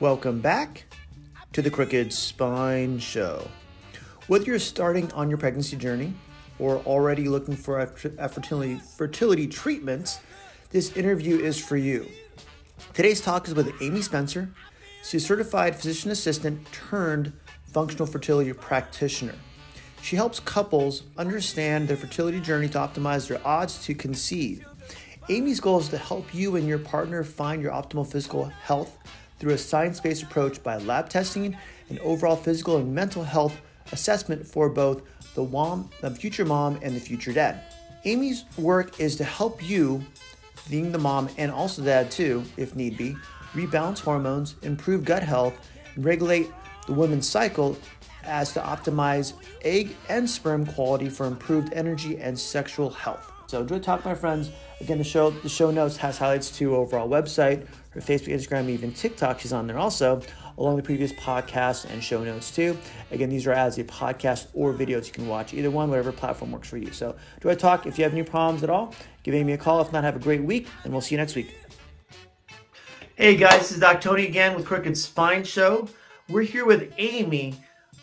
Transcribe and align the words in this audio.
Welcome 0.00 0.40
back 0.40 0.84
to 1.52 1.60
the 1.60 1.68
Crooked 1.68 2.10
Spine 2.10 2.98
Show. 2.98 3.46
Whether 4.28 4.46
you're 4.46 4.58
starting 4.58 5.12
on 5.12 5.28
your 5.28 5.36
pregnancy 5.36 5.76
journey 5.76 6.14
or 6.58 6.78
already 6.86 7.28
looking 7.28 7.54
for 7.54 7.80
a 7.80 7.86
fertility, 7.86 8.76
fertility 8.76 9.46
treatments, 9.46 10.20
this 10.70 10.96
interview 10.96 11.38
is 11.38 11.62
for 11.62 11.76
you. 11.76 12.08
Today's 12.94 13.20
talk 13.20 13.46
is 13.46 13.54
with 13.54 13.70
Aimee 13.82 14.00
Spencer. 14.00 14.48
She's 15.02 15.22
a 15.22 15.26
certified 15.26 15.76
physician 15.76 16.10
assistant 16.10 16.66
turned 16.72 17.34
functional 17.66 18.06
fertility 18.06 18.54
practitioner. 18.54 19.34
She 20.00 20.16
helps 20.16 20.40
couples 20.40 21.02
understand 21.18 21.88
their 21.88 21.98
fertility 21.98 22.40
journey 22.40 22.70
to 22.70 22.78
optimize 22.78 23.28
their 23.28 23.46
odds 23.46 23.84
to 23.84 23.94
conceive. 23.94 24.66
Aimee's 25.28 25.60
goal 25.60 25.78
is 25.78 25.90
to 25.90 25.98
help 25.98 26.34
you 26.34 26.56
and 26.56 26.66
your 26.66 26.78
partner 26.78 27.22
find 27.22 27.60
your 27.60 27.72
optimal 27.72 28.10
physical 28.10 28.46
health 28.46 28.96
through 29.40 29.54
a 29.54 29.58
science 29.58 29.98
based 29.98 30.22
approach 30.22 30.62
by 30.62 30.76
lab 30.76 31.08
testing 31.08 31.56
and 31.88 31.98
overall 32.00 32.36
physical 32.36 32.76
and 32.76 32.94
mental 32.94 33.24
health 33.24 33.60
assessment 33.90 34.46
for 34.46 34.68
both 34.68 35.02
the 35.34 35.42
mom, 35.42 35.90
the 36.02 36.10
future 36.10 36.44
mom, 36.44 36.78
and 36.82 36.94
the 36.94 37.00
future 37.00 37.32
dad. 37.32 37.62
Aimee's 38.04 38.44
work 38.56 39.00
is 39.00 39.16
to 39.16 39.24
help 39.24 39.66
you, 39.68 40.04
being 40.68 40.92
the 40.92 40.98
mom 40.98 41.28
and 41.38 41.50
also 41.50 41.82
dad 41.82 42.10
too, 42.10 42.44
if 42.56 42.76
need 42.76 42.96
be, 42.96 43.16
rebalance 43.52 43.98
hormones, 43.98 44.54
improve 44.62 45.04
gut 45.04 45.22
health, 45.22 45.54
and 45.94 46.04
regulate 46.04 46.48
the 46.86 46.92
woman's 46.92 47.28
cycle 47.28 47.76
as 48.24 48.52
to 48.52 48.60
optimize 48.60 49.32
egg 49.62 49.96
and 50.08 50.28
sperm 50.28 50.66
quality 50.66 51.08
for 51.08 51.26
improved 51.26 51.72
energy 51.72 52.18
and 52.18 52.38
sexual 52.38 52.90
health. 52.90 53.29
So 53.50 53.62
enjoy 53.62 53.80
talk, 53.80 54.04
my 54.04 54.14
friends. 54.14 54.52
Again, 54.80 54.98
the 54.98 55.02
show 55.02 55.30
the 55.30 55.48
show 55.48 55.72
notes 55.72 55.96
has 55.96 56.16
highlights 56.16 56.56
to 56.58 56.76
overall 56.76 57.08
website, 57.08 57.66
her 57.90 58.00
Facebook, 58.00 58.28
Instagram, 58.28 58.68
even 58.68 58.92
TikTok. 58.92 59.40
She's 59.40 59.52
on 59.52 59.66
there 59.66 59.76
also, 59.76 60.22
along 60.56 60.76
with 60.76 60.84
previous 60.84 61.12
podcasts 61.14 61.84
and 61.90 62.00
show 62.00 62.22
notes 62.22 62.52
too. 62.52 62.78
Again, 63.10 63.28
these 63.28 63.48
are 63.48 63.52
as 63.52 63.76
a 63.78 63.82
podcast 63.82 64.46
or 64.54 64.72
videos 64.72 65.08
you 65.08 65.12
can 65.12 65.26
watch 65.26 65.52
either 65.52 65.68
one, 65.68 65.90
whatever 65.90 66.12
platform 66.12 66.52
works 66.52 66.68
for 66.68 66.76
you. 66.76 66.92
So 66.92 67.16
enjoy 67.38 67.56
talk. 67.56 67.86
If 67.86 67.98
you 67.98 68.04
have 68.04 68.12
any 68.12 68.22
problems 68.22 68.62
at 68.62 68.70
all, 68.70 68.94
give 69.24 69.34
Aimee 69.34 69.54
a 69.54 69.58
call. 69.58 69.80
If 69.80 69.92
not, 69.92 70.04
have 70.04 70.14
a 70.14 70.20
great 70.20 70.44
week, 70.44 70.68
and 70.84 70.92
we'll 70.92 71.02
see 71.02 71.16
you 71.16 71.18
next 71.18 71.34
week. 71.34 71.56
Hey 73.16 73.34
guys, 73.34 73.62
this 73.62 73.72
is 73.72 73.80
Doc 73.80 74.00
Tony 74.00 74.28
again 74.28 74.54
with 74.54 74.64
Crooked 74.64 74.96
Spine 74.96 75.42
Show. 75.42 75.88
We're 76.28 76.42
here 76.42 76.66
with 76.66 76.92
Aimee 76.98 77.56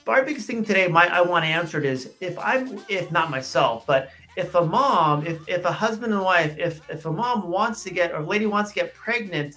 our 0.08 0.23
biggest 0.23 0.48
thing 0.48 0.64
today, 0.64 0.88
my 0.88 1.08
I 1.08 1.22
want 1.22 1.45
answered 1.45 1.86
is 1.86 2.12
if 2.22 2.38
I'm 2.40 2.80
if 2.88 3.12
not 3.12 3.30
myself, 3.30 3.86
but 3.86 4.09
if 4.38 4.56
a 4.56 4.66
mom, 4.66 5.26
if 5.26 5.48
if 5.50 5.66
a 5.66 5.72
husband 5.72 6.14
and 6.14 6.22
wife, 6.22 6.56
if 6.58 6.88
if 6.90 7.06
a 7.06 7.12
mom 7.12 7.50
wants 7.50 7.84
to 7.84 7.90
get 7.90 8.12
or 8.12 8.18
a 8.18 8.26
lady 8.26 8.46
wants 8.46 8.72
to 8.72 8.76
get 8.76 8.94
pregnant, 8.94 9.56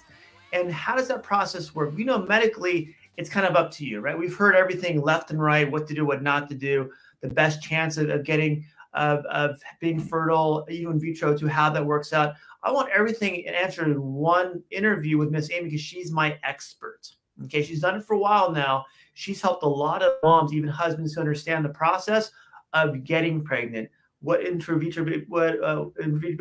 and 0.51 0.71
how 0.71 0.95
does 0.95 1.07
that 1.07 1.23
process 1.23 1.73
work? 1.73 1.95
We 1.95 2.03
know 2.03 2.19
medically 2.19 2.95
it's 3.17 3.29
kind 3.29 3.45
of 3.45 3.55
up 3.55 3.71
to 3.71 3.85
you, 3.85 3.99
right? 3.99 4.17
We've 4.17 4.35
heard 4.35 4.55
everything 4.55 5.01
left 5.01 5.31
and 5.31 5.41
right, 5.41 5.69
what 5.69 5.87
to 5.87 5.93
do, 5.93 6.05
what 6.05 6.23
not 6.23 6.49
to 6.49 6.55
do, 6.55 6.91
the 7.21 7.29
best 7.29 7.61
chance 7.61 7.97
of, 7.97 8.09
of 8.09 8.23
getting 8.23 8.65
of, 8.93 9.23
of 9.25 9.61
being 9.79 9.99
fertile, 9.99 10.65
even 10.69 10.99
vitro, 10.99 11.37
to 11.37 11.47
how 11.47 11.69
that 11.69 11.85
works 11.85 12.11
out. 12.11 12.33
I 12.63 12.71
want 12.71 12.89
everything 12.91 13.47
answered 13.47 13.87
in 13.87 14.01
one 14.01 14.61
interview 14.69 15.17
with 15.17 15.31
Miss 15.31 15.49
Aimee 15.49 15.65
because 15.65 15.81
she's 15.81 16.11
my 16.11 16.37
expert. 16.43 17.09
Okay, 17.45 17.63
she's 17.63 17.81
done 17.81 17.95
it 17.95 18.03
for 18.03 18.15
a 18.15 18.19
while 18.19 18.51
now 18.51 18.85
She's 19.13 19.41
helped 19.41 19.63
a 19.63 19.67
lot 19.67 20.01
of 20.01 20.13
moms, 20.23 20.53
even 20.53 20.69
husbands, 20.69 21.13
to 21.13 21.19
understand 21.19 21.65
the 21.65 21.69
process 21.69 22.31
of 22.73 23.03
getting 23.03 23.43
pregnant, 23.43 23.89
what 24.21 24.45
in 24.45 24.59
vitro 24.59 25.05
what 25.27 25.63
uh, 25.63 25.85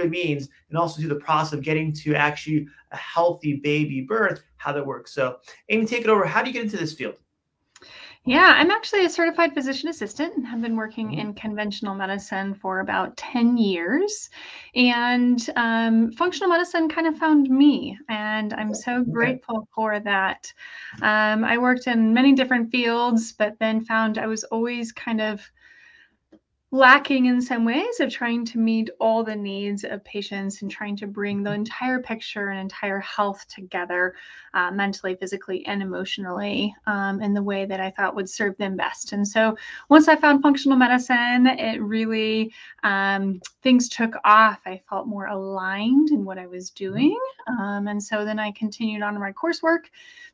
means, 0.06 0.48
and 0.68 0.78
also 0.78 1.00
do 1.00 1.08
the 1.08 1.14
process 1.14 1.52
of 1.52 1.62
getting 1.62 1.92
to 1.92 2.14
actually 2.14 2.66
a 2.92 2.96
healthy 2.96 3.56
baby 3.56 4.02
birth, 4.02 4.42
how 4.56 4.72
that 4.72 4.84
works. 4.84 5.12
So, 5.12 5.38
Aimee, 5.68 5.86
take 5.86 6.02
it 6.02 6.10
over. 6.10 6.24
How 6.24 6.42
do 6.42 6.48
you 6.48 6.54
get 6.54 6.64
into 6.64 6.76
this 6.76 6.92
field? 6.92 7.16
Yeah, 8.26 8.54
I'm 8.58 8.70
actually 8.70 9.06
a 9.06 9.10
certified 9.10 9.54
physician 9.54 9.88
assistant 9.88 10.36
and 10.36 10.46
have 10.46 10.60
been 10.60 10.76
working 10.76 11.08
mm-hmm. 11.08 11.20
in 11.20 11.34
conventional 11.34 11.94
medicine 11.94 12.54
for 12.54 12.80
about 12.80 13.16
10 13.16 13.56
years. 13.56 14.28
And 14.74 15.48
um, 15.56 16.12
functional 16.12 16.50
medicine 16.50 16.90
kind 16.90 17.06
of 17.06 17.16
found 17.16 17.48
me, 17.48 17.98
and 18.10 18.52
I'm 18.52 18.74
so 18.74 19.02
grateful 19.04 19.66
for 19.74 20.00
that. 20.00 20.52
Um, 21.00 21.44
I 21.44 21.56
worked 21.56 21.86
in 21.86 22.12
many 22.12 22.34
different 22.34 22.70
fields, 22.70 23.32
but 23.32 23.58
then 23.58 23.86
found 23.86 24.18
I 24.18 24.26
was 24.26 24.44
always 24.44 24.92
kind 24.92 25.22
of 25.22 25.40
lacking 26.72 27.26
in 27.26 27.42
some 27.42 27.64
ways 27.64 27.98
of 27.98 28.10
trying 28.10 28.44
to 28.44 28.58
meet 28.58 28.90
all 29.00 29.24
the 29.24 29.34
needs 29.34 29.82
of 29.82 30.04
patients 30.04 30.62
and 30.62 30.70
trying 30.70 30.96
to 30.96 31.06
bring 31.06 31.42
the 31.42 31.52
entire 31.52 31.98
picture 31.98 32.50
and 32.50 32.60
entire 32.60 33.00
health 33.00 33.44
together 33.48 34.14
uh, 34.54 34.70
mentally 34.70 35.16
physically 35.16 35.66
and 35.66 35.82
emotionally 35.82 36.72
um, 36.86 37.20
in 37.22 37.34
the 37.34 37.42
way 37.42 37.64
that 37.64 37.80
i 37.80 37.90
thought 37.90 38.14
would 38.14 38.28
serve 38.28 38.56
them 38.56 38.76
best 38.76 39.12
and 39.12 39.26
so 39.26 39.56
once 39.88 40.06
i 40.06 40.14
found 40.14 40.42
functional 40.42 40.78
medicine 40.78 41.48
it 41.48 41.82
really 41.82 42.52
um, 42.84 43.40
things 43.62 43.88
took 43.88 44.14
off 44.24 44.60
i 44.64 44.80
felt 44.88 45.08
more 45.08 45.26
aligned 45.26 46.10
in 46.10 46.24
what 46.24 46.38
i 46.38 46.46
was 46.46 46.70
doing 46.70 47.18
um, 47.48 47.88
and 47.88 48.00
so 48.00 48.24
then 48.24 48.38
i 48.38 48.52
continued 48.52 49.02
on 49.02 49.18
my 49.18 49.32
coursework 49.32 49.86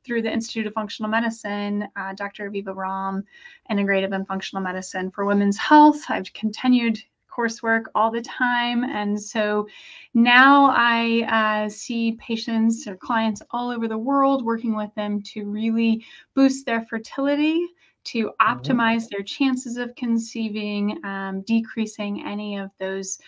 through 0.05 0.21
the 0.21 0.33
institute 0.33 0.67
of 0.67 0.75
functional 0.75 1.11
medicine 1.11 1.89
uh, 1.97 2.13
dr 2.13 2.51
aviva 2.51 2.75
romm 2.75 3.25
integrative 3.71 4.15
and 4.15 4.27
functional 4.27 4.63
medicine 4.63 5.11
for 5.11 5.25
women's 5.25 5.57
health. 5.57 6.03
I've 6.09 6.26
continued 6.35 7.03
coursework 7.37 7.85
all 7.95 8.11
the 8.11 8.23
time. 8.23 8.85
And 8.85 9.21
so 9.21 9.69
now 10.15 10.73
I 10.75 11.65
uh, 11.67 11.69
see 11.69 12.13
patients 12.13 12.87
or 12.87 12.97
clients 12.97 13.43
all 13.51 13.71
over 13.71 13.89
the 13.89 13.99
world 13.99 14.45
working 14.45 14.75
with 14.75 14.95
them 14.95 15.23
to 15.35 15.45
really 15.45 16.05
boost 16.35 16.65
their 16.65 16.87
fertility, 16.87 17.67
to 18.05 18.29
mm-hmm. 18.29 18.53
optimize 18.53 19.09
their 19.09 19.23
chances 19.23 19.77
of 19.77 19.95
conceiving, 19.97 21.05
um, 21.05 21.43
decreasing 21.43 22.25
any 22.27 22.57
of 22.57 22.71
those 22.79 23.19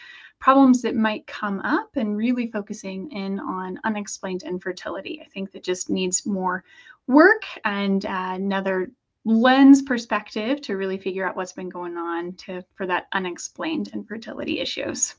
problems 0.41 0.81
that 0.83 0.95
might 0.95 1.27
come 1.27 1.61
up 1.61 1.91
and 1.97 2.17
really 2.17 2.47
focusing 2.47 3.11
in 3.11 3.41
on 3.41 3.79
unexplained 3.85 4.45
infertility. 4.45 5.21
I 5.21 5.29
think 5.29 5.51
that 5.53 5.65
just 5.65 5.91
needs 5.91 6.25
more 6.25 6.63
work 7.09 7.43
and 7.65 8.07
uh, 8.07 8.33
another 8.35 8.93
lens 9.29 9.83
perspective 9.83 10.63
to 10.63 10.77
really 10.77 10.97
figure 10.97 11.29
out 11.29 11.37
what's 11.37 11.53
been 11.53 11.69
going 11.69 11.99
on 11.99 12.33
to 12.33 12.65
for 12.75 12.87
that 12.87 13.09
unexplained 13.13 13.89
infertility 13.89 14.59
issues. 14.59 15.17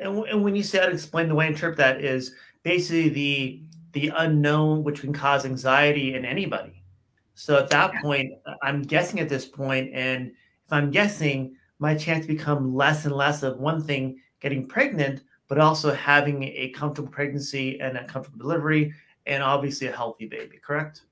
And, 0.00 0.24
and 0.24 0.42
when 0.42 0.56
you 0.56 0.62
say 0.62 0.80
unexplained, 0.80 1.30
the 1.30 1.34
way 1.34 1.44
I 1.44 1.48
interpret 1.48 1.76
that 1.76 2.02
is 2.02 2.34
basically 2.62 3.10
the 3.10 3.62
the 3.92 4.12
unknown, 4.16 4.84
which 4.84 5.00
can 5.00 5.12
cause 5.12 5.44
anxiety 5.44 6.14
in 6.14 6.24
anybody. 6.24 6.82
So 7.34 7.56
at 7.56 7.70
that 7.70 7.92
yeah. 7.94 8.00
point, 8.02 8.32
I'm 8.62 8.82
guessing 8.82 9.20
at 9.20 9.28
this 9.28 9.46
point, 9.46 9.90
and 9.94 10.28
if 10.28 10.72
I'm 10.72 10.90
guessing, 10.90 11.56
my 11.78 11.94
chance 11.94 12.26
become 12.26 12.74
less 12.74 13.04
and 13.04 13.14
less 13.14 13.42
of 13.42 13.58
one 13.58 13.82
thing 13.82 14.20
getting 14.40 14.66
pregnant, 14.66 15.22
but 15.48 15.58
also 15.58 15.92
having 15.92 16.42
a 16.44 16.70
comfortable 16.70 17.10
pregnancy 17.10 17.80
and 17.80 17.96
a 17.96 18.04
comfortable 18.04 18.38
delivery, 18.38 18.92
and 19.26 19.42
obviously 19.42 19.86
a 19.86 19.92
healthy 19.92 20.26
baby. 20.26 20.58
Correct? 20.58 21.02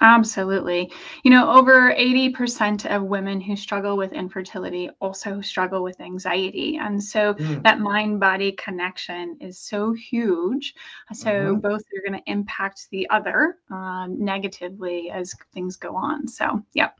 Absolutely. 0.00 0.90
You 1.22 1.30
know, 1.30 1.50
over 1.50 1.94
80% 1.94 2.86
of 2.86 3.02
women 3.02 3.40
who 3.40 3.56
struggle 3.56 3.96
with 3.96 4.12
infertility 4.12 4.90
also 5.00 5.40
struggle 5.40 5.82
with 5.82 6.00
anxiety. 6.00 6.78
And 6.80 7.02
so 7.02 7.34
mm. 7.34 7.62
that 7.62 7.80
mind 7.80 8.20
body 8.20 8.52
connection 8.52 9.36
is 9.40 9.58
so 9.58 9.92
huge. 9.92 10.74
So 11.12 11.30
mm-hmm. 11.30 11.60
both 11.60 11.82
are 11.82 12.08
going 12.08 12.20
to 12.20 12.30
impact 12.30 12.88
the 12.90 13.08
other 13.10 13.58
um, 13.70 14.16
negatively 14.18 15.10
as 15.10 15.34
things 15.52 15.76
go 15.76 15.96
on. 15.96 16.26
So, 16.26 16.62
yep. 16.74 16.98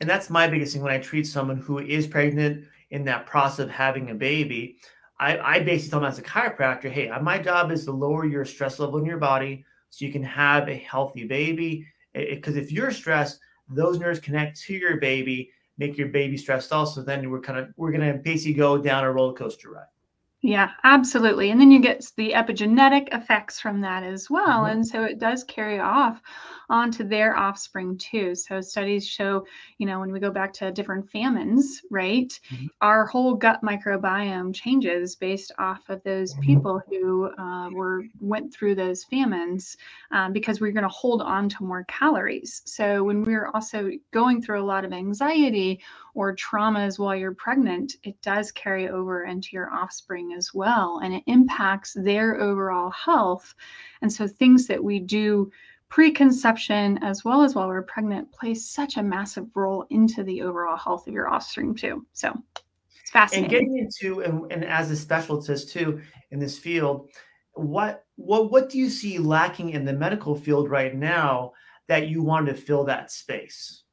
And 0.00 0.08
that's 0.08 0.30
my 0.30 0.48
biggest 0.48 0.72
thing 0.72 0.82
when 0.82 0.92
I 0.92 0.98
treat 0.98 1.26
someone 1.26 1.58
who 1.58 1.78
is 1.78 2.06
pregnant 2.06 2.64
in 2.90 3.04
that 3.04 3.26
process 3.26 3.60
of 3.60 3.70
having 3.70 4.10
a 4.10 4.14
baby. 4.14 4.78
I, 5.18 5.38
I 5.38 5.58
basically 5.60 5.90
tell 5.90 6.00
them 6.00 6.08
as 6.08 6.18
a 6.18 6.22
chiropractor, 6.22 6.90
hey, 6.90 7.10
my 7.22 7.38
job 7.38 7.70
is 7.70 7.84
to 7.84 7.92
lower 7.92 8.24
your 8.24 8.44
stress 8.44 8.78
level 8.78 8.98
in 8.98 9.06
your 9.06 9.18
body 9.18 9.64
so 9.90 10.04
you 10.04 10.12
can 10.12 10.24
have 10.24 10.68
a 10.68 10.74
healthy 10.74 11.24
baby 11.24 11.86
because 12.14 12.56
if 12.56 12.72
you're 12.72 12.90
stressed, 12.90 13.40
those 13.68 13.98
nerves 13.98 14.20
connect 14.20 14.60
to 14.62 14.74
your 14.74 14.98
baby, 14.98 15.50
make 15.78 15.98
your 15.98 16.08
baby 16.08 16.36
stressed 16.36 16.72
also. 16.72 17.02
Then 17.02 17.30
we're 17.30 17.40
kind 17.40 17.58
of 17.58 17.68
we're 17.76 17.92
gonna 17.92 18.14
basically 18.14 18.54
go 18.54 18.78
down 18.78 19.04
a 19.04 19.12
roller 19.12 19.34
coaster 19.34 19.70
ride. 19.70 19.86
Yeah, 20.44 20.72
absolutely. 20.84 21.50
And 21.50 21.58
then 21.58 21.70
you 21.70 21.80
get 21.80 22.04
the 22.18 22.32
epigenetic 22.32 23.08
effects 23.14 23.58
from 23.58 23.80
that 23.80 24.02
as 24.02 24.28
well. 24.28 24.64
Mm-hmm. 24.64 24.72
And 24.72 24.86
so 24.86 25.02
it 25.04 25.18
does 25.18 25.42
carry 25.42 25.80
off 25.80 26.20
onto 26.68 27.04
their 27.04 27.36
offspring 27.36 27.96
too. 27.98 28.34
So 28.34 28.60
studies 28.60 29.06
show, 29.06 29.46
you 29.78 29.86
know, 29.86 30.00
when 30.00 30.12
we 30.12 30.20
go 30.20 30.30
back 30.30 30.52
to 30.54 30.72
different 30.72 31.10
famines, 31.10 31.82
right, 31.90 32.28
mm-hmm. 32.52 32.66
our 32.80 33.06
whole 33.06 33.34
gut 33.34 33.60
microbiome 33.62 34.54
changes 34.54 35.16
based 35.16 35.52
off 35.58 35.88
of 35.88 36.02
those 36.04 36.32
mm-hmm. 36.32 36.42
people 36.42 36.82
who 36.88 37.30
uh, 37.38 37.70
were 37.70 38.04
went 38.20 38.52
through 38.52 38.74
those 38.74 39.04
famines 39.04 39.76
um, 40.12 40.32
because 40.32 40.60
we're 40.60 40.72
going 40.72 40.82
to 40.82 40.88
hold 40.88 41.22
on 41.22 41.48
to 41.48 41.64
more 41.64 41.84
calories. 41.84 42.62
So 42.64 43.04
when 43.04 43.22
we're 43.22 43.48
also 43.48 43.90
going 44.12 44.42
through 44.42 44.62
a 44.62 44.64
lot 44.64 44.84
of 44.84 44.92
anxiety 44.92 45.80
or 46.14 46.34
traumas 46.36 46.98
while 46.98 47.16
you're 47.16 47.34
pregnant, 47.34 47.96
it 48.04 48.20
does 48.22 48.52
carry 48.52 48.88
over 48.88 49.24
into 49.24 49.48
your 49.52 49.72
offspring 49.72 50.32
as 50.36 50.54
well, 50.54 51.00
and 51.02 51.12
it 51.12 51.24
impacts 51.26 51.92
their 51.94 52.40
overall 52.40 52.90
health. 52.90 53.54
And 54.00 54.12
so 54.12 54.26
things 54.26 54.66
that 54.68 54.82
we 54.82 55.00
do 55.00 55.50
preconception 55.88 56.98
as 57.02 57.24
well 57.24 57.42
as 57.42 57.54
while 57.54 57.68
we're 57.68 57.82
pregnant 57.82 58.30
plays 58.32 58.68
such 58.68 58.96
a 58.96 59.02
massive 59.02 59.46
role 59.54 59.86
into 59.90 60.24
the 60.24 60.42
overall 60.42 60.76
health 60.76 61.06
of 61.06 61.14
your 61.14 61.28
offspring 61.28 61.74
too. 61.74 62.04
So 62.12 62.32
it's 63.00 63.10
fascinating. 63.10 63.44
And 63.44 63.50
getting 63.50 63.78
into 63.78 64.20
and, 64.22 64.50
and 64.50 64.64
as 64.64 64.90
a 64.90 64.96
specialist 64.96 65.70
too 65.70 66.00
in 66.30 66.38
this 66.38 66.58
field, 66.58 67.10
what 67.52 68.04
what 68.16 68.50
what 68.50 68.68
do 68.68 68.78
you 68.78 68.88
see 68.88 69.18
lacking 69.18 69.70
in 69.70 69.84
the 69.84 69.92
medical 69.92 70.34
field 70.34 70.68
right 70.68 70.94
now 70.94 71.52
that 71.86 72.08
you 72.08 72.22
want 72.22 72.46
to 72.46 72.54
fill 72.54 72.84
that 72.84 73.10
space? 73.10 73.84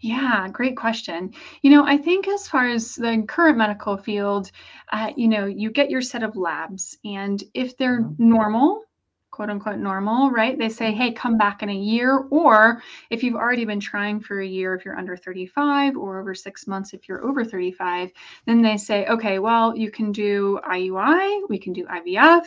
Yeah, 0.00 0.48
great 0.48 0.78
question. 0.78 1.34
You 1.60 1.70
know, 1.70 1.84
I 1.84 1.98
think 1.98 2.26
as 2.26 2.48
far 2.48 2.66
as 2.66 2.94
the 2.94 3.22
current 3.28 3.58
medical 3.58 3.98
field, 3.98 4.50
uh, 4.92 5.12
you 5.14 5.28
know, 5.28 5.44
you 5.44 5.70
get 5.70 5.90
your 5.90 6.00
set 6.00 6.22
of 6.22 6.36
labs, 6.36 6.96
and 7.04 7.42
if 7.52 7.76
they're 7.76 8.00
mm-hmm. 8.00 8.28
normal, 8.30 8.82
quote 9.30 9.50
unquote 9.50 9.78
normal, 9.78 10.30
right? 10.30 10.58
They 10.58 10.68
say, 10.68 10.92
hey, 10.92 11.12
come 11.12 11.38
back 11.38 11.62
in 11.62 11.70
a 11.70 11.74
year. 11.74 12.26
Or 12.30 12.82
if 13.10 13.22
you've 13.22 13.36
already 13.36 13.64
been 13.64 13.80
trying 13.80 14.20
for 14.20 14.40
a 14.40 14.46
year, 14.46 14.74
if 14.74 14.84
you're 14.84 14.98
under 14.98 15.16
35, 15.16 15.96
or 15.96 16.20
over 16.20 16.34
six 16.34 16.66
months, 16.66 16.92
if 16.92 17.08
you're 17.08 17.24
over 17.24 17.44
35, 17.44 18.10
then 18.46 18.60
they 18.60 18.76
say, 18.76 19.06
okay, 19.06 19.38
well, 19.38 19.76
you 19.76 19.90
can 19.90 20.12
do 20.12 20.58
IUI, 20.68 21.48
we 21.48 21.58
can 21.58 21.72
do 21.72 21.86
IVF, 21.86 22.44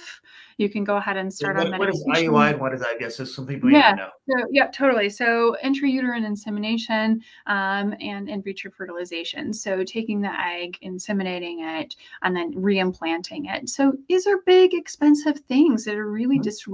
you 0.58 0.70
can 0.70 0.84
go 0.84 0.98
ahead 0.98 1.18
and 1.18 1.34
start 1.34 1.56
what, 1.56 1.66
on 1.66 1.72
medication. 1.72 2.04
What 2.06 2.18
is 2.18 2.24
IUI 2.24 2.52
and 2.52 2.60
what 2.60 2.74
is 2.74 2.82
IVF? 2.82 3.12
So 3.14 3.24
some 3.24 3.48
people 3.48 3.72
yeah, 3.72 3.94
know. 3.94 4.10
So, 4.30 4.46
yeah, 4.52 4.68
totally. 4.68 5.10
So 5.10 5.56
intrauterine 5.64 6.26
insemination 6.26 7.22
um, 7.48 7.96
and 8.02 8.30
in 8.30 8.44
vitro 8.44 8.72
fertilization. 8.72 9.54
So 9.54 9.84
taking 9.84 10.22
the 10.22 10.32
egg, 10.40 10.78
inseminating 10.84 11.82
it, 11.82 11.96
and 12.22 12.36
then 12.36 12.54
reimplanting 12.54 13.54
it. 13.54 13.70
So 13.70 13.94
these 14.10 14.28
are 14.28 14.38
big, 14.46 14.74
expensive 14.74 15.40
things 15.40 15.86
that 15.86 15.96
are 15.96 16.12
really 16.12 16.36
mm-hmm. 16.36 16.44
disruptive 16.44 16.73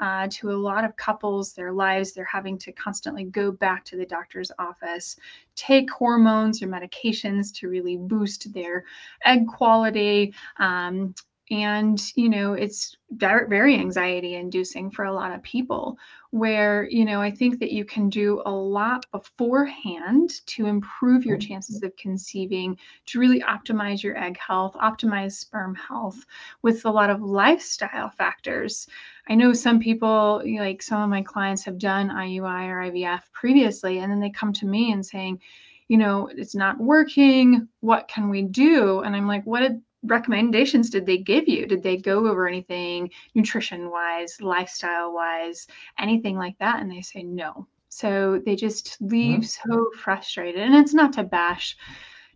uh, 0.00 0.28
to 0.30 0.50
a 0.50 0.52
lot 0.52 0.84
of 0.84 0.96
couples, 0.96 1.52
their 1.52 1.72
lives. 1.72 2.12
They're 2.12 2.24
having 2.24 2.58
to 2.58 2.72
constantly 2.72 3.24
go 3.24 3.50
back 3.50 3.84
to 3.86 3.96
the 3.96 4.06
doctor's 4.06 4.52
office, 4.58 5.16
take 5.54 5.90
hormones 5.90 6.62
or 6.62 6.66
medications 6.66 7.52
to 7.54 7.68
really 7.68 7.96
boost 7.96 8.52
their 8.52 8.84
egg 9.24 9.46
quality. 9.46 10.34
Um, 10.58 11.14
and 11.50 12.12
you 12.16 12.28
know 12.28 12.54
it's 12.54 12.96
very 13.10 13.74
anxiety 13.74 14.34
inducing 14.34 14.90
for 14.90 15.04
a 15.04 15.12
lot 15.12 15.30
of 15.30 15.42
people 15.42 15.98
where 16.30 16.88
you 16.90 17.04
know 17.04 17.20
i 17.20 17.30
think 17.30 17.58
that 17.60 17.70
you 17.70 17.84
can 17.84 18.08
do 18.08 18.42
a 18.46 18.50
lot 18.50 19.04
beforehand 19.12 20.30
to 20.46 20.66
improve 20.66 21.24
your 21.24 21.36
mm-hmm. 21.36 21.48
chances 21.48 21.82
of 21.82 21.94
conceiving 21.96 22.76
to 23.04 23.20
really 23.20 23.40
optimize 23.40 24.02
your 24.02 24.16
egg 24.18 24.38
health 24.38 24.74
optimize 24.80 25.32
sperm 25.32 25.74
health 25.74 26.24
with 26.62 26.84
a 26.86 26.90
lot 26.90 27.10
of 27.10 27.20
lifestyle 27.20 28.08
factors. 28.08 28.88
I 29.28 29.34
know 29.34 29.52
some 29.52 29.78
people 29.78 30.42
like 30.58 30.82
some 30.82 31.02
of 31.02 31.10
my 31.10 31.22
clients 31.22 31.64
have 31.64 31.78
done 31.78 32.08
iui 32.08 32.68
or 32.68 32.90
ivf 32.90 33.20
previously 33.32 33.98
and 33.98 34.10
then 34.10 34.20
they 34.20 34.30
come 34.30 34.52
to 34.54 34.66
me 34.66 34.92
and 34.92 35.04
saying 35.04 35.40
you 35.88 35.98
know 35.98 36.30
it's 36.34 36.54
not 36.54 36.80
working. 36.80 37.68
What 37.80 38.08
can 38.08 38.30
we 38.30 38.42
do? 38.42 39.00
And 39.00 39.14
i'm 39.14 39.28
like 39.28 39.44
what 39.44 39.60
did 39.60 39.82
recommendations 40.04 40.90
did 40.90 41.06
they 41.06 41.18
give 41.18 41.48
you? 41.48 41.66
Did 41.66 41.82
they 41.82 41.96
go 41.96 42.26
over 42.26 42.46
anything 42.46 43.10
nutrition 43.34 43.90
wise, 43.90 44.40
lifestyle 44.40 45.12
wise, 45.12 45.66
anything 45.98 46.36
like 46.36 46.58
that? 46.58 46.80
And 46.80 46.90
they 46.90 47.02
say 47.02 47.22
no. 47.22 47.66
So 47.88 48.42
they 48.44 48.56
just 48.56 48.96
leave 49.00 49.40
mm-hmm. 49.40 49.70
so 49.70 49.90
frustrated. 49.98 50.60
And 50.60 50.74
it's 50.74 50.94
not 50.94 51.12
to 51.14 51.24
bash 51.24 51.76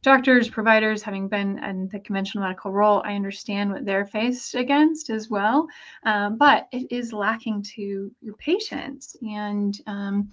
doctors, 0.03 0.49
providers, 0.49 1.03
having 1.03 1.29
been 1.29 1.63
in 1.65 1.89
the 1.89 2.01
conventional 2.01 2.45
medical 2.45 2.73
role, 2.73 3.03
I 3.05 3.15
understand 3.15 3.71
what 3.71 3.85
they're 3.85 4.07
faced 4.07 4.55
against 4.55 5.11
as 5.11 5.29
well. 5.29 5.67
Um, 6.05 6.39
but 6.39 6.69
it 6.73 6.87
is 6.91 7.13
lacking 7.13 7.63
to 7.75 8.11
your 8.21 8.35
patients. 8.37 9.17
And, 9.23 9.79
um, 9.87 10.31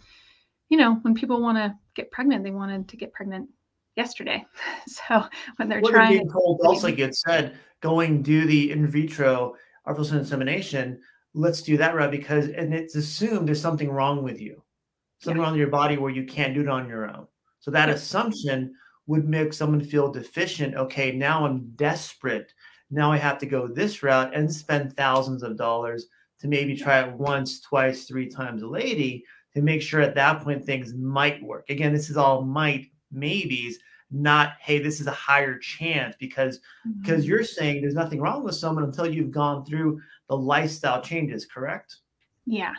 you 0.69 0.77
know, 0.77 0.95
when 1.01 1.15
people 1.15 1.41
want 1.41 1.57
to 1.57 1.75
get 1.95 2.11
pregnant, 2.11 2.43
they 2.43 2.51
wanted 2.51 2.87
to 2.89 2.97
get 2.97 3.13
pregnant 3.13 3.49
yesterday. 3.95 4.45
So 4.87 5.23
when 5.57 5.67
they're 5.67 5.81
what 5.81 5.91
trying, 5.91 6.11
being 6.13 6.31
told 6.31 6.61
also 6.63 6.87
like 6.87 6.99
it 6.99 7.15
said, 7.15 7.57
going 7.81 8.21
do 8.21 8.45
the 8.45 8.71
in 8.71 8.87
vitro 8.87 9.55
artificial 9.85 10.19
insemination. 10.19 10.99
Let's 11.33 11.61
do 11.61 11.77
that 11.77 11.95
route 11.95 12.11
because 12.11 12.47
and 12.47 12.73
it's 12.73 12.95
assumed 12.95 13.47
there's 13.47 13.61
something 13.61 13.89
wrong 13.89 14.23
with 14.23 14.39
you, 14.39 14.61
something 15.19 15.37
yeah. 15.37 15.43
wrong 15.43 15.53
with 15.53 15.59
your 15.59 15.69
body 15.69 15.97
where 15.97 16.11
you 16.11 16.23
can't 16.25 16.53
do 16.53 16.61
it 16.61 16.69
on 16.69 16.87
your 16.87 17.09
own. 17.09 17.27
So 17.59 17.71
that 17.71 17.89
yeah. 17.89 17.95
assumption 17.95 18.73
would 19.07 19.27
make 19.27 19.53
someone 19.53 19.81
feel 19.81 20.11
deficient. 20.11 20.75
Okay, 20.75 21.11
now 21.11 21.45
I'm 21.45 21.71
desperate. 21.75 22.53
Now 22.91 23.11
I 23.11 23.17
have 23.17 23.37
to 23.39 23.45
go 23.45 23.67
this 23.67 24.03
route 24.03 24.35
and 24.35 24.51
spend 24.51 24.95
thousands 24.95 25.43
of 25.43 25.57
dollars 25.57 26.07
to 26.39 26.47
maybe 26.47 26.75
try 26.75 27.01
it 27.01 27.13
once, 27.13 27.59
twice, 27.61 28.05
three 28.05 28.27
times 28.27 28.61
a 28.61 28.67
lady 28.67 29.23
to 29.53 29.61
make 29.61 29.81
sure 29.81 30.01
at 30.01 30.15
that 30.15 30.41
point 30.41 30.63
things 30.63 30.93
might 30.93 31.41
work. 31.41 31.69
Again, 31.69 31.93
this 31.93 32.09
is 32.09 32.17
all 32.17 32.43
might 32.43 32.87
maybes 33.15 33.79
not 34.11 34.53
hey 34.61 34.79
this 34.79 35.01
is 35.01 35.07
a 35.07 35.11
higher 35.11 35.57
chance 35.57 36.15
because 36.19 36.59
mm-hmm. 36.59 37.01
because 37.01 37.27
you're 37.27 37.43
saying 37.43 37.81
there's 37.81 37.95
nothing 37.95 38.21
wrong 38.21 38.43
with 38.43 38.55
someone 38.55 38.83
until 38.83 39.11
you've 39.11 39.31
gone 39.31 39.65
through 39.65 39.99
the 40.29 40.37
lifestyle 40.37 41.01
changes 41.01 41.45
correct 41.45 41.97
yeah. 42.45 42.73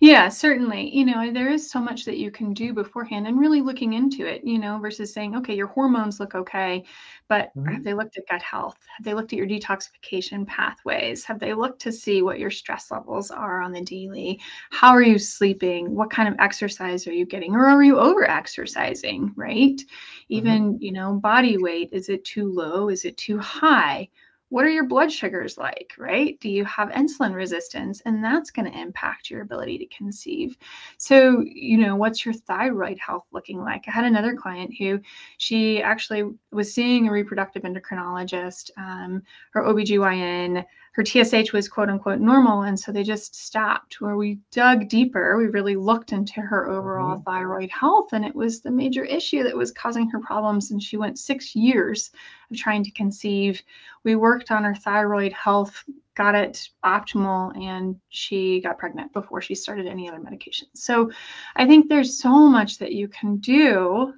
Yeah, 0.00 0.28
certainly. 0.28 0.94
You 0.94 1.06
know, 1.06 1.32
there 1.32 1.50
is 1.50 1.70
so 1.70 1.80
much 1.80 2.04
that 2.04 2.18
you 2.18 2.30
can 2.30 2.52
do 2.52 2.74
beforehand 2.74 3.26
and 3.26 3.38
really 3.40 3.62
looking 3.62 3.94
into 3.94 4.26
it, 4.26 4.44
you 4.44 4.58
know, 4.58 4.78
versus 4.78 5.12
saying, 5.12 5.34
okay, 5.36 5.54
your 5.54 5.68
hormones 5.68 6.20
look 6.20 6.34
okay, 6.34 6.84
but 7.28 7.48
mm-hmm. 7.56 7.72
have 7.72 7.82
they 7.82 7.94
looked 7.94 8.18
at 8.18 8.28
gut 8.28 8.42
health? 8.42 8.76
Have 8.94 9.04
they 9.04 9.14
looked 9.14 9.32
at 9.32 9.38
your 9.38 9.46
detoxification 9.46 10.46
pathways? 10.46 11.24
Have 11.24 11.38
they 11.38 11.54
looked 11.54 11.80
to 11.82 11.92
see 11.92 12.20
what 12.20 12.38
your 12.38 12.50
stress 12.50 12.90
levels 12.90 13.30
are 13.30 13.62
on 13.62 13.72
the 13.72 13.80
daily? 13.80 14.38
How 14.70 14.90
are 14.90 15.02
you 15.02 15.18
sleeping? 15.18 15.94
What 15.94 16.10
kind 16.10 16.28
of 16.28 16.36
exercise 16.38 17.06
are 17.06 17.12
you 17.12 17.24
getting? 17.24 17.54
Or 17.54 17.64
are 17.64 17.82
you 17.82 17.98
over 17.98 18.28
exercising, 18.28 19.32
right? 19.34 19.76
Mm-hmm. 19.76 20.24
Even, 20.28 20.72
mm-hmm. 20.74 20.82
you 20.82 20.92
know, 20.92 21.14
body 21.14 21.56
weight, 21.56 21.88
is 21.92 22.10
it 22.10 22.22
too 22.26 22.52
low? 22.52 22.90
Is 22.90 23.06
it 23.06 23.16
too 23.16 23.38
high? 23.38 24.10
What 24.48 24.64
are 24.64 24.70
your 24.70 24.86
blood 24.86 25.10
sugars 25.10 25.58
like, 25.58 25.92
right? 25.98 26.38
Do 26.40 26.48
you 26.48 26.64
have 26.64 26.90
insulin 26.90 27.34
resistance? 27.34 28.00
And 28.06 28.22
that's 28.22 28.50
going 28.50 28.70
to 28.70 28.78
impact 28.78 29.28
your 29.28 29.42
ability 29.42 29.78
to 29.78 29.86
conceive. 29.86 30.56
So, 30.98 31.42
you 31.44 31.78
know, 31.78 31.96
what's 31.96 32.24
your 32.24 32.34
thyroid 32.34 32.98
health 32.98 33.26
looking 33.32 33.60
like? 33.60 33.84
I 33.88 33.90
had 33.90 34.04
another 34.04 34.36
client 34.36 34.72
who 34.78 35.00
she 35.38 35.82
actually 35.82 36.30
was 36.52 36.72
seeing 36.72 37.08
a 37.08 37.12
reproductive 37.12 37.64
endocrinologist, 37.64 38.70
um, 38.76 39.22
her 39.50 39.62
OBGYN, 39.62 40.64
her 40.96 41.04
TSH 41.04 41.52
was 41.52 41.68
quote 41.68 41.90
unquote 41.90 42.20
normal. 42.20 42.62
And 42.62 42.80
so 42.80 42.90
they 42.90 43.02
just 43.02 43.36
stopped 43.36 44.00
where 44.00 44.16
we 44.16 44.38
dug 44.50 44.88
deeper. 44.88 45.36
We 45.36 45.48
really 45.48 45.76
looked 45.76 46.12
into 46.12 46.40
her 46.40 46.70
overall 46.70 47.16
mm-hmm. 47.16 47.22
thyroid 47.22 47.70
health, 47.70 48.14
and 48.14 48.24
it 48.24 48.34
was 48.34 48.62
the 48.62 48.70
major 48.70 49.04
issue 49.04 49.42
that 49.42 49.54
was 49.54 49.72
causing 49.72 50.08
her 50.08 50.20
problems. 50.20 50.70
And 50.70 50.82
she 50.82 50.96
went 50.96 51.18
six 51.18 51.54
years 51.54 52.10
of 52.50 52.56
trying 52.56 52.82
to 52.82 52.90
conceive. 52.92 53.62
We 54.04 54.16
worked 54.16 54.50
on 54.50 54.64
her 54.64 54.74
thyroid 54.74 55.34
health, 55.34 55.84
got 56.14 56.34
it 56.34 56.66
optimal, 56.82 57.54
and 57.62 58.00
she 58.08 58.62
got 58.62 58.78
pregnant 58.78 59.12
before 59.12 59.42
she 59.42 59.54
started 59.54 59.86
any 59.86 60.08
other 60.08 60.20
medications. 60.20 60.76
So 60.76 61.10
I 61.56 61.66
think 61.66 61.90
there's 61.90 62.18
so 62.18 62.30
much 62.48 62.78
that 62.78 62.92
you 62.92 63.06
can 63.08 63.36
do 63.36 64.14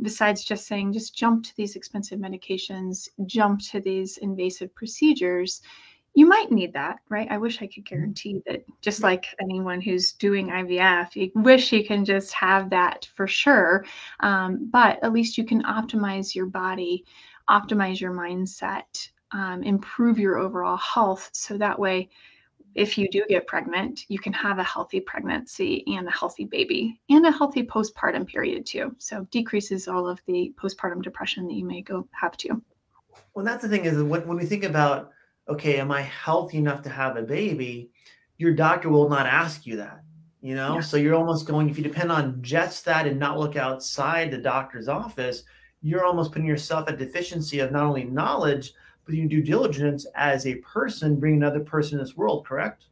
besides 0.00 0.42
just 0.42 0.66
saying 0.66 0.92
just 0.92 1.14
jump 1.14 1.44
to 1.44 1.56
these 1.56 1.76
expensive 1.76 2.18
medications 2.18 3.08
jump 3.26 3.60
to 3.60 3.80
these 3.80 4.16
invasive 4.18 4.74
procedures 4.74 5.60
you 6.14 6.26
might 6.26 6.52
need 6.52 6.72
that, 6.72 7.00
right? 7.08 7.26
I 7.30 7.38
wish 7.38 7.56
I 7.56 7.66
could 7.66 7.84
mm-hmm. 7.84 7.94
guarantee 7.94 8.42
that 8.46 8.64
just 8.80 9.02
like 9.02 9.26
anyone 9.40 9.80
who's 9.80 10.12
doing 10.12 10.48
IVF, 10.48 11.16
you 11.16 11.30
wish 11.34 11.72
you 11.72 11.84
can 11.84 12.04
just 12.04 12.32
have 12.32 12.70
that 12.70 13.08
for 13.14 13.26
sure. 13.26 13.84
Um, 14.20 14.68
but 14.70 15.02
at 15.02 15.12
least 15.12 15.36
you 15.36 15.44
can 15.44 15.62
optimize 15.64 16.34
your 16.34 16.46
body, 16.46 17.04
optimize 17.50 18.00
your 18.00 18.12
mindset, 18.12 19.08
um, 19.32 19.64
improve 19.64 20.18
your 20.18 20.38
overall 20.38 20.76
health. 20.76 21.30
So 21.32 21.58
that 21.58 21.78
way, 21.78 22.08
if 22.76 22.98
you 22.98 23.08
do 23.08 23.24
get 23.28 23.46
pregnant, 23.46 24.04
you 24.08 24.18
can 24.18 24.32
have 24.32 24.58
a 24.58 24.64
healthy 24.64 25.00
pregnancy 25.00 25.84
and 25.86 26.08
a 26.08 26.10
healthy 26.10 26.44
baby 26.44 27.00
and 27.08 27.24
a 27.26 27.30
healthy 27.30 27.62
postpartum 27.62 28.26
period 28.26 28.66
too. 28.66 28.94
So 28.98 29.26
decreases 29.30 29.86
all 29.86 30.08
of 30.08 30.20
the 30.26 30.52
postpartum 30.60 31.02
depression 31.02 31.46
that 31.46 31.54
you 31.54 31.64
may 31.64 31.82
go 31.82 32.08
have 32.12 32.36
to. 32.38 32.60
Well, 33.34 33.44
that's 33.44 33.62
the 33.62 33.68
thing 33.68 33.84
is 33.84 34.02
when, 34.02 34.26
when 34.26 34.36
we 34.36 34.44
think 34.44 34.64
about 34.64 35.10
okay, 35.48 35.78
am 35.78 35.90
I 35.90 36.02
healthy 36.02 36.58
enough 36.58 36.82
to 36.82 36.88
have 36.88 37.16
a 37.16 37.22
baby? 37.22 37.90
Your 38.38 38.52
doctor 38.52 38.88
will 38.88 39.08
not 39.08 39.26
ask 39.26 39.66
you 39.66 39.76
that, 39.76 40.00
you 40.40 40.54
know? 40.54 40.76
Yeah. 40.76 40.80
So 40.80 40.96
you're 40.96 41.14
almost 41.14 41.46
going, 41.46 41.68
if 41.68 41.76
you 41.76 41.84
depend 41.84 42.10
on 42.10 42.42
just 42.42 42.84
that 42.86 43.06
and 43.06 43.18
not 43.18 43.38
look 43.38 43.56
outside 43.56 44.30
the 44.30 44.38
doctor's 44.38 44.88
office, 44.88 45.44
you're 45.82 46.04
almost 46.04 46.32
putting 46.32 46.48
yourself 46.48 46.88
at 46.88 46.98
deficiency 46.98 47.60
of 47.60 47.72
not 47.72 47.84
only 47.84 48.04
knowledge, 48.04 48.72
but 49.04 49.14
your 49.14 49.28
due 49.28 49.42
diligence 49.42 50.06
as 50.14 50.46
a 50.46 50.56
person, 50.56 51.20
bringing 51.20 51.42
another 51.42 51.60
person 51.60 51.98
in 51.98 52.04
this 52.04 52.16
world, 52.16 52.46
correct? 52.46 52.84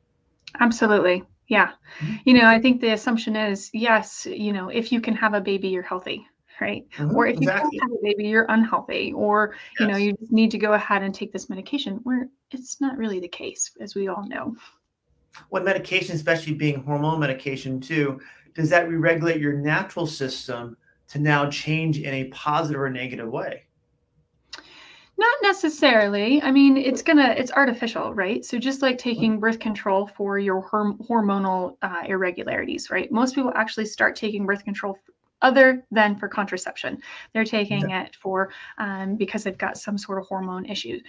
Absolutely. 0.61 1.25
Yeah. 1.49 1.73
Mm-hmm. 2.01 2.17
You 2.27 2.35
know, 2.35 2.47
I 2.47 2.61
think 2.61 2.81
the 2.81 2.93
assumption 2.93 3.35
is 3.35 3.71
yes, 3.73 4.27
you 4.27 4.53
know, 4.53 4.69
if 4.69 4.93
you 4.93 5.01
can 5.01 5.15
have 5.15 5.35
a 5.35 5.41
baby, 5.41 5.69
you're 5.69 5.83
healthy 5.83 6.27
right? 6.63 6.87
Mm-hmm, 6.97 7.17
or 7.17 7.27
if 7.27 7.41
you 7.41 7.49
exactly. 7.49 7.79
don't 7.79 7.91
have 7.91 7.99
a 7.99 8.03
baby, 8.03 8.29
you're 8.29 8.47
unhealthy, 8.49 9.13
or 9.13 9.55
yes. 9.79 9.81
you 9.81 9.87
know, 9.89 9.97
you 9.97 10.17
need 10.31 10.51
to 10.53 10.59
go 10.59 10.75
ahead 10.75 11.03
and 11.03 11.13
take 11.13 11.33
this 11.33 11.51
medication. 11.51 11.99
Where 12.05 12.29
it's 12.53 12.81
not 12.81 12.97
really 12.97 13.19
the 13.19 13.29
case, 13.29 13.73
as 13.81 13.95
we 13.95 14.09
all 14.09 14.27
know. 14.29 14.55
What 15.49 15.65
medication, 15.65 16.15
especially 16.15 16.55
being 16.55 16.83
hormone 16.85 17.19
medication 17.19 17.81
too, 17.81 18.21
does 18.55 18.71
that 18.71 18.89
re-regulate 18.89 19.41
your 19.41 19.55
natural 19.55 20.07
system 20.07 20.77
to 21.09 21.19
now 21.19 21.51
change 21.51 21.99
in 21.99 22.15
a 22.15 22.25
positive 22.25 22.81
or 22.81 22.91
negative 22.91 23.29
way? 23.29 23.65
Not 25.19 25.35
necessarily. 25.43 26.43
I 26.43 26.51
mean, 26.51 26.77
it's 26.77 27.03
gonna 27.03 27.35
it's 27.37 27.53
artificial, 27.53 28.15
right? 28.15 28.45
So 28.45 28.59
just 28.59 28.83
like 28.83 28.99
taking 28.99 29.41
birth 29.41 29.59
control 29.59 30.07
for 30.07 30.39
your 30.39 30.63
horm- 30.69 30.99
hormonal 31.09 31.77
uh, 31.83 32.03
irregularities, 32.07 32.91
right? 32.91 33.11
Most 33.11 33.35
people 33.35 33.53
actually 33.55 33.87
start 33.87 34.17
taking 34.17 34.47
birth 34.47 34.65
control 34.65 34.99
other 35.43 35.85
than 35.91 36.17
for 36.17 36.29
contraception. 36.29 37.03
They're 37.33 37.45
taking 37.45 37.91
yeah. 37.91 38.05
it 38.05 38.17
for 38.17 38.51
um, 38.79 39.17
because 39.17 39.45
they've 39.45 39.59
got 39.59 39.77
some 39.77 39.99
sort 39.99 40.19
of 40.19 40.27
hormone 40.27 40.67
issue. 40.67 41.01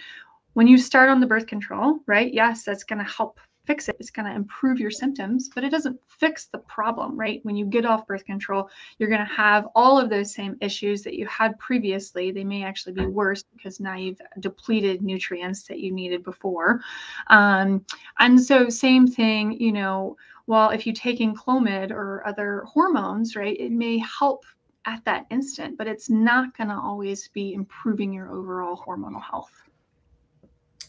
When 0.52 0.66
you 0.66 0.78
start 0.78 1.08
on 1.08 1.20
the 1.20 1.26
birth 1.26 1.46
control, 1.46 1.98
right? 2.06 2.32
Yes, 2.32 2.62
that's 2.62 2.84
going 2.84 3.04
to 3.04 3.10
help 3.10 3.40
fix 3.66 3.88
it. 3.88 3.96
It's 3.98 4.10
going 4.10 4.26
to 4.26 4.34
improve 4.34 4.78
your 4.78 4.90
symptoms, 4.90 5.50
but 5.54 5.64
it 5.64 5.70
doesn't 5.70 5.98
fix 6.06 6.46
the 6.46 6.58
problem, 6.58 7.18
right? 7.18 7.40
When 7.44 7.56
you 7.56 7.64
get 7.64 7.86
off 7.86 8.06
birth 8.06 8.24
control, 8.24 8.68
you're 8.98 9.08
going 9.08 9.26
to 9.26 9.34
have 9.34 9.68
all 9.74 9.98
of 9.98 10.10
those 10.10 10.34
same 10.34 10.56
issues 10.60 11.02
that 11.02 11.14
you 11.14 11.26
had 11.26 11.58
previously. 11.58 12.30
They 12.30 12.44
may 12.44 12.62
actually 12.62 12.92
be 12.92 13.06
worse 13.06 13.42
because 13.42 13.80
now 13.80 13.96
you've 13.96 14.20
depleted 14.40 15.02
nutrients 15.02 15.62
that 15.64 15.80
you 15.80 15.92
needed 15.92 16.22
before. 16.24 16.80
Um, 17.28 17.84
and 18.18 18.40
so, 18.40 18.68
same 18.68 19.06
thing, 19.06 19.52
you 19.58 19.72
know, 19.72 20.16
well, 20.46 20.70
if 20.70 20.86
you 20.86 20.92
take 20.92 21.14
taking 21.14 21.34
Clomid 21.34 21.90
or 21.90 22.26
other 22.26 22.64
hormones, 22.66 23.36
right, 23.36 23.58
it 23.58 23.72
may 23.72 23.98
help 23.98 24.44
at 24.86 25.04
that 25.04 25.26
instant, 25.30 25.78
but 25.78 25.86
it's 25.86 26.10
not 26.10 26.56
going 26.56 26.68
to 26.68 26.74
always 26.74 27.28
be 27.28 27.54
improving 27.54 28.12
your 28.12 28.30
overall 28.30 28.76
hormonal 28.76 29.22
health. 29.22 29.52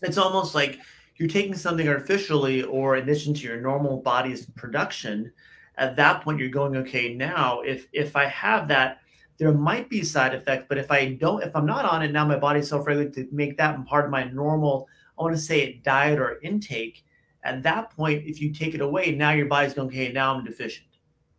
It's 0.01 0.17
almost 0.17 0.55
like 0.55 0.79
you're 1.15 1.29
taking 1.29 1.55
something 1.55 1.87
artificially 1.87 2.63
or 2.63 2.97
in 2.97 3.03
addition 3.03 3.33
to 3.35 3.41
your 3.43 3.61
normal 3.61 4.01
body's 4.01 4.47
production 4.47 5.31
at 5.77 5.95
that 5.95 6.21
point 6.21 6.39
you're 6.39 6.49
going 6.49 6.75
okay 6.77 7.13
now 7.13 7.61
if 7.61 7.87
if 7.93 8.15
i 8.15 8.25
have 8.25 8.67
that 8.67 8.99
there 9.37 9.53
might 9.53 9.89
be 9.89 10.03
side 10.03 10.33
effects 10.33 10.65
but 10.69 10.77
if 10.77 10.91
i 10.91 11.13
don't 11.13 11.43
if 11.43 11.55
i'm 11.55 11.65
not 11.65 11.85
on 11.85 12.01
it 12.01 12.11
now 12.11 12.25
my 12.25 12.37
body's 12.37 12.69
self-regulated 12.69 13.13
to 13.13 13.27
make 13.35 13.57
that 13.57 13.83
part 13.85 14.05
of 14.05 14.11
my 14.11 14.23
normal 14.25 14.87
i 15.17 15.23
want 15.23 15.35
to 15.35 15.41
say 15.41 15.81
diet 15.83 16.19
or 16.19 16.39
intake 16.41 17.03
at 17.45 17.63
that 17.63 17.89
point 17.91 18.23
if 18.25 18.41
you 18.41 18.53
take 18.53 18.73
it 18.73 18.81
away 18.81 19.11
now 19.11 19.31
your 19.31 19.45
body's 19.45 19.73
going 19.73 19.87
okay 19.87 20.11
now 20.11 20.35
i'm 20.35 20.43
deficient 20.43 20.87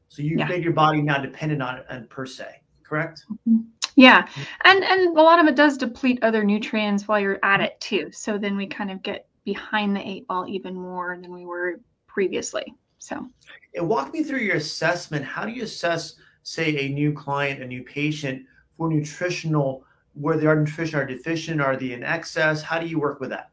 so 0.09 0.23
you 0.23 0.37
yeah. 0.39 0.47
make 0.47 0.63
your 0.63 0.73
body 0.73 1.03
now 1.03 1.19
dependent 1.19 1.61
on 1.61 1.79
it 1.79 1.87
and 1.91 2.09
per 2.09 2.25
se 2.25 2.47
correct 2.83 3.25
mm-hmm. 3.31 3.63
yeah 3.97 4.27
and 4.65 4.85
and 4.85 5.17
a 5.17 5.21
lot 5.21 5.39
of 5.39 5.47
it 5.47 5.57
does 5.57 5.77
deplete 5.77 6.19
other 6.23 6.45
nutrients 6.45 7.07
while 7.07 7.21
you're 7.21 7.39
at 7.43 7.61
it 7.61 7.79
too 7.81 8.09
so 8.13 8.39
then 8.39 8.57
we 8.57 8.67
kind 8.67 8.91
of 8.91 9.03
get 9.03 9.27
behind 9.47 9.97
the 9.97 10.07
eight 10.07 10.27
ball 10.27 10.47
even 10.47 10.75
more 10.75 11.17
than 11.23 11.33
we 11.33 11.47
were 11.47 11.81
previously. 12.07 12.75
So, 12.99 13.27
and 13.75 13.89
walk 13.89 14.13
me 14.13 14.23
through 14.23 14.41
your 14.41 14.57
assessment. 14.57 15.25
How 15.25 15.47
do 15.47 15.53
you 15.53 15.63
assess, 15.63 16.17
say, 16.43 16.87
a 16.87 16.89
new 16.89 17.13
client, 17.13 17.63
a 17.63 17.67
new 17.67 17.83
patient 17.83 18.45
for 18.77 18.91
nutritional, 18.91 19.85
where 20.15 20.37
they 20.37 20.47
are 20.47 20.57
nutrition 20.57 20.99
are 20.99 21.07
deficient, 21.07 21.61
are 21.61 21.77
they 21.77 21.93
in 21.93 22.03
excess? 22.03 22.61
How 22.61 22.79
do 22.79 22.87
you 22.87 22.99
work 22.99 23.21
with 23.21 23.31
that? 23.31 23.51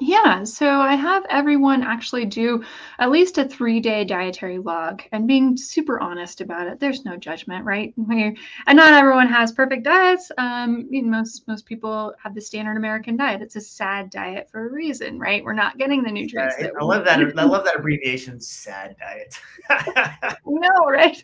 Yeah, 0.00 0.44
so 0.44 0.68
I 0.80 0.94
have 0.94 1.26
everyone 1.28 1.82
actually 1.82 2.24
do 2.24 2.62
at 3.00 3.10
least 3.10 3.36
a 3.36 3.44
three 3.44 3.80
day 3.80 4.04
dietary 4.04 4.58
log 4.58 5.02
and 5.10 5.26
being 5.26 5.56
super 5.56 5.98
honest 5.98 6.40
about 6.40 6.68
it. 6.68 6.78
There's 6.78 7.04
no 7.04 7.16
judgment, 7.16 7.64
right? 7.64 7.92
and 8.08 8.36
not 8.76 8.92
everyone 8.92 9.26
has 9.26 9.50
perfect 9.50 9.82
diets. 9.82 10.30
Um, 10.38 10.88
most 11.10 11.48
most 11.48 11.66
people 11.66 12.14
have 12.22 12.36
the 12.36 12.40
standard 12.40 12.76
American 12.76 13.16
diet. 13.16 13.42
It's 13.42 13.56
a 13.56 13.60
sad 13.60 14.10
diet 14.10 14.48
for 14.52 14.68
a 14.68 14.72
reason, 14.72 15.18
right? 15.18 15.42
We're 15.42 15.52
not 15.52 15.78
getting 15.78 16.04
the 16.04 16.12
nutrients. 16.12 16.54
Yeah, 16.60 16.68
I 16.80 16.84
love 16.84 17.04
that. 17.04 17.18
I 17.18 17.42
love 17.44 17.64
that 17.64 17.76
abbreviation, 17.76 18.40
sad 18.40 18.94
diet. 19.00 19.40
no, 20.46 20.70
right? 20.88 21.22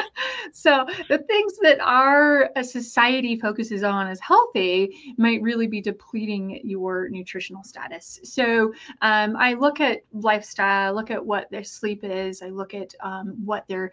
so 0.54 0.86
the 1.10 1.18
things 1.18 1.58
that 1.60 1.78
our 1.80 2.50
society 2.62 3.38
focuses 3.38 3.82
on 3.82 4.06
as 4.06 4.18
healthy 4.20 5.14
might 5.18 5.42
really 5.42 5.66
be 5.66 5.82
depleting 5.82 6.62
your 6.64 7.10
nutritional 7.10 7.62
status 7.62 8.13
so 8.22 8.72
um, 9.02 9.36
I 9.36 9.54
look 9.54 9.80
at 9.80 10.02
lifestyle, 10.12 10.94
look 10.94 11.10
at 11.10 11.24
what 11.24 11.50
their 11.50 11.64
sleep 11.64 12.04
is, 12.04 12.42
I 12.42 12.48
look 12.48 12.74
at 12.74 12.94
um, 13.00 13.34
what 13.44 13.66
their 13.68 13.92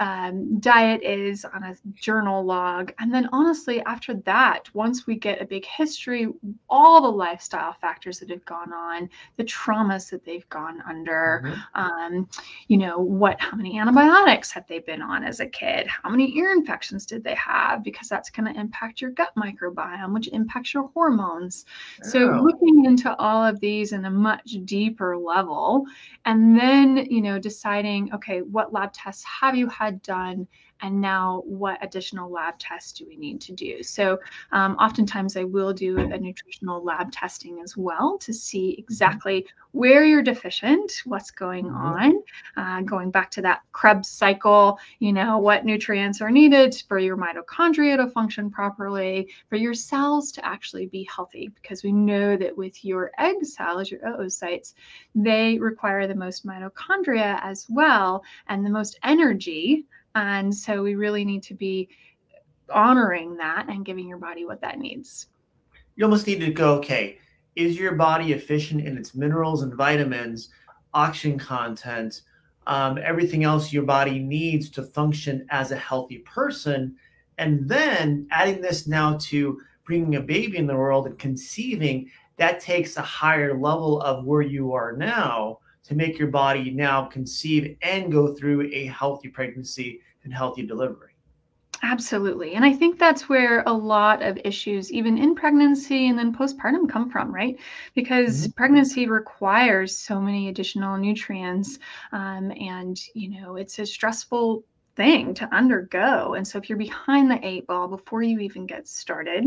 um, 0.00 0.58
diet 0.60 1.02
is 1.02 1.44
on 1.44 1.62
a 1.62 1.76
journal 1.94 2.42
log. 2.42 2.92
And 2.98 3.12
then, 3.12 3.28
honestly, 3.32 3.82
after 3.82 4.14
that, 4.14 4.74
once 4.74 5.06
we 5.06 5.16
get 5.16 5.42
a 5.42 5.44
big 5.44 5.66
history, 5.66 6.26
all 6.70 7.02
the 7.02 7.08
lifestyle 7.08 7.74
factors 7.74 8.18
that 8.18 8.30
have 8.30 8.44
gone 8.46 8.72
on, 8.72 9.10
the 9.36 9.44
traumas 9.44 10.10
that 10.10 10.24
they've 10.24 10.48
gone 10.48 10.82
under, 10.88 11.42
mm-hmm. 11.44 11.80
um, 11.80 12.28
you 12.68 12.78
know, 12.78 12.98
what, 12.98 13.38
how 13.40 13.56
many 13.56 13.78
antibiotics 13.78 14.50
have 14.50 14.66
they 14.68 14.78
been 14.78 15.02
on 15.02 15.22
as 15.22 15.40
a 15.40 15.46
kid? 15.46 15.86
How 15.86 16.08
many 16.08 16.34
ear 16.38 16.52
infections 16.52 17.04
did 17.04 17.22
they 17.22 17.34
have? 17.34 17.84
Because 17.84 18.08
that's 18.08 18.30
going 18.30 18.52
to 18.52 18.58
impact 18.58 19.02
your 19.02 19.10
gut 19.10 19.32
microbiome, 19.36 20.14
which 20.14 20.28
impacts 20.28 20.72
your 20.72 20.88
hormones. 20.94 21.66
Oh. 22.04 22.08
So, 22.08 22.18
looking 22.42 22.86
into 22.86 23.14
all 23.16 23.44
of 23.44 23.59
these 23.60 23.92
in 23.92 24.04
a 24.04 24.10
much 24.10 24.56
deeper 24.64 25.16
level, 25.16 25.84
and 26.24 26.58
then, 26.58 26.96
you 27.10 27.20
know, 27.20 27.38
deciding, 27.38 28.12
okay, 28.14 28.40
what 28.40 28.72
lab 28.72 28.92
tests 28.92 29.24
have 29.24 29.56
you 29.56 29.68
had? 29.68 30.00
done 30.02 30.46
and 30.82 31.00
now 31.00 31.42
what 31.46 31.78
additional 31.82 32.30
lab 32.30 32.58
tests 32.58 32.92
do 32.92 33.06
we 33.06 33.16
need 33.16 33.40
to 33.40 33.52
do 33.52 33.82
so 33.82 34.18
um, 34.52 34.76
oftentimes 34.76 35.36
i 35.36 35.44
will 35.44 35.72
do 35.72 35.98
a 35.98 36.18
nutritional 36.18 36.82
lab 36.82 37.10
testing 37.12 37.60
as 37.60 37.76
well 37.76 38.18
to 38.18 38.32
see 38.32 38.74
exactly 38.78 39.46
where 39.72 40.04
you're 40.04 40.22
deficient 40.22 40.92
what's 41.04 41.30
going 41.30 41.66
mm-hmm. 41.66 41.76
on 41.76 42.22
uh, 42.56 42.80
going 42.82 43.10
back 43.10 43.30
to 43.30 43.42
that 43.42 43.60
krebs 43.72 44.08
cycle 44.08 44.78
you 44.98 45.12
know 45.12 45.38
what 45.38 45.64
nutrients 45.64 46.20
are 46.20 46.30
needed 46.30 46.82
for 46.88 46.98
your 46.98 47.16
mitochondria 47.16 47.96
to 47.96 48.08
function 48.08 48.50
properly 48.50 49.28
for 49.48 49.56
your 49.56 49.74
cells 49.74 50.32
to 50.32 50.44
actually 50.44 50.86
be 50.86 51.08
healthy 51.14 51.48
because 51.48 51.82
we 51.82 51.92
know 51.92 52.36
that 52.36 52.56
with 52.56 52.84
your 52.84 53.12
egg 53.18 53.44
cells 53.44 53.90
your 53.90 54.00
oocytes 54.00 54.74
they 55.14 55.58
require 55.58 56.06
the 56.06 56.14
most 56.14 56.46
mitochondria 56.46 57.38
as 57.42 57.66
well 57.68 58.22
and 58.48 58.64
the 58.64 58.70
most 58.70 58.98
energy 59.02 59.86
and 60.14 60.54
so 60.54 60.82
we 60.82 60.94
really 60.94 61.24
need 61.24 61.42
to 61.44 61.54
be 61.54 61.88
honoring 62.72 63.36
that 63.36 63.68
and 63.68 63.84
giving 63.84 64.08
your 64.08 64.18
body 64.18 64.44
what 64.44 64.60
that 64.60 64.78
needs. 64.78 65.26
You 65.96 66.04
almost 66.04 66.26
need 66.26 66.40
to 66.40 66.50
go, 66.52 66.74
okay, 66.76 67.18
is 67.56 67.78
your 67.78 67.94
body 67.94 68.32
efficient 68.32 68.86
in 68.86 68.96
its 68.96 69.14
minerals 69.14 69.62
and 69.62 69.74
vitamins, 69.74 70.50
oxygen 70.94 71.38
content, 71.38 72.22
um, 72.66 72.98
everything 73.02 73.44
else 73.44 73.72
your 73.72 73.82
body 73.82 74.18
needs 74.18 74.70
to 74.70 74.82
function 74.82 75.46
as 75.50 75.72
a 75.72 75.76
healthy 75.76 76.18
person? 76.18 76.96
And 77.38 77.68
then 77.68 78.26
adding 78.30 78.60
this 78.60 78.86
now 78.86 79.16
to 79.22 79.60
bringing 79.84 80.16
a 80.16 80.20
baby 80.20 80.58
in 80.58 80.66
the 80.66 80.76
world 80.76 81.06
and 81.06 81.18
conceiving, 81.18 82.10
that 82.36 82.60
takes 82.60 82.96
a 82.96 83.02
higher 83.02 83.58
level 83.58 84.00
of 84.00 84.24
where 84.24 84.42
you 84.42 84.72
are 84.72 84.96
now 84.96 85.58
to 85.90 85.96
make 85.96 86.20
your 86.20 86.28
body 86.28 86.70
now 86.70 87.04
conceive 87.04 87.76
and 87.82 88.12
go 88.12 88.32
through 88.32 88.70
a 88.72 88.86
healthy 88.86 89.28
pregnancy 89.28 90.00
and 90.22 90.32
healthy 90.32 90.64
delivery. 90.64 91.10
Absolutely. 91.82 92.54
And 92.54 92.64
I 92.64 92.72
think 92.72 92.96
that's 92.96 93.28
where 93.28 93.64
a 93.66 93.72
lot 93.72 94.22
of 94.22 94.38
issues, 94.44 94.92
even 94.92 95.18
in 95.18 95.34
pregnancy 95.34 96.08
and 96.08 96.16
then 96.16 96.32
postpartum, 96.32 96.88
come 96.88 97.10
from, 97.10 97.34
right? 97.34 97.58
Because 97.96 98.42
mm-hmm. 98.42 98.52
pregnancy 98.52 99.08
requires 99.08 99.96
so 99.96 100.20
many 100.20 100.48
additional 100.48 100.96
nutrients. 100.96 101.80
Um, 102.12 102.52
and, 102.52 103.00
you 103.14 103.40
know, 103.40 103.56
it's 103.56 103.80
a 103.80 103.86
stressful 103.86 104.62
thing 105.00 105.32
to 105.32 105.48
undergo. 105.50 106.34
And 106.34 106.46
so 106.46 106.58
if 106.58 106.68
you're 106.68 106.76
behind 106.76 107.30
the 107.30 107.40
eight 107.42 107.66
ball 107.66 107.88
before 107.88 108.22
you 108.22 108.38
even 108.40 108.66
get 108.66 108.86
started, 108.86 109.46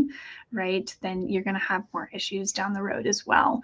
right, 0.50 0.92
then 1.00 1.28
you're 1.28 1.44
going 1.44 1.54
to 1.54 1.60
have 1.60 1.84
more 1.92 2.10
issues 2.12 2.50
down 2.50 2.72
the 2.72 2.82
road 2.82 3.06
as 3.06 3.24
well. 3.24 3.62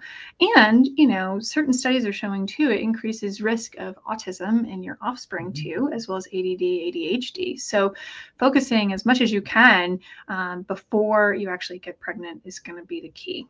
And, 0.55 0.87
you 0.95 1.05
know, 1.05 1.41
certain 1.41 1.73
studies 1.73 2.05
are 2.05 2.13
showing 2.13 2.47
too, 2.47 2.71
it 2.71 2.79
increases 2.79 3.41
risk 3.41 3.75
of 3.77 3.99
autism 4.09 4.71
in 4.71 4.81
your 4.81 4.97
offspring 5.01 5.51
mm-hmm. 5.51 5.69
too, 5.69 5.89
as 5.93 6.07
well 6.07 6.17
as 6.17 6.27
ADD, 6.27 6.61
ADHD. 6.61 7.59
So 7.59 7.93
focusing 8.39 8.93
as 8.93 9.05
much 9.05 9.19
as 9.19 9.33
you 9.33 9.41
can 9.41 9.99
um, 10.29 10.61
before 10.61 11.33
you 11.33 11.49
actually 11.49 11.79
get 11.79 11.99
pregnant 11.99 12.41
is 12.45 12.59
going 12.59 12.79
to 12.79 12.85
be 12.85 13.01
the 13.01 13.09
key 13.09 13.47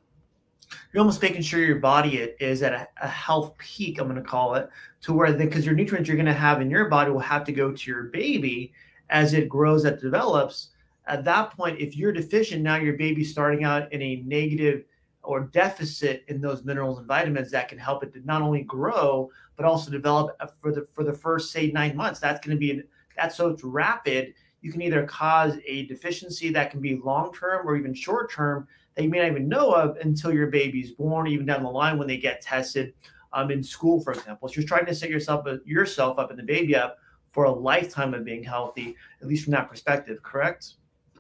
you're 0.92 1.02
almost 1.02 1.22
making 1.22 1.42
sure 1.42 1.60
your 1.62 1.80
body 1.80 2.18
is 2.40 2.62
at 2.62 2.74
a, 2.74 2.88
a 3.02 3.08
health 3.08 3.58
peak 3.58 4.00
i'm 4.00 4.08
going 4.08 4.22
to 4.22 4.28
call 4.28 4.56
it 4.56 4.70
to 5.02 5.14
where 5.14 5.34
because 5.34 5.66
your 5.66 5.76
nutrients 5.76 6.08
you're 6.08 6.18
going 6.18 6.26
to 6.26 6.34
have 6.34 6.62
in 6.62 6.70
your 6.70 6.90
body 6.90 7.12
will 7.12 7.20
have 7.20 7.44
to 7.44 7.52
go 7.52 7.72
to 7.72 7.92
your 7.92 8.04
baby 8.04 8.72
as 9.12 9.34
it 9.34 9.50
grows 9.50 9.84
that 9.84 10.02
develops. 10.02 10.70
At 11.06 11.26
that 11.26 11.52
point 11.52 11.80
if 11.80 11.96
you're 11.96 12.14
deficient 12.14 12.62
now 12.62 12.78
your 12.78 12.94
baby's 12.94 13.32
starting 13.32 13.64
out 13.64 13.92
in 13.92 14.02
a 14.02 14.24
negative 14.26 14.86
or 15.24 15.42
deficit 15.42 16.24
in 16.30 16.42
those 16.42 16.64
minerals 16.64 16.98
and 16.98 17.08
vitamins 17.08 17.52
that 17.52 17.68
can 17.68 17.78
help 17.78 18.04
it 18.04 18.14
to 18.14 18.26
not 18.26 18.42
only 18.42 18.64
grow 18.64 19.30
but 19.56 19.66
also 19.66 19.92
develop 19.92 20.36
uh, 20.40 20.48
for 20.48 20.72
the 20.72 20.86
for 20.94 21.04
the 21.04 21.14
first 21.14 21.52
say 21.52 21.72
nine 21.72 21.96
months. 21.96 22.20
That's 22.20 22.46
going 22.46 22.56
to 22.56 22.60
be 22.60 22.82
that's 23.18 23.36
so 23.36 23.50
it's 23.50 23.64
rapid 23.64 24.34
you 24.62 24.72
can 24.72 24.82
either 24.84 25.06
cause 25.08 25.58
a 25.66 25.88
deficiency 25.88 26.52
that 26.52 26.70
can 26.70 26.82
be 26.82 26.96
long 27.04 27.34
term 27.34 27.68
or 27.68 27.76
even 27.76 27.94
short 27.94 28.32
term 28.32 28.68
that 29.02 29.06
you 29.06 29.10
may 29.10 29.20
not 29.20 29.32
even 29.32 29.50
know 29.50 29.72
of 29.72 29.98
until 29.98 30.34
your 30.34 30.48
baby's 30.48 30.92
born, 30.92 31.28
even 31.28 31.46
down 31.46 31.64
the 31.64 31.70
line 31.70 31.98
when 31.98 32.08
they 32.08 32.18
get 32.18 32.42
tested. 32.42 32.94
um, 33.34 33.52
in 33.52 33.64
school, 33.64 34.02
for 34.02 34.14
example. 34.14 34.48
So 34.48 34.56
you're 34.56 34.68
trying 34.68 34.86
to 34.86 34.96
set 34.96 35.10
yourself 35.10 35.48
yourself 35.66 36.20
up 36.20 36.30
and 36.32 36.40
the 36.40 36.44
baby 36.44 36.76
up 36.76 36.98
for 37.32 37.46
a 37.46 37.52
lifetime 37.52 38.14
of 38.14 38.26
being 38.26 38.44
healthy, 38.44 38.96
at 39.22 39.28
least 39.28 39.46
from 39.46 39.52
that 39.52 39.70
perspective, 39.70 40.22
correct? 40.22 40.74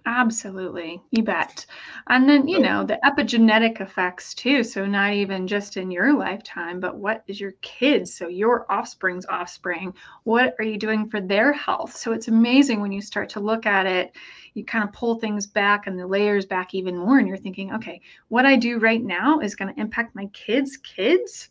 Absolutely. 0.08 1.00
You 1.12 1.22
bet. 1.22 1.66
And 2.08 2.28
then, 2.28 2.48
you 2.48 2.60
know, 2.60 2.84
the 2.84 3.00
epigenetic 3.06 3.82
effects 3.82 4.34
too. 4.34 4.64
So, 4.64 4.86
not 4.88 5.14
even 5.14 5.48
just 5.48 5.78
in 5.78 5.92
your 5.92 6.18
lifetime, 6.18 6.80
but 6.80 6.98
what 6.98 7.24
is 7.28 7.40
your 7.40 7.52
kids? 7.62 8.12
So, 8.16 8.28
your 8.28 8.66
offspring's 8.72 9.28
offspring, 9.28 9.94
what 10.24 10.56
are 10.58 10.66
you 10.66 10.78
doing 10.80 11.08
for 11.08 11.22
their 11.22 11.54
health? 11.54 11.96
So, 11.96 12.14
it's 12.14 12.30
amazing 12.30 12.82
when 12.82 12.92
you 12.92 13.02
start 13.02 13.30
to 13.30 13.40
look 13.40 13.68
at 13.68 13.86
it, 13.86 14.16
you 14.56 14.66
kind 14.66 14.84
of 14.84 14.92
pull 14.92 15.16
things 15.20 15.46
back 15.46 15.86
and 15.86 16.00
the 16.00 16.08
layers 16.08 16.48
back 16.48 16.74
even 16.74 16.98
more. 16.98 17.20
And 17.20 17.28
you're 17.28 17.38
thinking, 17.38 17.72
okay, 17.76 18.02
what 18.30 18.48
I 18.48 18.56
do 18.56 18.80
right 18.80 19.04
now 19.04 19.40
is 19.40 19.56
going 19.56 19.72
to 19.72 19.80
impact 19.80 20.16
my 20.16 20.26
kids' 20.34 20.78
kids 20.78 21.51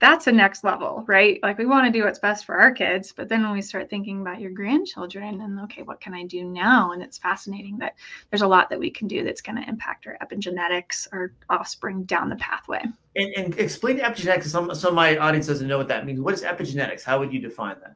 that's 0.00 0.26
a 0.26 0.32
next 0.32 0.64
level, 0.64 1.04
right? 1.06 1.38
Like 1.42 1.58
we 1.58 1.66
want 1.66 1.86
to 1.86 1.92
do 1.92 2.04
what's 2.04 2.18
best 2.18 2.46
for 2.46 2.56
our 2.56 2.72
kids, 2.72 3.12
but 3.12 3.28
then 3.28 3.42
when 3.42 3.52
we 3.52 3.60
start 3.60 3.90
thinking 3.90 4.22
about 4.22 4.40
your 4.40 4.50
grandchildren 4.50 5.42
and 5.42 5.60
okay, 5.60 5.82
what 5.82 6.00
can 6.00 6.14
I 6.14 6.24
do 6.24 6.44
now? 6.44 6.92
And 6.92 7.02
it's 7.02 7.18
fascinating 7.18 7.76
that 7.78 7.94
there's 8.30 8.40
a 8.40 8.48
lot 8.48 8.70
that 8.70 8.78
we 8.80 8.90
can 8.90 9.06
do 9.06 9.22
that's 9.22 9.42
going 9.42 9.62
to 9.62 9.68
impact 9.68 10.06
our 10.06 10.16
epigenetics, 10.22 11.06
our 11.12 11.32
offspring 11.50 12.04
down 12.04 12.30
the 12.30 12.36
pathway. 12.36 12.82
And, 13.14 13.34
and 13.36 13.58
explain 13.58 13.98
epigenetics. 13.98 14.44
Some 14.44 14.74
some 14.74 14.90
of 14.90 14.94
my 14.94 15.18
audience 15.18 15.46
doesn't 15.46 15.68
know 15.68 15.78
what 15.78 15.88
that 15.88 16.06
means. 16.06 16.20
What 16.20 16.32
is 16.32 16.42
epigenetics? 16.42 17.04
How 17.04 17.18
would 17.18 17.32
you 17.32 17.40
define 17.40 17.76
that? 17.80 17.94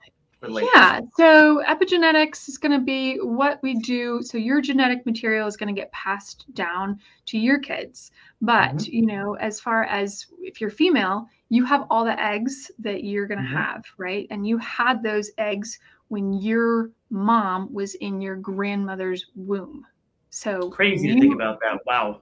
Yeah, 0.74 1.00
so 1.16 1.62
epigenetics 1.66 2.48
is 2.48 2.58
going 2.58 2.78
to 2.78 2.84
be 2.84 3.16
what 3.16 3.62
we 3.62 3.74
do. 3.74 4.20
So 4.22 4.38
your 4.38 4.60
genetic 4.60 5.06
material 5.06 5.46
is 5.46 5.56
going 5.56 5.74
to 5.74 5.80
get 5.80 5.90
passed 5.92 6.52
down 6.54 6.98
to 7.26 7.38
your 7.38 7.58
kids. 7.58 8.10
But, 8.40 8.76
mm-hmm. 8.76 8.92
you 8.92 9.06
know, 9.06 9.34
as 9.34 9.60
far 9.60 9.84
as 9.84 10.26
if 10.40 10.60
you're 10.60 10.70
female, 10.70 11.26
you 11.48 11.64
have 11.64 11.86
all 11.90 12.04
the 12.04 12.20
eggs 12.20 12.70
that 12.80 13.04
you're 13.04 13.26
going 13.26 13.38
to 13.38 13.44
mm-hmm. 13.44 13.56
have, 13.56 13.84
right? 13.98 14.26
And 14.30 14.46
you 14.46 14.58
had 14.58 15.02
those 15.02 15.30
eggs 15.38 15.78
when 16.08 16.32
your 16.32 16.90
mom 17.10 17.72
was 17.72 17.94
in 17.96 18.20
your 18.20 18.36
grandmother's 18.36 19.26
womb. 19.34 19.86
So 20.30 20.68
crazy 20.70 21.08
you, 21.08 21.14
to 21.14 21.20
think 21.20 21.34
about 21.34 21.60
that. 21.60 21.78
Wow. 21.86 22.20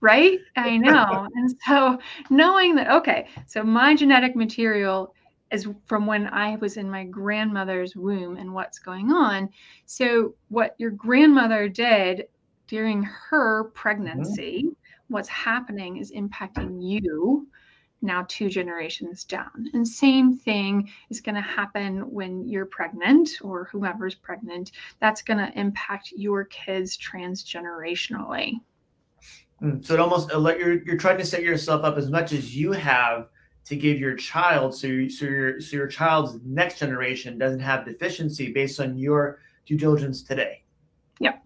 Right? 0.00 0.38
I 0.56 0.76
know. 0.78 1.26
and 1.34 1.54
so 1.66 1.98
knowing 2.30 2.74
that, 2.76 2.90
okay, 2.90 3.26
so 3.46 3.62
my 3.62 3.96
genetic 3.96 4.36
material 4.36 5.14
is 5.50 5.68
from 5.86 6.06
when 6.06 6.26
I 6.28 6.56
was 6.56 6.76
in 6.76 6.90
my 6.90 7.04
grandmother's 7.04 7.96
womb 7.96 8.36
and 8.36 8.52
what's 8.52 8.78
going 8.78 9.10
on. 9.10 9.48
So, 9.86 10.34
what 10.48 10.74
your 10.78 10.90
grandmother 10.90 11.68
did 11.68 12.28
during 12.66 13.02
her 13.02 13.64
pregnancy, 13.74 14.64
mm-hmm. 14.64 15.12
what's 15.14 15.28
happening 15.28 15.96
is 15.96 16.12
impacting 16.12 16.82
you 16.82 17.48
now 18.02 18.24
two 18.28 18.48
generations 18.48 19.24
down. 19.24 19.68
And 19.72 19.86
same 19.86 20.36
thing 20.36 20.90
is 21.10 21.20
going 21.20 21.34
to 21.34 21.40
happen 21.40 22.10
when 22.10 22.46
you're 22.46 22.66
pregnant 22.66 23.30
or 23.42 23.64
whomever's 23.64 24.14
pregnant. 24.14 24.72
That's 25.00 25.22
going 25.22 25.38
to 25.38 25.58
impact 25.58 26.12
your 26.16 26.44
kids 26.44 26.96
transgenerationally. 26.96 28.54
Mm, 29.62 29.84
so 29.84 29.94
it 29.94 30.00
almost 30.00 30.30
you're 30.30 30.84
you're 30.84 30.96
trying 30.96 31.18
to 31.18 31.26
set 31.26 31.42
yourself 31.42 31.82
up 31.82 31.96
as 31.96 32.10
much 32.10 32.32
as 32.32 32.54
you 32.54 32.70
have 32.72 33.28
to 33.64 33.76
give 33.76 33.98
your 33.98 34.14
child 34.16 34.74
so 34.74 34.86
your, 34.86 35.10
so 35.10 35.26
your 35.26 35.60
so 35.60 35.76
your 35.76 35.86
child's 35.86 36.38
next 36.44 36.78
generation 36.78 37.38
doesn't 37.38 37.60
have 37.60 37.84
deficiency 37.84 38.52
based 38.52 38.80
on 38.80 38.96
your 38.96 39.40
due 39.66 39.76
diligence 39.76 40.22
today. 40.22 40.62
Yep. 41.20 41.42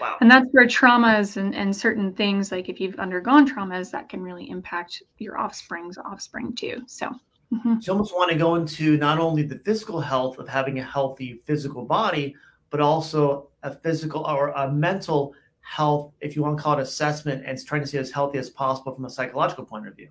Wow. 0.00 0.16
And 0.20 0.30
that's 0.30 0.46
where 0.52 0.66
traumas 0.66 1.36
and, 1.36 1.54
and 1.54 1.74
certain 1.74 2.12
things, 2.12 2.52
like 2.52 2.68
if 2.68 2.80
you've 2.80 2.98
undergone 2.98 3.48
traumas, 3.48 3.90
that 3.92 4.08
can 4.08 4.22
really 4.22 4.50
impact 4.50 5.02
your 5.18 5.38
offspring's 5.38 5.98
offspring 5.98 6.54
too. 6.54 6.82
So, 6.86 7.10
mm-hmm. 7.52 7.80
so 7.80 7.92
you 7.92 7.92
almost 7.92 8.14
want 8.14 8.30
to 8.32 8.38
go 8.38 8.56
into 8.56 8.96
not 8.96 9.18
only 9.18 9.42
the 9.42 9.58
physical 9.58 10.00
health 10.00 10.38
of 10.38 10.48
having 10.48 10.78
a 10.78 10.84
healthy 10.84 11.40
physical 11.44 11.84
body, 11.84 12.34
but 12.70 12.80
also 12.80 13.48
a 13.62 13.74
physical 13.74 14.24
or 14.26 14.48
a 14.50 14.70
mental 14.70 15.34
health, 15.60 16.12
if 16.20 16.34
you 16.34 16.42
want 16.42 16.56
to 16.56 16.62
call 16.62 16.78
it 16.78 16.82
assessment, 16.82 17.44
and 17.44 17.64
trying 17.64 17.82
to 17.82 17.86
stay 17.86 17.98
as 17.98 18.10
healthy 18.10 18.38
as 18.38 18.50
possible 18.50 18.92
from 18.92 19.04
a 19.04 19.10
psychological 19.10 19.64
point 19.64 19.86
of 19.86 19.94
view. 19.94 20.08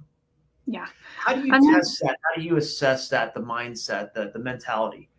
Yeah. 0.67 0.87
How 1.17 1.33
do 1.33 1.47
you 1.47 1.53
and 1.53 1.73
test 1.73 2.01
that? 2.01 2.17
How 2.21 2.39
do 2.39 2.45
you 2.45 2.57
assess 2.57 3.09
that, 3.09 3.33
the 3.33 3.39
mindset, 3.39 4.13
the, 4.13 4.31
the 4.33 4.39
mentality? 4.39 5.09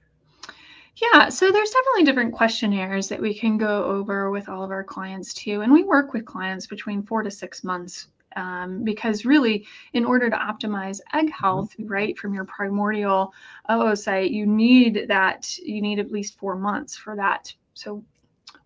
Yeah, 0.97 1.29
so 1.29 1.51
there's 1.51 1.71
definitely 1.71 2.05
different 2.05 2.35
questionnaires 2.35 3.09
that 3.09 3.21
we 3.21 3.33
can 3.33 3.57
go 3.57 3.85
over 3.85 4.31
with 4.31 4.49
all 4.49 4.63
of 4.63 4.71
our 4.71 4.85
clients 4.85 5.33
too. 5.33 5.63
And 5.63 5.73
we 5.73 5.85
work 5.85 6.13
with 6.13 6.27
clients 6.27 6.67
between 6.67 7.03
four 7.03 7.23
to 7.23 7.31
six 7.31 7.65
months 7.65 8.09
um, 8.37 8.85
because 8.85 9.25
really, 9.25 9.67
in 9.95 10.05
order 10.05 10.29
to 10.29 10.37
optimize 10.37 11.01
egg 11.15 11.27
mm-hmm. 11.27 11.45
health, 11.45 11.75
right, 11.79 12.19
from 12.19 12.35
your 12.35 12.45
primordial 12.45 13.33
oocyte, 13.71 14.33
you 14.33 14.45
need 14.45 15.07
that, 15.09 15.57
you 15.59 15.81
need 15.81 15.99
at 15.99 16.13
least 16.13 16.39
four 16.39 16.57
months 16.57 16.97
for 16.97 17.17
that. 17.17 17.53
So 17.75 18.05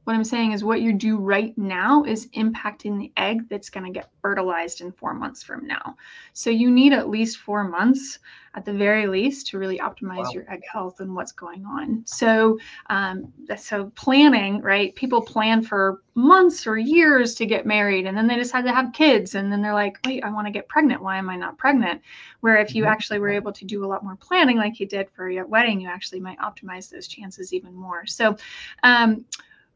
what 0.05 0.15
I'm 0.15 0.25
saying 0.25 0.53
is 0.53 0.65
what 0.65 0.81
you 0.81 0.93
do 0.93 1.17
right 1.17 1.57
now 1.57 2.03
is 2.05 2.29
impacting 2.29 2.99
the 2.99 3.13
egg 3.17 3.49
that's 3.49 3.71
going 3.71 3.87
to 3.87 3.93
get 3.93 4.11
fertilized 4.21 4.81
in 4.81 4.91
four 4.91 5.15
months 5.15 5.43
from 5.43 5.67
now. 5.67 5.97
So 6.33 6.51
you 6.51 6.71
need 6.71 6.93
at 6.93 7.09
least 7.09 7.39
four 7.39 7.65
months 7.65 8.19
at 8.55 8.65
the 8.65 8.73
very 8.73 9.07
least 9.07 9.47
to 9.47 9.59
really 9.59 9.79
optimize 9.79 10.25
wow. 10.25 10.31
your 10.35 10.53
egg 10.53 10.63
health 10.71 11.01
and 11.01 11.15
what's 11.15 11.33
going 11.33 11.65
on. 11.65 12.03
So, 12.05 12.59
um, 12.91 13.33
so 13.57 13.91
planning, 13.95 14.61
right? 14.61 14.95
People 14.95 15.23
plan 15.23 15.63
for 15.63 16.03
months 16.15 16.67
or 16.67 16.77
years 16.77 17.35
to 17.37 17.47
get 17.47 17.65
married, 17.65 18.07
and 18.07 18.17
then 18.17 18.27
they 18.27 18.37
decide 18.37 18.65
to 18.65 18.73
have 18.73 18.93
kids, 18.93 19.35
and 19.35 19.51
then 19.51 19.63
they're 19.63 19.73
like, 19.73 19.99
"Wait, 20.05 20.23
I 20.23 20.31
want 20.31 20.47
to 20.47 20.53
get 20.53 20.69
pregnant. 20.69 21.03
Why 21.03 21.17
am 21.17 21.31
I 21.31 21.37
not 21.37 21.57
pregnant?" 21.57 22.03
Where 22.41 22.57
if 22.57 22.75
you 22.75 22.85
mm-hmm. 22.85 22.93
actually 22.93 23.21
were 23.21 23.31
able 23.31 23.53
to 23.53 23.65
do 23.65 23.85
a 23.85 23.89
lot 23.89 24.05
more 24.05 24.17
planning, 24.17 24.59
like 24.59 24.81
you 24.81 24.87
did 24.87 25.09
for 25.11 25.31
your 25.31 25.47
wedding, 25.47 25.81
you 25.81 25.89
actually 25.89 26.21
might 26.21 26.39
optimize 26.39 26.91
those 26.91 27.09
chances 27.09 27.53
even 27.55 27.75
more. 27.75 28.05
So. 28.07 28.37
Um, 28.83 29.25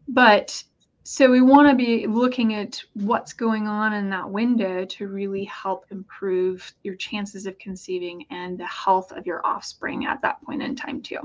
but 0.09 0.63
so 1.09 1.31
we 1.31 1.41
want 1.41 1.69
to 1.69 1.77
be 1.77 2.09
looking 2.09 2.55
at 2.55 2.83
what's 2.95 3.33
going 3.33 3.69
on 3.69 3.93
in 3.93 4.11
that 4.11 4.29
window 4.29 4.85
to 4.85 5.07
really 5.07 5.45
help 5.45 5.87
improve 5.93 6.73
your 6.83 6.97
chances 6.97 7.47
of 7.47 7.57
conceiving 7.61 8.27
and 8.31 8.59
the 8.59 8.67
health 8.67 9.13
of 9.13 9.25
your 9.25 9.45
offspring 9.47 10.07
at 10.07 10.21
that 10.23 10.43
point 10.43 10.63
in 10.63 10.75
time 10.75 11.01
too. 11.01 11.21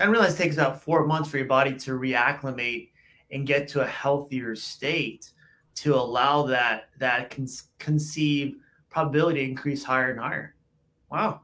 I 0.00 0.04
realize 0.04 0.34
it 0.34 0.38
takes 0.38 0.54
about 0.54 0.82
four 0.82 1.04
months 1.04 1.28
for 1.28 1.38
your 1.38 1.46
body 1.46 1.74
to 1.78 1.98
reacclimate 1.98 2.90
and 3.32 3.44
get 3.44 3.66
to 3.68 3.80
a 3.80 3.86
healthier 3.86 4.54
state 4.54 5.32
to 5.74 5.96
allow 5.96 6.44
that 6.44 6.90
that 6.98 7.30
con- 7.30 7.48
conceive 7.80 8.56
probability 8.88 9.42
increase 9.42 9.82
higher 9.82 10.12
and 10.12 10.20
higher. 10.20 10.54
Wow, 11.10 11.40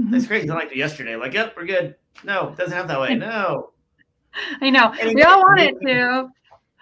mm-hmm. 0.00 0.12
that's 0.12 0.26
crazy. 0.26 0.46
Not 0.46 0.56
like 0.56 0.74
yesterday. 0.74 1.16
Like, 1.16 1.34
yep, 1.34 1.54
we're 1.56 1.66
good. 1.66 1.96
No, 2.24 2.48
it 2.48 2.56
doesn't 2.56 2.72
have 2.72 2.88
that 2.88 3.00
way. 3.00 3.14
No. 3.16 3.72
I 4.60 4.70
know. 4.70 4.92
And 5.00 5.14
we 5.14 5.22
all 5.22 5.40
want 5.40 5.60
it 5.60 5.74
to. 5.82 6.28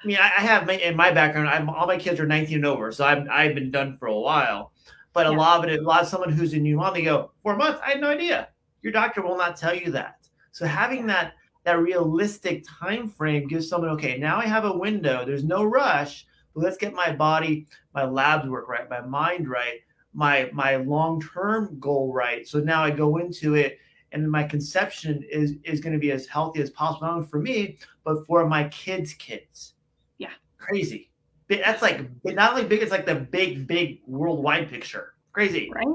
I 0.02 0.06
mean, 0.06 0.18
I 0.18 0.40
have 0.40 0.66
my, 0.66 0.74
in 0.74 0.96
my 0.96 1.10
background, 1.10 1.48
I'm 1.48 1.70
all 1.70 1.86
my 1.86 1.96
kids 1.96 2.20
are 2.20 2.26
19 2.26 2.56
and 2.56 2.66
over, 2.66 2.92
so 2.92 3.06
I've 3.06 3.26
I've 3.30 3.54
been 3.54 3.70
done 3.70 3.96
for 3.98 4.06
a 4.06 4.18
while. 4.18 4.72
But 5.14 5.26
yeah. 5.26 5.32
a 5.32 5.36
lot 5.36 5.64
of 5.64 5.70
it, 5.70 5.80
a 5.80 5.82
lot 5.82 6.02
of 6.02 6.08
someone 6.08 6.30
who's 6.30 6.52
a 6.52 6.58
new 6.58 6.76
mom, 6.76 6.94
they 6.94 7.02
go 7.02 7.30
four 7.42 7.56
months. 7.56 7.80
I 7.84 7.90
had 7.90 8.00
no 8.00 8.10
idea. 8.10 8.48
Your 8.82 8.92
doctor 8.92 9.22
will 9.22 9.38
not 9.38 9.56
tell 9.56 9.74
you 9.74 9.90
that. 9.92 10.26
So 10.52 10.66
having 10.66 11.06
that 11.06 11.32
that 11.64 11.78
realistic 11.78 12.64
time 12.68 13.08
frame 13.08 13.48
gives 13.48 13.68
someone 13.68 13.90
okay. 13.90 14.18
Now 14.18 14.38
I 14.38 14.46
have 14.46 14.64
a 14.64 14.76
window. 14.76 15.24
There's 15.24 15.44
no 15.44 15.64
rush. 15.64 16.26
But 16.54 16.64
let's 16.64 16.76
get 16.76 16.94
my 16.94 17.10
body, 17.10 17.66
my 17.94 18.04
labs 18.04 18.48
work 18.48 18.68
right, 18.68 18.88
my 18.88 19.00
mind 19.00 19.48
right, 19.48 19.80
my 20.12 20.50
my 20.52 20.76
long 20.76 21.20
term 21.20 21.78
goal 21.80 22.12
right. 22.12 22.46
So 22.46 22.60
now 22.60 22.84
I 22.84 22.90
go 22.90 23.16
into 23.16 23.54
it 23.54 23.78
and 24.14 24.30
my 24.30 24.44
conception 24.44 25.22
is 25.30 25.56
is 25.64 25.80
going 25.80 25.92
to 25.92 25.98
be 25.98 26.12
as 26.12 26.26
healthy 26.26 26.62
as 26.62 26.70
possible, 26.70 27.06
not 27.06 27.16
only 27.16 27.26
for 27.26 27.40
me, 27.40 27.78
but 28.04 28.26
for 28.26 28.46
my 28.48 28.68
kids' 28.68 29.12
kids. 29.14 29.74
Yeah. 30.18 30.30
Crazy. 30.56 31.10
That's 31.48 31.82
like 31.82 32.08
not 32.24 32.52
only 32.52 32.64
big, 32.64 32.80
it's 32.80 32.90
like 32.90 33.04
the 33.04 33.16
big, 33.16 33.66
big 33.66 34.00
worldwide 34.06 34.70
picture. 34.70 35.14
Crazy. 35.32 35.70
Right. 35.74 35.86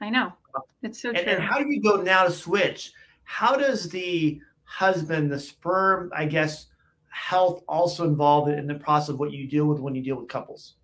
I 0.00 0.10
know. 0.10 0.32
Uh, 0.54 0.60
it's 0.82 1.02
so 1.02 1.10
and, 1.10 1.18
true. 1.18 1.26
And 1.26 1.42
how 1.42 1.58
do 1.58 1.70
you 1.70 1.82
go 1.82 1.96
now 1.96 2.24
to 2.24 2.30
switch? 2.30 2.92
How 3.24 3.56
does 3.56 3.88
the 3.88 4.40
husband, 4.64 5.30
the 5.30 5.38
sperm, 5.38 6.10
I 6.16 6.24
guess, 6.24 6.66
health 7.10 7.62
also 7.68 8.04
involved 8.04 8.50
in 8.50 8.66
the 8.66 8.74
process 8.76 9.10
of 9.10 9.18
what 9.18 9.32
you 9.32 9.48
deal 9.48 9.66
with 9.66 9.80
when 9.80 9.94
you 9.94 10.02
deal 10.02 10.16
with 10.16 10.28
couples? 10.28 10.76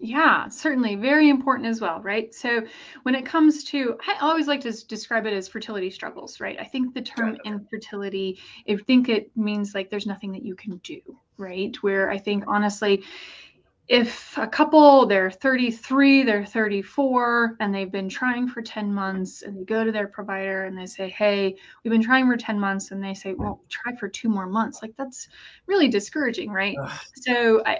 Yeah, 0.00 0.48
certainly. 0.48 0.94
Very 0.94 1.28
important 1.28 1.68
as 1.68 1.80
well, 1.80 2.00
right? 2.02 2.32
So, 2.32 2.62
when 3.02 3.16
it 3.16 3.26
comes 3.26 3.64
to, 3.64 3.98
I 4.06 4.16
always 4.20 4.46
like 4.46 4.60
to 4.60 4.86
describe 4.86 5.26
it 5.26 5.32
as 5.32 5.48
fertility 5.48 5.90
struggles, 5.90 6.40
right? 6.40 6.56
I 6.60 6.64
think 6.64 6.94
the 6.94 7.02
term 7.02 7.36
infertility, 7.44 8.38
I 8.68 8.76
think 8.76 9.08
it 9.08 9.36
means 9.36 9.74
like 9.74 9.90
there's 9.90 10.06
nothing 10.06 10.30
that 10.32 10.44
you 10.44 10.54
can 10.54 10.76
do, 10.78 11.00
right? 11.36 11.74
Where 11.82 12.10
I 12.10 12.18
think 12.18 12.44
honestly, 12.46 13.02
if 13.88 14.36
a 14.36 14.46
couple 14.46 15.06
they're 15.06 15.30
33 15.30 16.22
they're 16.22 16.44
34 16.44 17.56
and 17.60 17.74
they've 17.74 17.90
been 17.90 18.08
trying 18.08 18.46
for 18.46 18.60
10 18.60 18.92
months 18.92 19.42
and 19.42 19.56
they 19.56 19.64
go 19.64 19.82
to 19.82 19.90
their 19.90 20.08
provider 20.08 20.64
and 20.64 20.76
they 20.76 20.84
say 20.84 21.08
hey 21.08 21.56
we've 21.82 21.90
been 21.90 22.02
trying 22.02 22.26
for 22.26 22.36
10 22.36 22.60
months 22.60 22.90
and 22.90 23.02
they 23.02 23.14
say 23.14 23.32
well 23.32 23.62
try 23.70 23.96
for 23.96 24.06
two 24.06 24.28
more 24.28 24.46
months 24.46 24.80
like 24.82 24.92
that's 24.98 25.28
really 25.66 25.88
discouraging 25.88 26.50
right 26.50 26.76
Ugh. 26.82 27.00
so 27.14 27.62
I, 27.64 27.78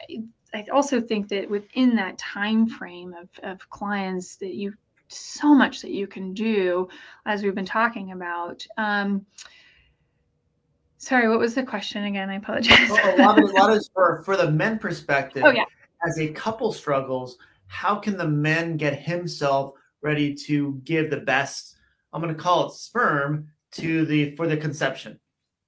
I 0.55 0.65
also 0.73 1.01
think 1.01 1.29
that 1.29 1.49
within 1.49 1.95
that 1.97 2.19
time 2.19 2.67
frame 2.67 3.15
of, 3.15 3.29
of 3.43 3.69
clients 3.71 4.37
that 4.37 4.55
you 4.55 4.73
so 5.09 5.55
much 5.55 5.81
that 5.83 5.91
you 5.91 6.07
can 6.07 6.35
do, 6.35 6.89
as 7.27 7.43
we've 7.43 7.55
been 7.55 7.65
talking 7.65 8.13
about. 8.13 8.67
Um, 8.77 9.27
sorry, 10.99 11.29
what 11.29 11.39
was 11.39 11.55
the 11.55 11.63
question 11.63 12.05
again? 12.05 12.31
I 12.31 12.37
apologize. 12.37 12.91
well, 12.91 13.15
a 13.15 13.23
lot 13.23 13.39
of 13.43 13.51
a 13.51 13.53
lot 13.53 13.73
is 13.73 13.91
for 13.95 14.23
for 14.25 14.37
the 14.37 14.51
men 14.51 14.79
perspective. 14.79 15.43
Oh 15.45 15.51
yeah. 15.51 15.65
As 16.07 16.19
a 16.19 16.29
couple 16.29 16.73
struggles, 16.73 17.39
how 17.67 17.97
can 17.97 18.17
the 18.17 18.29
men 18.29 18.77
get 18.77 18.99
himself 18.99 19.73
ready 20.03 20.35
to 20.35 20.81
give 20.85 21.11
the 21.11 21.19
best? 21.19 21.77
I'm 22.13 22.23
going 22.23 22.35
to 22.35 22.41
call 22.41 22.69
it 22.69 22.73
sperm 22.73 23.49
to 23.73 24.07
the 24.07 24.35
for 24.37 24.47
the 24.47 24.57
conception. 24.57 25.19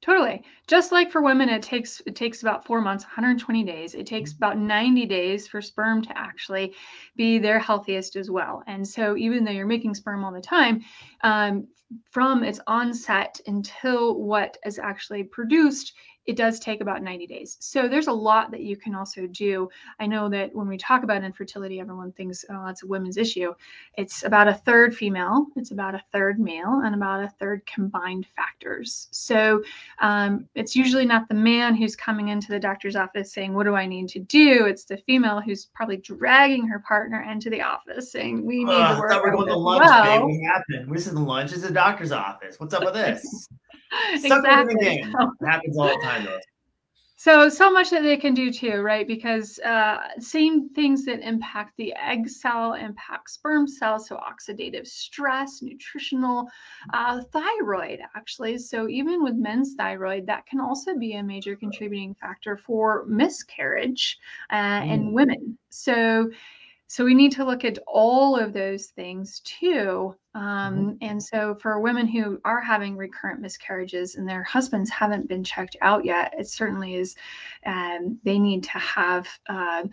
Totally. 0.03 0.43
Just 0.67 0.93
like 0.93 1.11
for 1.11 1.21
women, 1.21 1.51
it 1.51 1.63
takes 1.63 2.01
it 2.07 2.17
takes 2.17 2.41
about 2.41 2.65
four 2.65 2.81
months, 2.81 3.05
120 3.05 3.65
days. 3.65 3.95
It 3.95 4.07
takes 4.07 4.33
about 4.33 4.57
90 4.57 5.05
days 5.05 5.47
for 5.47 5.61
sperm 5.61 6.01
to 6.03 6.17
actually 6.17 6.75
be 7.17 7.39
their 7.39 7.59
healthiest 7.59 8.17
as 8.17 8.31
well. 8.31 8.63
And 8.67 8.87
so, 8.87 9.17
even 9.17 9.45
though 9.45 9.51
you're 9.51 9.67
making 9.67 9.95
sperm 9.95 10.25
all 10.25 10.33
the 10.33 10.41
time, 10.41 10.83
um, 11.23 11.69
from 12.11 12.45
its 12.45 12.61
onset 12.67 13.41
until 13.47 14.15
what 14.15 14.57
is 14.65 14.79
actually 14.79 15.25
produced, 15.25 15.93
it 16.31 16.37
does 16.37 16.61
take 16.61 16.81
about 16.81 17.03
90 17.03 17.27
days. 17.27 17.57
So 17.59 17.89
there's 17.89 18.07
a 18.07 18.13
lot 18.13 18.53
that 18.53 18.61
you 18.61 18.77
can 18.77 18.95
also 18.95 19.27
do. 19.27 19.69
I 19.99 20.07
know 20.07 20.29
that 20.29 20.55
when 20.55 20.69
we 20.69 20.79
talk 20.79 21.03
about 21.03 21.25
infertility, 21.25 21.81
everyone 21.81 22.13
thinks, 22.13 22.45
oh, 22.49 22.69
it's 22.69 22.85
a 22.85 22.87
women's 22.87 23.17
issue. 23.17 23.53
It's 23.99 24.23
about 24.23 24.47
a 24.47 24.55
third 24.55 24.95
female, 24.95 25.47
it's 25.57 25.73
about 25.73 25.97
a 25.97 26.05
third 26.13 26.39
male, 26.39 26.83
and 26.85 26.95
about 26.95 27.25
a 27.25 27.29
third 27.41 27.67
combined 27.67 28.29
factors. 28.37 29.09
So 29.11 29.61
um, 29.99 30.47
it's 30.55 30.77
usually 30.77 31.05
not 31.05 31.29
the 31.29 31.35
man 31.35 31.75
who's 31.75 31.97
coming 31.97 32.29
into 32.29 32.47
the 32.47 32.61
doctor's 32.61 32.95
office 32.95 33.33
saying, 33.33 33.53
What 33.53 33.65
do 33.65 33.75
I 33.75 33.87
need 33.87 34.09
to 34.11 34.21
do? 34.21 34.67
It's 34.67 34.85
the 34.85 34.99
female 34.99 35.41
who's 35.41 35.67
probably 35.75 35.97
dragging 35.97 36.65
her 36.69 36.79
partner 36.79 37.23
into 37.29 37.51
the 37.51 37.61
office 37.61 38.13
saying, 38.13 38.47
We 38.47 38.63
need 38.63 38.73
uh, 38.73 38.95
to 38.95 39.01
work. 39.01 39.11
I 39.11 39.15
thought 39.15 39.25
we 39.25 39.31
are 39.31 39.33
going 39.33 39.49
to 39.49 39.57
lunch, 39.57 39.83
well. 39.85 40.05
baby. 40.05 40.39
What 40.39 40.55
happened? 40.55 40.95
This 40.95 41.09
isn't 41.09 41.27
lunch, 41.27 41.53
it's 41.53 41.63
the 41.63 41.73
doctor's 41.73 42.13
office. 42.13 42.61
What's 42.61 42.73
up 42.73 42.85
with 42.85 42.95
this? 42.95 43.49
exactly. 44.13 45.01
It 45.01 45.47
happens 45.47 45.77
all 45.79 45.89
the 45.89 46.01
time, 46.03 46.25
though. 46.25 46.39
So, 47.21 47.51
so 47.51 47.71
much 47.71 47.91
that 47.91 48.01
they 48.03 48.17
can 48.17 48.33
do 48.33 48.51
too, 48.51 48.81
right? 48.81 49.07
Because 49.07 49.59
uh, 49.59 49.99
same 50.19 50.71
things 50.71 51.05
that 51.05 51.21
impact 51.21 51.75
the 51.77 51.93
egg 51.93 52.27
cell 52.31 52.73
impact 52.73 53.29
sperm 53.29 53.69
cells. 53.69 54.09
So, 54.09 54.17
oxidative 54.17 54.87
stress, 54.87 55.61
nutritional, 55.61 56.49
uh, 56.95 57.21
thyroid, 57.31 57.99
actually. 58.17 58.57
So, 58.57 58.89
even 58.89 59.23
with 59.23 59.35
men's 59.35 59.75
thyroid, 59.75 60.25
that 60.29 60.47
can 60.47 60.61
also 60.61 60.97
be 60.97 61.13
a 61.17 61.23
major 61.23 61.57
contributing 61.57 62.15
factor 62.15 62.57
for 62.57 63.05
miscarriage 63.07 64.19
uh, 64.49 64.81
mm. 64.81 64.91
in 64.91 65.13
women. 65.13 65.59
So, 65.69 66.31
so 66.91 67.05
we 67.05 67.15
need 67.15 67.31
to 67.31 67.45
look 67.45 67.65
at 67.65 67.79
all 67.87 68.35
of 68.35 68.53
those 68.53 68.87
things 68.87 69.39
too. 69.45 70.13
Um, 70.35 70.43
mm-hmm. 70.43 70.91
And 71.03 71.23
so 71.23 71.55
for 71.55 71.79
women 71.79 72.09
who 72.09 72.41
are 72.45 72.61
having 72.61 72.97
recurrent 72.97 73.41
miscarriages 73.41 74.17
and 74.17 74.29
their 74.29 74.43
husbands 74.43 74.91
haven't 74.91 75.29
been 75.29 75.45
checked 75.45 75.77
out 75.83 76.05
yet, 76.05 76.35
it 76.37 76.49
certainly 76.49 76.97
is, 76.97 77.15
um, 77.65 78.19
they 78.25 78.41
need 78.41 78.65
to 78.65 78.79
have. 78.81 79.29
Uh, 79.49 79.85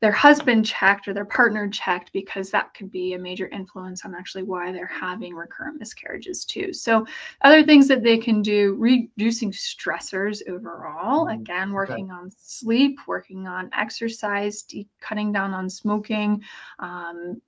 their 0.00 0.12
husband 0.12 0.64
checked 0.64 1.06
or 1.08 1.14
their 1.14 1.26
partner 1.26 1.68
checked 1.68 2.12
because 2.12 2.50
that 2.50 2.72
could 2.74 2.90
be 2.90 3.12
a 3.12 3.18
major 3.18 3.48
influence 3.48 4.04
on 4.04 4.14
actually 4.14 4.42
why 4.42 4.72
they're 4.72 4.86
having 4.86 5.34
recurrent 5.34 5.78
miscarriages 5.78 6.44
too. 6.44 6.72
So 6.72 7.06
other 7.42 7.62
things 7.62 7.86
that 7.88 8.02
they 8.02 8.16
can 8.16 8.40
do, 8.40 8.76
reducing 8.78 9.52
stressors 9.52 10.40
overall, 10.48 11.26
mm-hmm. 11.26 11.40
again, 11.40 11.72
working 11.72 12.10
okay. 12.10 12.20
on 12.20 12.30
sleep, 12.38 12.98
working 13.06 13.46
on 13.46 13.70
exercise, 13.76 14.64
cutting 15.00 15.32
down 15.32 15.52
on 15.52 15.68
smoking, 15.68 16.42
um, 16.78 17.40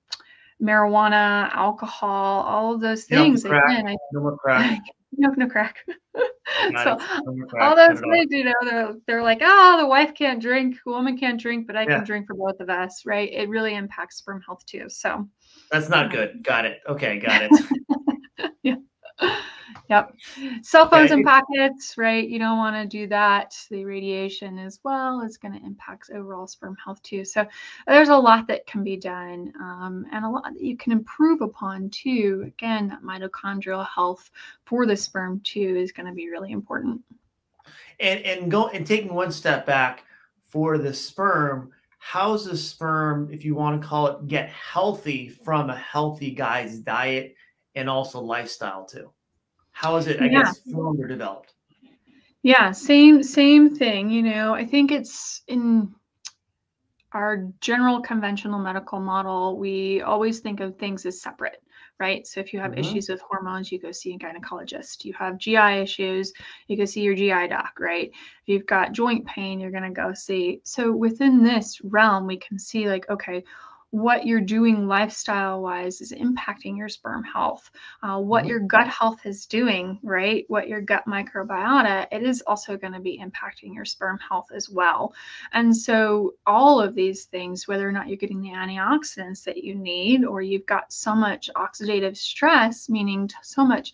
marijuana, 0.61 1.49
alcohol, 1.53 2.43
all 2.43 2.75
of 2.75 2.81
those 2.81 3.05
things. 3.05 3.43
No 3.43 3.51
again, 3.51 3.87
I, 3.87 3.97
no 4.11 4.21
more 4.21 4.37
crack. 4.37 4.79
no, 5.17 5.33
no 5.35 5.47
crack. 5.47 5.77
so 6.83 6.97
all 7.59 7.75
those 7.75 7.99
things, 7.99 8.27
you 8.29 8.43
know, 8.45 8.53
they're, 8.61 8.95
they're 9.07 9.23
like, 9.23 9.39
oh, 9.41 9.77
the 9.79 9.87
wife 9.87 10.13
can't 10.13 10.41
drink, 10.41 10.77
woman 10.85 11.17
can't 11.17 11.39
drink, 11.39 11.67
but 11.67 11.75
I 11.75 11.81
yeah. 11.83 11.97
can 11.97 12.03
drink 12.05 12.27
for 12.27 12.35
both 12.35 12.59
of 12.59 12.69
us, 12.69 13.03
right? 13.05 13.31
It 13.31 13.49
really 13.49 13.75
impacts 13.75 14.17
sperm 14.17 14.41
health 14.45 14.65
too. 14.65 14.85
So 14.89 15.27
that's 15.71 15.89
not 15.89 16.11
good. 16.11 16.43
Got 16.43 16.65
it. 16.65 16.81
Okay, 16.87 17.19
got 17.19 17.43
it. 17.49 18.53
yeah. 18.63 18.75
Yep. 19.89 20.15
Cell 20.61 20.89
phones 20.89 21.11
okay. 21.11 21.19
in 21.19 21.25
pockets, 21.25 21.95
right? 21.97 22.27
You 22.27 22.39
don't 22.39 22.57
want 22.57 22.75
to 22.75 22.87
do 22.87 23.05
that. 23.07 23.55
The 23.69 23.83
radiation 23.83 24.57
as 24.57 24.79
well 24.83 25.21
is 25.21 25.37
going 25.37 25.53
to 25.53 25.65
impact 25.65 26.09
overall 26.13 26.47
sperm 26.47 26.77
health 26.83 27.01
too. 27.03 27.25
So 27.25 27.45
there's 27.85 28.09
a 28.09 28.17
lot 28.17 28.47
that 28.47 28.65
can 28.65 28.83
be 28.83 28.95
done 28.95 29.51
um, 29.59 30.05
and 30.11 30.23
a 30.23 30.29
lot 30.29 30.53
that 30.53 30.61
you 30.61 30.77
can 30.77 30.93
improve 30.93 31.41
upon 31.41 31.89
too. 31.89 32.43
Again, 32.47 32.87
that 32.87 33.03
mitochondrial 33.03 33.85
health 33.87 34.31
for 34.65 34.85
the 34.85 34.95
sperm 34.95 35.41
too 35.43 35.75
is 35.77 35.91
going 35.91 36.07
to 36.07 36.13
be 36.13 36.29
really 36.29 36.51
important. 36.51 37.01
And 37.99 38.21
and 38.21 38.49
go 38.49 38.69
and 38.69 38.87
taking 38.87 39.13
one 39.13 39.31
step 39.31 39.65
back 39.65 40.05
for 40.43 40.77
the 40.77 40.93
sperm, 40.93 41.71
how's 41.99 42.45
the 42.45 42.57
sperm, 42.57 43.29
if 43.31 43.43
you 43.43 43.55
want 43.55 43.81
to 43.81 43.87
call 43.87 44.07
it, 44.07 44.27
get 44.27 44.49
healthy 44.49 45.29
from 45.29 45.69
a 45.69 45.75
healthy 45.75 46.31
guy's 46.31 46.79
diet 46.79 47.35
and 47.75 47.89
also 47.89 48.19
lifestyle 48.19 48.85
too? 48.85 49.11
How 49.73 49.97
is 49.97 50.07
it, 50.07 50.21
I 50.21 50.25
yeah. 50.25 50.43
guess, 50.43 50.59
formed 50.71 50.99
or 51.01 51.07
developed? 51.07 51.53
Yeah, 52.41 52.71
same 52.71 53.23
same 53.23 53.75
thing. 53.75 54.09
You 54.09 54.21
know, 54.23 54.53
I 54.53 54.65
think 54.65 54.91
it's 54.91 55.41
in 55.47 55.93
our 57.13 57.47
general 57.61 58.01
conventional 58.01 58.59
medical 58.59 58.99
model, 58.99 59.57
we 59.57 60.01
always 60.01 60.39
think 60.39 60.59
of 60.59 60.77
things 60.77 61.05
as 61.05 61.21
separate, 61.21 61.61
right? 61.99 62.25
So 62.25 62.39
if 62.39 62.53
you 62.53 62.59
have 62.59 62.71
mm-hmm. 62.71 62.79
issues 62.79 63.07
with 63.07 63.21
hormones, 63.21 63.71
you 63.71 63.79
go 63.79 63.91
see 63.91 64.15
a 64.15 64.17
gynecologist. 64.17 65.05
You 65.05 65.13
have 65.13 65.37
GI 65.37 65.81
issues, 65.81 66.33
you 66.67 66.75
go 66.75 66.85
see 66.85 67.01
your 67.01 67.15
GI 67.15 67.49
doc, 67.49 67.79
right? 67.79 68.09
If 68.09 68.47
you've 68.47 68.65
got 68.65 68.93
joint 68.93 69.25
pain, 69.27 69.59
you're 69.59 69.71
going 69.71 69.83
to 69.83 69.89
go 69.89 70.13
see. 70.13 70.61
So 70.63 70.91
within 70.91 71.43
this 71.43 71.79
realm, 71.83 72.25
we 72.25 72.37
can 72.37 72.57
see 72.57 72.89
like, 72.89 73.07
okay, 73.09 73.43
what 73.93 74.25
you're 74.25 74.41
doing 74.41 74.87
lifestyle 74.87 75.61
wise 75.61 76.01
is 76.01 76.11
impacting 76.13 76.75
your 76.75 76.89
sperm 76.89 77.23
health 77.23 77.69
uh, 78.01 78.19
what 78.19 78.41
mm-hmm. 78.41 78.49
your 78.49 78.59
gut 78.61 78.87
health 78.87 79.23
is 79.23 79.45
doing 79.45 79.99
right 80.01 80.45
what 80.47 80.67
your 80.67 80.81
gut 80.81 81.03
microbiota 81.07 82.07
it 82.11 82.23
is 82.23 82.41
also 82.47 82.75
going 82.75 82.91
to 82.91 82.99
be 82.99 83.23
impacting 83.23 83.71
your 83.71 83.85
sperm 83.85 84.17
health 84.17 84.47
as 84.51 84.67
well 84.67 85.13
and 85.51 85.77
so 85.77 86.33
all 86.47 86.81
of 86.81 86.95
these 86.95 87.25
things 87.25 87.67
whether 87.67 87.87
or 87.87 87.91
not 87.91 88.07
you're 88.07 88.17
getting 88.17 88.41
the 88.41 88.49
antioxidants 88.49 89.43
that 89.43 89.63
you 89.63 89.75
need 89.75 90.25
or 90.25 90.41
you've 90.41 90.65
got 90.65 90.91
so 90.91 91.13
much 91.13 91.47
oxidative 91.55 92.17
stress 92.17 92.89
meaning 92.89 93.29
so 93.43 93.63
much 93.63 93.93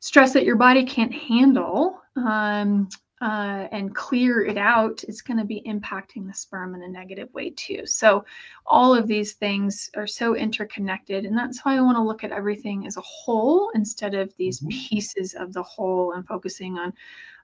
stress 0.00 0.32
that 0.32 0.44
your 0.44 0.56
body 0.56 0.84
can't 0.84 1.14
handle 1.14 2.00
um, 2.16 2.88
uh, 3.20 3.66
and 3.72 3.94
clear 3.94 4.42
it 4.42 4.56
out, 4.56 5.02
it's 5.08 5.22
going 5.22 5.38
to 5.38 5.44
be 5.44 5.62
impacting 5.66 6.26
the 6.26 6.34
sperm 6.34 6.74
in 6.74 6.82
a 6.82 6.88
negative 6.88 7.32
way 7.34 7.50
too. 7.50 7.84
So, 7.86 8.24
all 8.66 8.94
of 8.94 9.06
these 9.06 9.32
things 9.32 9.90
are 9.96 10.06
so 10.06 10.36
interconnected, 10.36 11.24
and 11.24 11.36
that's 11.36 11.64
why 11.64 11.76
I 11.76 11.80
want 11.80 11.96
to 11.96 12.02
look 12.02 12.24
at 12.24 12.32
everything 12.32 12.86
as 12.86 12.96
a 12.96 13.02
whole 13.02 13.70
instead 13.74 14.14
of 14.14 14.34
these 14.36 14.60
mm-hmm. 14.60 14.68
pieces 14.68 15.34
of 15.34 15.52
the 15.52 15.62
whole 15.62 16.12
and 16.12 16.26
focusing 16.26 16.78
on, 16.78 16.92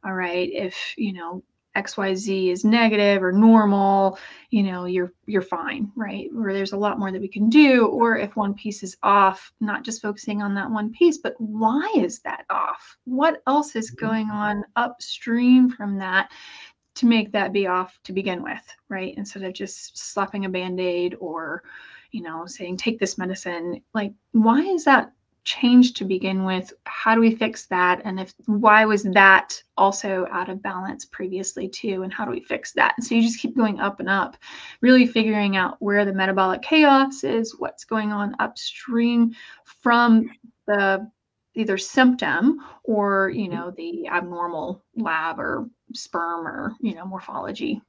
all 0.04 0.14
right, 0.14 0.50
if 0.52 0.94
you 0.96 1.12
know 1.12 1.42
xyz 1.76 2.52
is 2.52 2.64
negative 2.64 3.22
or 3.22 3.32
normal 3.32 4.18
you 4.50 4.62
know 4.62 4.84
you're 4.84 5.12
you're 5.26 5.42
fine 5.42 5.90
right? 5.96 6.28
Where 6.32 6.52
there's 6.52 6.72
a 6.72 6.76
lot 6.76 6.98
more 6.98 7.10
that 7.10 7.20
we 7.20 7.28
can 7.28 7.48
do. 7.48 7.87
Or 7.87 8.16
if 8.16 8.37
one 8.37 8.54
piece 8.54 8.82
is 8.82 8.96
off 9.02 9.52
not 9.60 9.84
just 9.84 10.02
focusing 10.02 10.42
on 10.42 10.54
that 10.54 10.70
one 10.70 10.92
piece 10.92 11.18
but 11.18 11.34
why 11.38 11.92
is 11.96 12.20
that 12.20 12.44
off? 12.50 12.96
What 13.04 13.42
else 13.46 13.76
is 13.76 13.90
mm-hmm. 13.90 14.06
going 14.06 14.30
on 14.30 14.64
upstream 14.76 15.70
from 15.70 15.98
that 15.98 16.30
to 16.96 17.06
make 17.06 17.32
that 17.32 17.52
be 17.52 17.66
off 17.66 17.98
to 18.04 18.12
begin 18.12 18.42
with 18.42 18.62
right? 18.88 19.14
Instead 19.16 19.42
of 19.42 19.52
just 19.52 19.98
slapping 19.98 20.44
a 20.44 20.48
band-aid 20.48 21.16
or 21.20 21.62
you 22.12 22.22
know 22.22 22.46
saying 22.46 22.76
take 22.76 22.98
this 22.98 23.18
medicine. 23.18 23.82
Like 23.92 24.12
why 24.32 24.60
is 24.60 24.84
that 24.84 25.12
change 25.44 25.92
to 25.94 26.04
begin 26.04 26.44
with 26.44 26.72
how 26.87 27.14
do 27.14 27.20
we 27.20 27.35
fix 27.35 27.66
that? 27.66 28.00
And 28.04 28.18
if 28.18 28.35
why 28.46 28.85
was 28.85 29.02
that 29.02 29.62
also 29.76 30.26
out 30.30 30.48
of 30.48 30.62
balance 30.62 31.04
previously 31.04 31.68
too? 31.68 32.02
And 32.02 32.12
how 32.12 32.24
do 32.24 32.30
we 32.30 32.40
fix 32.40 32.72
that? 32.72 32.94
And 32.96 33.07
so 33.07 33.14
you 33.14 33.22
just 33.22 33.40
keep 33.40 33.57
going 33.57 33.78
up 33.78 34.00
and 34.00 34.09
up 34.09 34.37
really 34.80 35.07
figuring 35.07 35.57
out 35.57 35.76
where 35.80 36.04
the 36.04 36.12
metabolic 36.12 36.62
chaos 36.62 37.24
is 37.24 37.54
what's 37.59 37.85
going 37.85 38.11
on 38.11 38.35
upstream 38.38 39.35
from 39.83 40.30
the 40.66 41.11
either 41.54 41.78
symptom 41.78 42.59
or 42.83 43.30
you 43.30 43.48
know 43.48 43.70
the 43.76 44.09
abnormal 44.09 44.83
lab 44.96 45.38
or 45.38 45.68
sperm 45.92 46.46
or 46.46 46.74
you 46.80 46.94
know 46.94 47.07
morphology. 47.07 47.80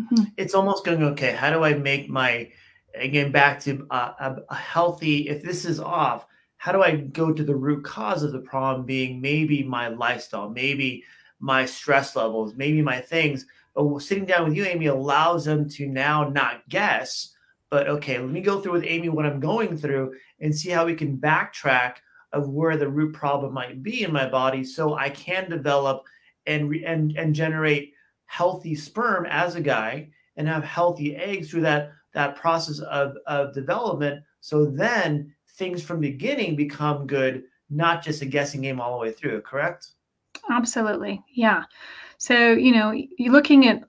Mm-hmm. 0.00 0.24
it's 0.36 0.54
almost 0.54 0.84
going 0.84 1.04
okay 1.04 1.30
how 1.30 1.50
do 1.50 1.62
i 1.62 1.72
make 1.72 2.10
my 2.10 2.50
again 2.96 3.30
back 3.30 3.60
to 3.60 3.86
a, 3.90 4.42
a 4.48 4.54
healthy 4.56 5.28
if 5.28 5.40
this 5.40 5.64
is 5.64 5.78
off 5.78 6.26
how 6.64 6.72
do 6.72 6.82
I 6.82 6.96
go 6.96 7.30
to 7.30 7.44
the 7.44 7.54
root 7.54 7.84
cause 7.84 8.22
of 8.22 8.32
the 8.32 8.38
problem 8.38 8.86
being 8.86 9.20
maybe 9.20 9.62
my 9.62 9.88
lifestyle, 9.88 10.48
maybe 10.48 11.04
my 11.38 11.66
stress 11.66 12.16
levels, 12.16 12.54
maybe 12.54 12.80
my 12.80 13.02
things. 13.02 13.44
But 13.74 13.98
sitting 13.98 14.24
down 14.24 14.48
with 14.48 14.56
you, 14.56 14.64
Aimee, 14.64 14.86
allows 14.86 15.44
them 15.44 15.68
to 15.68 15.86
now 15.86 16.26
not 16.26 16.66
guess, 16.70 17.34
but 17.68 17.86
okay, 17.86 18.18
let 18.18 18.30
me 18.30 18.40
go 18.40 18.62
through 18.62 18.72
with 18.72 18.84
Aimee 18.84 19.10
what 19.10 19.26
I'm 19.26 19.40
going 19.40 19.76
through 19.76 20.14
and 20.40 20.56
see 20.56 20.70
how 20.70 20.86
we 20.86 20.94
can 20.94 21.18
backtrack 21.18 21.96
of 22.32 22.48
where 22.48 22.78
the 22.78 22.88
root 22.88 23.12
problem 23.12 23.52
might 23.52 23.82
be 23.82 24.02
in 24.02 24.10
my 24.10 24.26
body 24.26 24.64
so 24.64 24.94
I 24.94 25.10
can 25.10 25.50
develop 25.50 26.04
and 26.46 26.74
and 26.76 27.14
and 27.14 27.34
generate 27.34 27.92
healthy 28.24 28.74
sperm 28.74 29.26
as 29.26 29.54
a 29.54 29.60
guy 29.60 30.08
and 30.38 30.48
have 30.48 30.64
healthy 30.64 31.14
eggs 31.14 31.50
through 31.50 31.60
that 31.60 31.92
that 32.14 32.36
process 32.36 32.78
of, 32.78 33.18
of 33.26 33.52
development 33.52 34.24
so 34.40 34.64
then 34.64 35.33
things 35.56 35.82
from 35.82 36.00
beginning 36.00 36.56
become 36.56 37.06
good 37.06 37.44
not 37.70 38.02
just 38.02 38.22
a 38.22 38.26
guessing 38.26 38.60
game 38.60 38.80
all 38.80 38.92
the 38.92 39.00
way 39.00 39.12
through 39.12 39.40
correct? 39.42 39.92
Absolutely 40.50 41.22
yeah. 41.34 41.64
So 42.18 42.52
you 42.52 42.72
know 42.72 42.92
you're 42.92 43.32
looking 43.32 43.68
at 43.68 43.82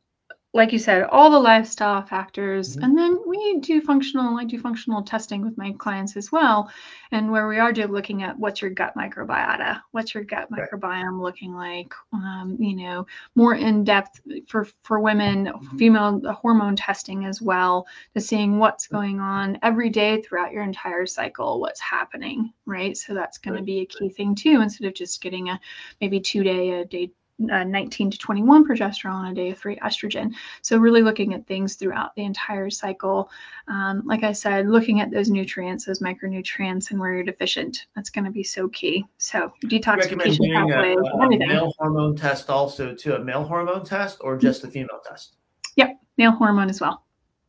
like 0.55 0.71
you 0.71 0.79
said, 0.79 1.03
all 1.03 1.29
the 1.29 1.37
lifestyle 1.37 2.01
factors. 2.01 2.77
Mm-hmm. 2.77 2.83
And 2.85 2.97
then 2.97 3.19
we 3.27 3.59
do 3.59 3.81
functional, 3.81 4.39
I 4.39 4.45
do 4.45 4.57
functional 4.57 5.03
testing 5.03 5.41
with 5.41 5.57
my 5.57 5.73
clients 5.73 6.15
as 6.15 6.31
well. 6.31 6.71
And 7.11 7.29
where 7.29 7.49
we 7.49 7.59
are 7.59 7.73
do 7.73 7.85
looking 7.87 8.23
at 8.23 8.39
what's 8.39 8.61
your 8.61 8.71
gut 8.71 8.93
microbiota, 8.95 9.81
what's 9.91 10.13
your 10.13 10.23
gut 10.23 10.47
right. 10.49 10.61
microbiome 10.71 11.21
looking 11.21 11.53
like, 11.53 11.93
um, 12.13 12.55
you 12.57 12.73
know, 12.73 13.05
more 13.35 13.55
in 13.55 13.83
depth 13.83 14.21
for, 14.47 14.65
for 14.83 15.01
women, 15.01 15.47
mm-hmm. 15.47 15.77
female 15.77 16.21
hormone 16.31 16.77
testing 16.77 17.25
as 17.25 17.41
well, 17.41 17.85
to 18.13 18.21
seeing 18.21 18.57
what's 18.57 18.85
mm-hmm. 18.85 18.95
going 18.95 19.19
on 19.19 19.59
every 19.61 19.89
day 19.89 20.21
throughout 20.21 20.53
your 20.53 20.63
entire 20.63 21.05
cycle, 21.05 21.59
what's 21.59 21.81
happening, 21.81 22.53
right? 22.65 22.95
So 22.95 23.13
that's 23.13 23.39
going 23.39 23.55
right. 23.55 23.59
to 23.59 23.65
be 23.65 23.79
a 23.81 23.85
key 23.85 24.07
thing 24.07 24.35
too, 24.35 24.61
instead 24.61 24.87
of 24.87 24.93
just 24.93 25.21
getting 25.21 25.49
a 25.49 25.59
maybe 25.99 26.21
two 26.21 26.43
day, 26.43 26.69
a 26.69 26.85
day 26.85 27.11
uh, 27.51 27.63
19 27.63 28.11
to 28.11 28.17
21 28.17 28.67
progesterone, 28.67 29.13
on 29.13 29.31
a 29.31 29.33
day 29.33 29.51
of 29.51 29.57
three 29.57 29.75
estrogen. 29.77 30.31
So, 30.61 30.77
really 30.77 31.01
looking 31.01 31.33
at 31.33 31.45
things 31.47 31.75
throughout 31.75 32.15
the 32.15 32.23
entire 32.23 32.69
cycle. 32.69 33.29
Um, 33.67 34.03
like 34.05 34.23
I 34.23 34.31
said, 34.31 34.67
looking 34.67 35.01
at 35.01 35.11
those 35.11 35.29
nutrients, 35.29 35.85
those 35.85 35.99
micronutrients, 35.99 36.91
and 36.91 36.99
where 36.99 37.13
you're 37.13 37.23
deficient. 37.23 37.87
That's 37.95 38.09
going 38.09 38.25
to 38.25 38.31
be 38.31 38.43
so 38.43 38.67
key. 38.69 39.05
So, 39.17 39.51
detoxification 39.65 40.53
pathways, 40.53 40.97
a, 40.97 41.25
a 41.25 41.47
male 41.47 41.73
hormone 41.77 42.15
test 42.15 42.49
also 42.49 42.93
to 42.93 43.15
a 43.17 43.23
male 43.23 43.43
hormone 43.43 43.85
test 43.85 44.19
or 44.21 44.37
just 44.37 44.63
a 44.63 44.67
female 44.67 45.01
test? 45.07 45.35
Yep, 45.75 45.99
male 46.17 46.31
hormone 46.31 46.69
as 46.69 46.79
well. 46.79 47.05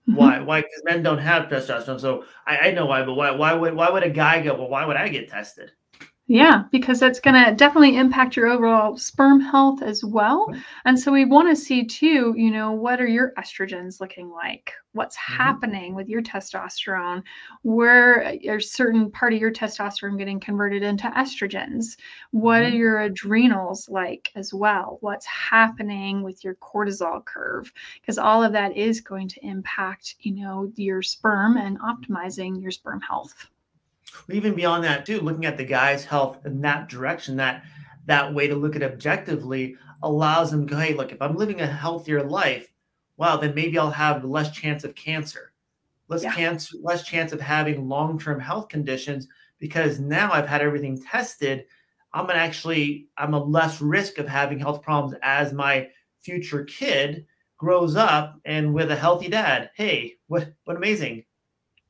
Mm-hmm. 0.09 0.19
Why? 0.19 0.41
Why? 0.41 0.61
Because 0.61 0.83
men 0.85 1.03
don't 1.03 1.19
have 1.19 1.49
testosterone. 1.49 2.01
So 2.01 2.25
I, 2.47 2.59
I 2.59 2.71
know 2.73 2.87
why, 2.87 3.05
but 3.05 3.15
why? 3.15 3.31
Why 3.33 3.53
would 3.53 3.75
why 3.75 3.91
would 3.91 4.05
a 4.05 4.11
guy 4.11 4.41
go? 4.41 4.55
Well, 4.55 4.69
why 4.69 4.85
would 4.85 4.97
I 4.97 5.09
get 5.09 5.29
tested? 5.29 5.73
Yeah, 6.29 6.65
because 6.73 6.99
that's 6.99 7.21
going 7.21 7.45
to 7.45 7.55
definitely 7.55 7.97
impact 7.97 8.35
your 8.35 8.49
overall 8.49 8.97
sperm 8.97 9.41
health 9.41 9.81
as 9.81 10.05
well. 10.05 10.53
And 10.85 10.99
so 10.99 11.13
we 11.13 11.25
want 11.25 11.49
to 11.49 11.55
see 11.55 11.85
too, 11.85 12.35
you 12.37 12.51
know, 12.51 12.73
what 12.73 13.01
are 13.01 13.07
your 13.07 13.33
estrogens 13.39 14.01
looking 14.01 14.31
like? 14.31 14.73
What's 14.91 15.17
mm-hmm. 15.17 15.35
happening 15.35 15.95
with 15.95 16.09
your 16.09 16.23
testosterone? 16.23 17.23
Where 17.63 18.37
is 18.43 18.73
certain 18.73 19.09
part 19.09 19.35
of 19.35 19.41
your 19.41 19.53
testosterone 19.53 20.19
getting 20.19 20.41
converted 20.41 20.83
into 20.83 21.07
estrogens? 21.11 21.97
What 22.33 22.63
mm-hmm. 22.63 22.75
are 22.75 22.77
your 22.77 23.01
adrenals 23.03 23.89
like 23.89 24.33
as 24.35 24.53
well? 24.53 24.99
What's 25.03 25.27
happening 25.27 26.25
with 26.25 26.43
your 26.43 26.57
cortisol 26.57 27.25
curve? 27.25 27.73
Because 28.01 28.19
all 28.19 28.43
of 28.43 28.53
that 28.53 28.77
is 28.77 29.01
going 29.01 29.29
to 29.29 29.47
impact, 29.47 30.17
you 30.19 30.35
know, 30.35 30.73
your 30.75 31.03
sperm 31.03 31.57
and 31.57 31.79
optimizing 31.79 32.61
your 32.61 32.73
sperm 32.73 33.01
health 33.01 33.49
even 34.31 34.55
beyond 34.55 34.85
that 34.85 35.07
too 35.07 35.21
looking 35.21 35.45
at 35.45 35.57
the 35.57 35.65
guy's 35.65 36.05
health 36.05 36.45
in 36.45 36.61
that 36.61 36.89
direction 36.89 37.37
that 37.37 37.63
that 38.07 38.33
way 38.33 38.47
to 38.47 38.55
look 38.55 38.77
at 38.77 38.83
objectively 38.83 39.77
allows 40.03 40.51
them 40.51 40.67
to 40.67 40.75
go 40.75 40.81
hey 40.81 40.95
look 40.95 41.13
if 41.13 41.21
i'm 41.23 41.37
living 41.37 41.61
a 41.61 41.67
healthier 41.67 42.23
life 42.23 42.73
wow 43.17 43.37
then 43.37 43.55
maybe 43.55 43.79
i'll 43.79 43.91
have 43.91 44.25
less 44.25 44.51
chance 44.51 44.85
of 44.85 44.95
cancer. 44.95 45.53
Less 46.09 46.23
yeah. 46.23 46.35
cancer 46.35 46.77
less 46.83 47.03
chance 47.03 47.33
of 47.33 47.41
having 47.41 47.89
long-term 47.89 48.39
health 48.39 48.69
conditions 48.69 49.27
because 49.59 49.99
now 49.99 50.33
i've 50.33 50.47
had 50.47 50.63
everything 50.63 51.01
tested. 51.03 51.65
I'm 52.13 52.27
gonna 52.27 52.39
actually 52.39 53.09
i'm 53.19 53.35
a 53.35 53.43
less 53.43 53.81
risk 53.81 54.19
of 54.19 54.29
having 54.29 54.59
health 54.59 54.83
problems 54.83 55.17
as 55.23 55.53
my 55.53 55.89
future 56.21 56.65
kid 56.65 57.27
grows 57.57 57.97
up 57.97 58.39
and 58.45 58.75
with 58.75 58.91
a 58.91 58.97
healthy 58.97 59.29
dad. 59.29 59.71
Hey 59.75 60.15
what 60.29 60.53
what 60.65 60.77
amazing 60.77 61.25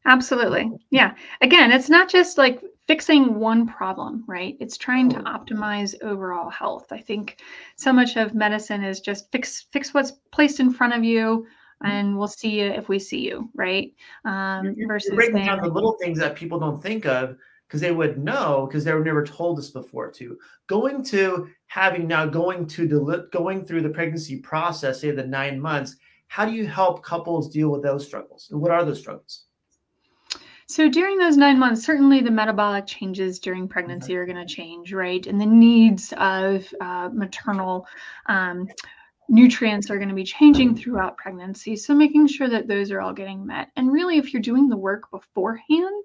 Absolutely. 0.06 0.70
Yeah. 0.90 1.14
Again, 1.42 1.72
it's 1.72 1.90
not 1.90 2.08
just 2.08 2.38
like 2.38 2.62
fixing 2.86 3.40
one 3.40 3.66
problem, 3.66 4.24
right? 4.28 4.56
It's 4.60 4.76
trying 4.76 5.10
to 5.10 5.18
optimize 5.20 5.94
overall 6.02 6.48
health. 6.48 6.86
I 6.92 7.00
think 7.00 7.42
so 7.74 7.92
much 7.92 8.16
of 8.16 8.32
medicine 8.34 8.84
is 8.84 9.00
just 9.00 9.30
fix 9.32 9.66
fix 9.72 9.92
what's 9.92 10.12
placed 10.32 10.60
in 10.60 10.72
front 10.72 10.94
of 10.94 11.02
you 11.02 11.46
mm-hmm. 11.82 11.86
and 11.90 12.16
we'll 12.16 12.28
see 12.28 12.60
you 12.60 12.66
if 12.66 12.88
we 12.88 13.00
see 13.00 13.18
you, 13.18 13.50
right? 13.54 13.92
Um, 14.24 14.74
you're, 14.76 14.88
versus 14.88 15.08
you're 15.08 15.16
breaking 15.16 15.44
down 15.44 15.60
the 15.60 15.68
little 15.68 15.96
things 16.00 16.20
that 16.20 16.36
people 16.36 16.60
don't 16.60 16.80
think 16.80 17.04
of 17.04 17.36
because 17.66 17.80
they 17.80 17.90
would 17.90 18.16
know 18.16 18.66
because 18.68 18.84
they 18.84 18.92
were 18.92 19.04
never 19.04 19.24
told 19.24 19.58
this 19.58 19.70
before 19.70 20.12
To 20.12 20.38
Going 20.68 21.02
to 21.06 21.48
having 21.66 22.06
now 22.06 22.26
going 22.26 22.66
to 22.68 22.86
the 22.86 23.28
going 23.32 23.64
through 23.64 23.82
the 23.82 23.88
pregnancy 23.88 24.38
process, 24.38 25.00
say 25.00 25.10
the 25.10 25.26
nine 25.26 25.60
months, 25.60 25.96
how 26.28 26.44
do 26.44 26.52
you 26.52 26.66
help 26.68 27.04
couples 27.04 27.50
deal 27.50 27.70
with 27.70 27.82
those 27.82 28.06
struggles? 28.06 28.48
And 28.52 28.60
what 28.60 28.70
are 28.70 28.84
those 28.84 29.00
struggles? 29.00 29.45
So 30.68 30.88
during 30.88 31.16
those 31.18 31.36
nine 31.36 31.58
months, 31.58 31.84
certainly 31.84 32.20
the 32.20 32.30
metabolic 32.30 32.86
changes 32.86 33.38
during 33.38 33.68
pregnancy 33.68 34.12
mm-hmm. 34.12 34.20
are 34.20 34.26
going 34.26 34.46
to 34.46 34.54
change, 34.54 34.92
right? 34.92 35.24
And 35.24 35.40
the 35.40 35.46
needs 35.46 36.12
of 36.16 36.66
uh, 36.80 37.08
maternal 37.12 37.86
um, 38.26 38.68
nutrients 39.28 39.90
are 39.90 39.96
going 39.96 40.08
to 40.08 40.14
be 40.14 40.24
changing 40.24 40.76
throughout 40.76 41.16
pregnancy. 41.16 41.76
So 41.76 41.94
making 41.94 42.26
sure 42.26 42.48
that 42.48 42.66
those 42.66 42.90
are 42.90 43.00
all 43.00 43.12
getting 43.12 43.46
met. 43.46 43.68
And 43.76 43.92
really, 43.92 44.18
if 44.18 44.32
you're 44.32 44.42
doing 44.42 44.68
the 44.68 44.76
work 44.76 45.10
beforehand, 45.10 46.04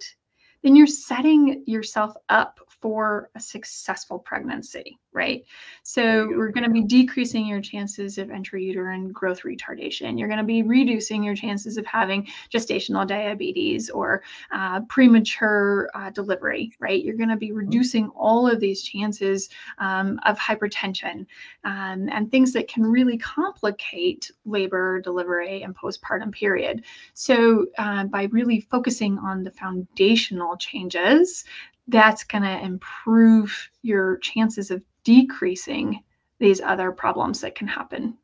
then 0.63 0.76
you're 0.76 0.86
setting 0.86 1.63
yourself 1.65 2.13
up 2.30 2.60
for 2.82 3.32
a 3.36 3.39
successful 3.39 4.19
pregnancy, 4.19 5.00
right? 5.13 5.43
So 5.84 6.28
we're 6.30 6.52
going 6.52 6.63
to 6.63 6.69
be 6.69 6.84
decreasing 6.84 7.45
your 7.45 7.60
chances 7.60 8.17
of 8.17 8.30
intrauterine 8.30 9.12
growth 9.12 9.41
retardation. 9.41 10.17
You're 10.17 10.28
going 10.28 10.38
to 10.38 10.43
be 10.43 10.63
reducing 10.63 11.24
your 11.24 11.36
chances 11.36 11.78
of 11.78 11.86
having 11.86 12.28
gestational 12.54 13.06
diabetes 13.06 13.89
or 13.89 14.24
uh, 14.52 14.82
premature 14.82 15.89
uh, 15.93 16.12
delivery, 16.12 16.71
right? 16.80 17.04
You're 17.04 17.17
going 17.17 17.30
to 17.30 17.36
be 17.36 17.50
mm-hmm. 17.50 17.58
reducing 17.58 18.10
all 18.10 18.47
of 18.47 18.60
these 18.60 18.84
chances 18.84 19.50
um, 19.80 20.19
of 20.26 20.38
hypertension 20.39 21.26
um, 21.65 22.08
and 22.10 22.32
things 22.32 22.54
that 22.54 22.67
can 22.67 22.84
really 22.84 23.17
complicate 23.17 24.32
labor, 24.45 25.02
delivery, 25.02 25.63
and 25.63 25.76
postpartum 25.76 26.32
period. 26.32 26.84
So 27.13 27.65
uh, 27.78 28.06
by 28.06 28.24
really 28.32 28.62
focusing 28.62 29.17
on 29.17 29.43
the 29.43 29.52
foundational 29.52 30.56
changes, 30.58 31.43
that's 31.88 32.24
going 32.24 32.43
to 32.43 32.63
improve 32.63 33.69
your 33.82 34.17
chances 34.17 34.71
of 34.71 34.84
decreasing 35.04 36.04
these 36.40 36.62
other 36.62 36.92
problems 36.92 37.42
that 37.42 37.56
can 37.56 37.68
happen. 37.68 38.18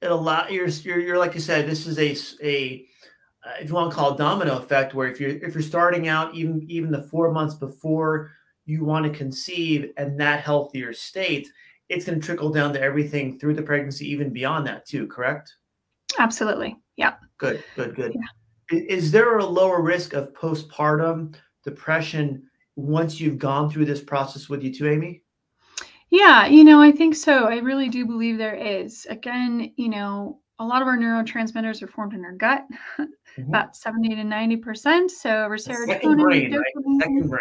It 0.00 0.10
allow 0.10 0.48
you're, 0.48 0.68
you're, 0.68 1.00
you're 1.00 1.18
like 1.18 1.34
you 1.34 1.40
said, 1.40 1.66
this 1.66 1.86
is 1.86 1.98
a, 1.98 2.16
a 2.46 2.86
uh, 3.44 3.52
if 3.60 3.68
you 3.68 3.74
want 3.74 3.90
to 3.90 3.96
call 3.96 4.14
it 4.14 4.18
domino 4.18 4.58
effect, 4.58 4.94
where 4.94 5.08
if 5.08 5.20
you're 5.20 5.30
if 5.30 5.54
you're 5.54 5.62
starting 5.62 6.08
out 6.08 6.34
even 6.34 6.64
even 6.68 6.90
the 6.90 7.02
four 7.02 7.32
months 7.32 7.54
before 7.54 8.32
you 8.66 8.84
want 8.84 9.04
to 9.04 9.18
conceive 9.18 9.90
and 9.96 10.18
that 10.20 10.40
healthier 10.40 10.92
state, 10.92 11.48
it's 11.88 12.04
going 12.04 12.20
to 12.20 12.24
trickle 12.24 12.50
down 12.50 12.72
to 12.72 12.80
everything 12.80 13.38
through 13.38 13.54
the 13.54 13.62
pregnancy, 13.62 14.10
even 14.10 14.32
beyond 14.32 14.66
that 14.66 14.86
too. 14.86 15.06
Correct? 15.06 15.54
Absolutely. 16.18 16.76
Yeah. 16.96 17.14
Good. 17.38 17.62
Good. 17.76 17.94
Good. 17.94 18.14
Yeah. 18.14 18.78
Is 18.78 19.10
there 19.10 19.38
a 19.38 19.44
lower 19.44 19.82
risk 19.82 20.12
of 20.12 20.32
postpartum 20.32 21.34
depression 21.64 22.44
once 22.76 23.20
you've 23.20 23.38
gone 23.38 23.68
through 23.68 23.86
this 23.86 24.00
process 24.00 24.48
with 24.48 24.62
you 24.62 24.72
too, 24.72 24.88
Aimee? 24.88 25.22
Yeah, 26.10 26.46
you 26.46 26.64
know, 26.64 26.80
I 26.80 26.90
think 26.90 27.14
so. 27.14 27.44
I 27.44 27.58
really 27.58 27.88
do 27.88 28.04
believe 28.04 28.36
there 28.36 28.54
is. 28.54 29.06
Again, 29.08 29.72
you 29.76 29.88
know, 29.88 30.40
a 30.58 30.64
lot 30.64 30.82
of 30.82 30.88
our 30.88 30.98
neurotransmitters 30.98 31.82
are 31.82 31.86
formed 31.86 32.14
in 32.14 32.24
our 32.24 32.32
gut, 32.32 32.66
mm-hmm. 32.98 33.42
about 33.48 33.76
70 33.76 34.08
to 34.10 34.22
90%. 34.22 35.10
So 35.10 35.30
our 35.30 35.56
serotonin. 35.56 35.86
Second 35.86 36.16
brain, 36.18 36.52
right? 36.52 37.00
Second 37.00 37.28
brain. 37.28 37.40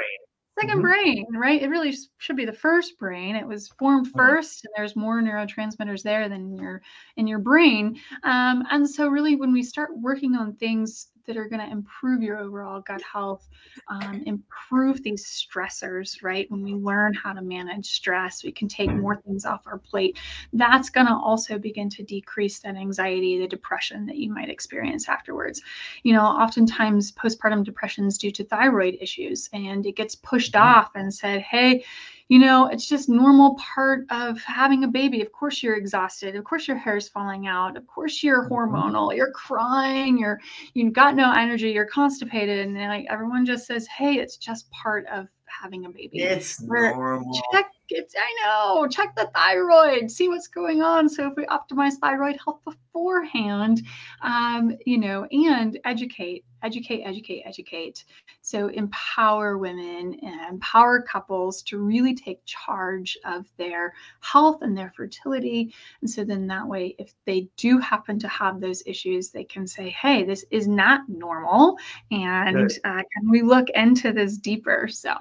2nd 0.60 0.70
mm-hmm. 0.70 0.82
brain, 0.82 1.26
right? 1.34 1.62
It 1.62 1.70
really 1.70 1.96
should 2.18 2.36
be 2.36 2.46
the 2.46 2.54
first 2.54 2.98
brain. 3.00 3.36
It 3.36 3.48
was 3.48 3.70
formed 3.80 4.08
1st 4.08 4.14
mm-hmm. 4.14 4.68
and 4.68 4.74
there's 4.78 4.96
more 4.96 5.22
neurotransmitters 5.22 6.04
there 6.04 6.30
than 6.30 6.42
in 6.42 6.58
your 6.58 6.82
in 7.18 7.28
your 7.28 7.40
brain. 7.40 8.00
Um, 8.24 8.64
and 8.70 8.90
so, 8.90 9.08
really, 9.08 9.36
when 9.36 9.54
we 9.54 9.64
start 9.64 9.92
working 9.96 10.36
on 10.36 10.56
things 10.56 11.08
that 11.26 11.38
are 11.38 11.48
going 11.48 11.66
to 11.66 11.72
improve 11.72 12.22
your 12.22 12.38
overall 12.38 12.82
gut 12.82 13.02
health, 13.02 13.48
um, 13.88 14.24
improve 14.26 15.04
these 15.04 15.26
stressors, 15.26 16.24
right? 16.24 16.50
When 16.50 16.64
we 16.64 16.74
learn 16.74 17.14
how 17.14 17.34
to 17.34 17.42
manage 17.42 17.88
stress, 17.88 18.44
we 18.44 18.52
can 18.52 18.68
take 18.68 18.92
more 18.92 19.16
things 19.16 19.46
off 19.46 19.68
our 19.68 19.78
plate. 19.78 20.18
That's 20.54 20.90
going 20.90 21.08
to 21.08 21.14
also 21.14 21.58
begin 21.58 21.90
to 21.92 22.04
decrease 22.04 22.60
that 22.60 22.76
anxiety, 22.76 23.40
the 23.40 23.48
depression 23.48 24.06
that 24.08 24.18
you 24.18 24.32
might 24.34 24.50
experience 24.50 25.08
afterwards. 25.08 25.62
You 26.04 26.14
know, 26.14 26.24
oftentimes 26.24 27.12
postpartum 27.12 27.64
depression 27.64 28.06
is 28.06 28.18
due 28.18 28.32
to 28.32 28.44
thyroid 28.44 28.98
issues 29.00 29.50
and 29.54 29.86
it 29.86 29.96
gets 29.96 30.16
pushed 30.16 30.54
mm-hmm. 30.54 30.80
off 30.80 30.92
and 30.96 31.14
said, 31.14 31.42
hey, 31.42 31.84
you 32.30 32.38
know, 32.38 32.68
it's 32.68 32.88
just 32.88 33.10
normal 33.10 33.56
part 33.56 34.06
of 34.12 34.40
having 34.44 34.84
a 34.84 34.88
baby. 34.88 35.22
Of 35.22 35.32
course 35.32 35.64
you're 35.64 35.76
exhausted. 35.76 36.36
Of 36.36 36.44
course 36.44 36.68
your 36.68 36.78
hair 36.78 36.96
is 36.96 37.10
falling 37.10 37.48
out. 37.48 37.76
Of 37.76 37.88
course 37.88 38.22
you're 38.22 38.48
mm-hmm. 38.48 38.54
hormonal. 38.54 39.16
You're 39.16 39.32
crying. 39.32 40.20
You're 40.20 40.40
you've 40.76 40.94
got 40.94 41.16
no 41.16 41.34
energy. 41.34 41.72
You're 41.72 41.88
constipated, 41.88 42.68
and 42.68 42.78
like 42.78 43.08
everyone 43.10 43.48
just 43.48 43.66
says, 43.66 43.88
"Hey, 43.88 44.20
it's 44.20 44.38
just 44.38 44.70
part 44.70 45.08
of 45.08 45.28
having 45.48 45.86
a 45.86 45.90
baby." 45.90 46.20
It's 46.20 46.62
normal. 46.62 47.42
Check 47.52 47.72
it's 47.92 48.16
I 48.18 48.36
know. 48.44 48.88
Check 48.88 49.16
the 49.16 49.30
thyroid, 49.34 50.10
see 50.10 50.30
what's 50.30 50.48
going 50.48 50.82
on. 50.82 51.10
So 51.10 51.28
if 51.28 51.36
we 51.36 51.46
optimize 51.46 51.94
thyroid 51.94 52.38
health 52.44 52.60
beforehand, 52.64 53.82
um, 54.22 54.76
you 54.86 54.98
know, 54.98 55.26
and 55.26 55.80
educate, 55.86 56.46
educate, 56.64 57.04
educate, 57.04 57.44
educate. 57.46 58.06
So 58.42 58.68
empower 58.68 59.58
women 59.58 60.20
and 60.22 60.42
empower 60.50 61.02
couples 61.02 61.62
to 61.64 61.78
really 61.80 62.14
take 62.14 62.46
charge 62.46 63.18
of 63.26 63.46
their 63.58 63.94
health 64.22 64.62
and 64.62 64.78
their 64.78 64.92
fertility. 64.96 65.74
And 66.02 66.10
so 66.10 66.24
then 66.24 66.48
that 66.48 66.68
way, 66.68 66.96
if 67.00 67.14
they 67.26 67.50
do 67.58 67.80
happen 67.80 68.20
to 68.20 68.28
have 68.28 68.60
those 68.60 68.84
issues, 68.86 69.30
they 69.30 69.44
can 69.44 69.68
say, 69.68 69.90
"Hey, 69.90 70.24
this 70.24 70.46
is 70.52 70.68
not 70.68 71.08
normal," 71.08 71.78
and 72.12 72.72
uh, 72.84 73.04
can 73.14 73.30
we 73.30 73.42
look 73.42 73.70
into 73.72 74.12
this 74.12 74.38
deeper? 74.38 74.88
So 74.88 75.16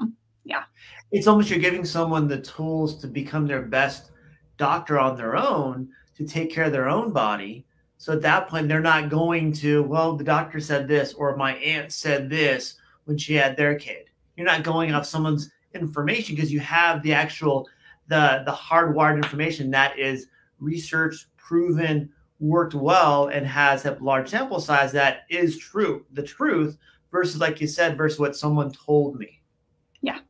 yeah. 0.49 0.65
It's 1.13 1.27
almost 1.27 1.51
you're 1.51 1.59
giving 1.59 1.85
someone 1.85 2.27
the 2.27 2.41
tools 2.41 2.99
to 3.03 3.07
become 3.07 3.47
their 3.47 3.63
best 3.63 4.11
doctor 4.57 4.99
on 4.99 5.15
their 5.15 5.37
own 5.37 5.91
to 6.17 6.27
take 6.27 6.51
care 6.51 6.65
of 6.65 6.73
their 6.73 6.89
own 6.89 7.13
body. 7.13 7.67
So 7.99 8.15
at 8.15 8.23
that 8.23 8.49
point 8.49 8.67
they're 8.67 8.81
not 8.81 9.11
going 9.11 9.53
to 9.55 9.83
well 9.83 10.17
the 10.17 10.25
doctor 10.25 10.59
said 10.59 10.89
this 10.89 11.13
or 11.13 11.37
my 11.37 11.55
aunt 11.57 11.93
said 11.93 12.31
this 12.31 12.77
when 13.05 13.19
she 13.19 13.35
had 13.35 13.57
their 13.57 13.79
kid. 13.79 14.07
You're 14.37 14.47
not 14.47 14.63
going 14.63 14.93
off 14.93 15.05
someone's 15.05 15.51
information 15.75 16.35
because 16.35 16.53
you 16.53 16.61
have 16.61 17.03
the 17.03 17.13
actual 17.13 17.69
the 18.07 18.43
the 18.47 18.53
hardwired 18.53 19.17
information 19.17 19.71
that 19.73 19.99
is 19.99 20.29
research 20.59 21.27
proven 21.37 22.09
worked 22.41 22.75
well 22.75 23.29
and 23.29 23.47
has 23.47 23.85
a 23.85 23.99
large 24.01 24.31
sample 24.31 24.61
size 24.61 24.93
that 24.93 25.25
is 25.29 25.59
true 25.59 26.07
the 26.13 26.23
truth 26.23 26.79
versus 27.11 27.39
like 27.39 27.61
you 27.61 27.67
said 27.67 27.99
versus 27.99 28.19
what 28.19 28.35
someone 28.35 28.73
told 28.73 29.19
me. 29.19 29.43
Yeah 30.01 30.21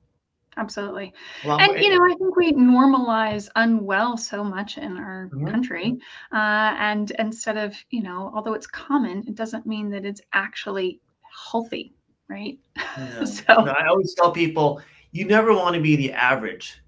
absolutely 0.58 1.12
well, 1.44 1.58
and 1.58 1.80
you 1.80 1.88
know 1.88 2.04
i 2.04 2.14
think 2.18 2.36
we 2.36 2.52
normalize 2.52 3.48
unwell 3.56 4.16
so 4.16 4.42
much 4.42 4.76
in 4.76 4.96
our 4.96 5.30
mm-hmm. 5.32 5.46
country 5.46 5.96
uh, 6.32 6.74
and 6.78 7.12
instead 7.18 7.56
of 7.56 7.74
you 7.90 8.02
know 8.02 8.30
although 8.34 8.54
it's 8.54 8.66
common 8.66 9.24
it 9.26 9.34
doesn't 9.34 9.66
mean 9.66 9.88
that 9.88 10.04
it's 10.04 10.20
actually 10.32 11.00
healthy 11.50 11.94
right 12.28 12.58
no. 12.98 13.24
so 13.24 13.44
no, 13.48 13.72
i 13.72 13.86
always 13.86 14.14
tell 14.14 14.32
people 14.32 14.82
you 15.12 15.24
never 15.24 15.54
want 15.54 15.74
to 15.74 15.80
be 15.80 15.96
the 15.96 16.12
average 16.12 16.82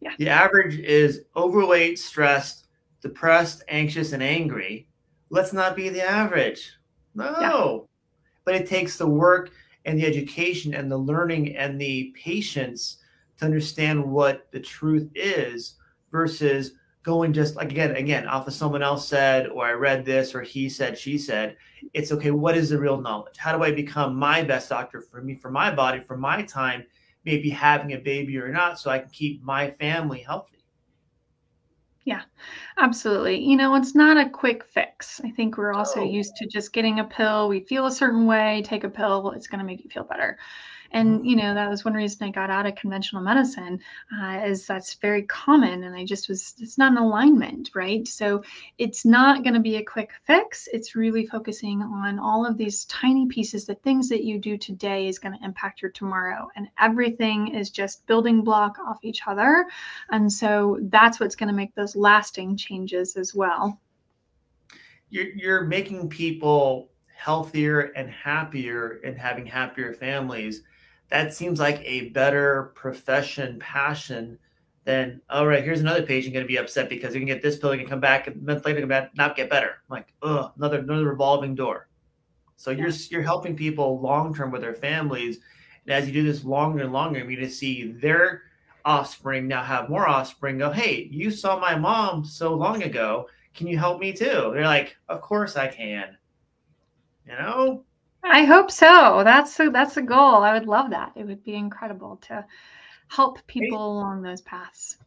yeah. 0.00 0.12
the 0.18 0.28
average 0.28 0.78
is 0.78 1.22
overweight 1.36 1.98
stressed 1.98 2.66
depressed 3.02 3.62
anxious 3.68 4.12
and 4.12 4.22
angry 4.22 4.88
let's 5.28 5.52
not 5.52 5.76
be 5.76 5.88
the 5.88 6.02
average 6.02 6.72
no 7.14 7.36
yeah. 7.40 7.78
but 8.44 8.54
it 8.54 8.66
takes 8.66 8.96
the 8.96 9.06
work 9.06 9.50
and 9.84 9.98
the 9.98 10.06
education 10.06 10.74
and 10.74 10.90
the 10.90 10.96
learning 10.96 11.56
and 11.56 11.80
the 11.80 12.14
patience 12.22 12.98
to 13.40 13.46
understand 13.46 14.04
what 14.04 14.46
the 14.52 14.60
truth 14.60 15.08
is 15.14 15.76
versus 16.12 16.72
going 17.02 17.32
just 17.32 17.56
like 17.56 17.70
again 17.70 17.96
again 17.96 18.28
off 18.28 18.46
of 18.46 18.52
someone 18.52 18.82
else 18.82 19.08
said 19.08 19.48
or 19.48 19.64
i 19.64 19.72
read 19.72 20.04
this 20.04 20.34
or 20.34 20.42
he 20.42 20.68
said 20.68 20.96
she 20.96 21.16
said 21.16 21.56
it's 21.94 22.12
okay 22.12 22.30
what 22.30 22.56
is 22.56 22.68
the 22.68 22.78
real 22.78 23.00
knowledge 23.00 23.38
how 23.38 23.56
do 23.56 23.64
i 23.64 23.72
become 23.72 24.14
my 24.14 24.42
best 24.42 24.68
doctor 24.68 25.00
for 25.00 25.22
me 25.22 25.34
for 25.34 25.50
my 25.50 25.74
body 25.74 25.98
for 25.98 26.16
my 26.16 26.42
time 26.42 26.84
maybe 27.24 27.48
having 27.48 27.94
a 27.94 27.98
baby 27.98 28.36
or 28.36 28.50
not 28.50 28.78
so 28.78 28.90
i 28.90 28.98
can 28.98 29.08
keep 29.08 29.42
my 29.42 29.70
family 29.70 30.20
healthy 30.20 30.58
yeah, 32.04 32.22
absolutely. 32.78 33.38
You 33.38 33.56
know, 33.56 33.74
it's 33.74 33.94
not 33.94 34.16
a 34.16 34.28
quick 34.28 34.64
fix. 34.64 35.20
I 35.22 35.30
think 35.30 35.58
we're 35.58 35.74
also 35.74 36.02
used 36.02 36.34
to 36.36 36.46
just 36.46 36.72
getting 36.72 36.98
a 36.98 37.04
pill. 37.04 37.46
We 37.46 37.60
feel 37.60 37.86
a 37.86 37.92
certain 37.92 38.26
way, 38.26 38.62
take 38.64 38.84
a 38.84 38.88
pill, 38.88 39.30
it's 39.32 39.46
going 39.46 39.58
to 39.58 39.66
make 39.66 39.84
you 39.84 39.90
feel 39.90 40.04
better 40.04 40.38
and 40.92 41.26
you 41.26 41.36
know 41.36 41.54
that 41.54 41.68
was 41.68 41.84
one 41.84 41.94
reason 41.94 42.26
i 42.26 42.30
got 42.30 42.50
out 42.50 42.66
of 42.66 42.74
conventional 42.74 43.22
medicine 43.22 43.80
uh, 44.20 44.40
is 44.44 44.66
that's 44.66 44.94
very 44.94 45.22
common 45.24 45.84
and 45.84 45.94
i 45.94 46.04
just 46.04 46.28
was 46.28 46.54
it's 46.58 46.78
not 46.78 46.92
an 46.92 46.98
alignment 46.98 47.70
right? 47.74 48.06
So 48.06 48.42
it's 48.78 49.04
not 49.04 49.42
going 49.42 49.54
to 49.54 49.60
be 49.60 49.76
a 49.76 49.84
quick 49.84 50.10
fix. 50.24 50.68
It's 50.72 50.94
really 50.94 51.26
focusing 51.26 51.82
on 51.82 52.18
all 52.18 52.46
of 52.46 52.56
these 52.56 52.84
tiny 52.86 53.26
pieces. 53.26 53.66
The 53.66 53.74
things 53.76 54.08
that 54.08 54.24
you 54.24 54.38
do 54.38 54.56
today 54.56 55.08
is 55.08 55.18
going 55.18 55.38
to 55.38 55.44
impact 55.44 55.82
your 55.82 55.90
tomorrow 55.90 56.48
and 56.56 56.68
everything 56.78 57.54
is 57.54 57.70
just 57.70 58.06
building 58.06 58.42
block 58.42 58.78
off 58.78 58.98
each 59.02 59.22
other. 59.26 59.66
And 60.10 60.32
so 60.32 60.78
that's 60.82 61.20
what's 61.20 61.36
going 61.36 61.48
to 61.48 61.54
make 61.54 61.74
those 61.74 61.96
lasting 61.96 62.56
changes 62.56 63.16
as 63.16 63.34
well. 63.34 63.80
You're, 65.10 65.30
you're 65.34 65.64
making 65.64 66.08
people 66.08 66.90
healthier 67.16 67.92
and 67.96 68.08
happier 68.10 69.00
and 69.04 69.18
having 69.18 69.44
happier 69.44 69.92
families 69.92 70.62
that 71.10 71.34
seems 71.34 71.58
like 71.58 71.82
a 71.84 72.08
better 72.10 72.72
profession 72.74 73.58
passion 73.58 74.38
than 74.84 75.20
all 75.28 75.46
right 75.46 75.62
here's 75.62 75.80
another 75.80 76.02
patient 76.02 76.32
going 76.32 76.44
to 76.44 76.48
be 76.48 76.56
upset 76.56 76.88
because 76.88 77.14
you 77.14 77.20
can 77.20 77.26
get 77.26 77.42
this 77.42 77.58
pill 77.58 77.72
and 77.72 77.88
come 77.88 78.00
back 78.00 78.26
a 78.26 78.34
month 78.36 78.64
later 78.64 78.80
and 78.80 79.08
not 79.14 79.36
get 79.36 79.50
better. 79.50 79.68
I'm 79.68 79.96
like 79.96 80.14
oh 80.22 80.52
another 80.56 80.78
another 80.78 81.06
revolving 81.06 81.54
door. 81.54 81.88
So 82.56 82.70
you're 82.70 82.88
you're 83.10 83.22
helping 83.22 83.56
people 83.56 84.00
long 84.00 84.34
term 84.34 84.50
with 84.50 84.62
their 84.62 84.74
families 84.74 85.38
and 85.84 85.94
as 85.94 86.06
you 86.06 86.12
do 86.12 86.22
this 86.22 86.44
longer 86.44 86.82
and 86.82 86.92
longer 86.92 87.18
you're 87.18 87.28
going 87.28 87.40
to 87.40 87.50
see 87.50 87.92
their 87.92 88.42
offspring 88.84 89.46
now 89.46 89.62
have 89.62 89.90
more 89.90 90.08
offspring 90.08 90.56
go 90.56 90.70
hey 90.70 91.08
you 91.10 91.30
saw 91.30 91.58
my 91.58 91.76
mom 91.76 92.24
so 92.24 92.54
long 92.54 92.82
ago. 92.82 93.28
Can 93.52 93.66
you 93.66 93.76
help 93.76 94.00
me 94.00 94.12
too? 94.12 94.52
They're 94.54 94.64
like 94.64 94.96
of 95.08 95.20
course 95.20 95.56
i 95.56 95.66
can. 95.66 96.16
You 97.26 97.32
know 97.32 97.84
I 98.22 98.44
hope 98.44 98.70
so. 98.70 99.22
That's 99.24 99.58
a, 99.60 99.70
that's 99.70 99.96
a 99.96 100.02
goal. 100.02 100.42
I 100.42 100.52
would 100.52 100.68
love 100.68 100.90
that. 100.90 101.12
It 101.16 101.26
would 101.26 101.42
be 101.44 101.54
incredible 101.54 102.16
to 102.28 102.44
help 103.08 103.44
people 103.46 103.92
along 103.92 104.22
those 104.22 104.42
paths. 104.42 104.98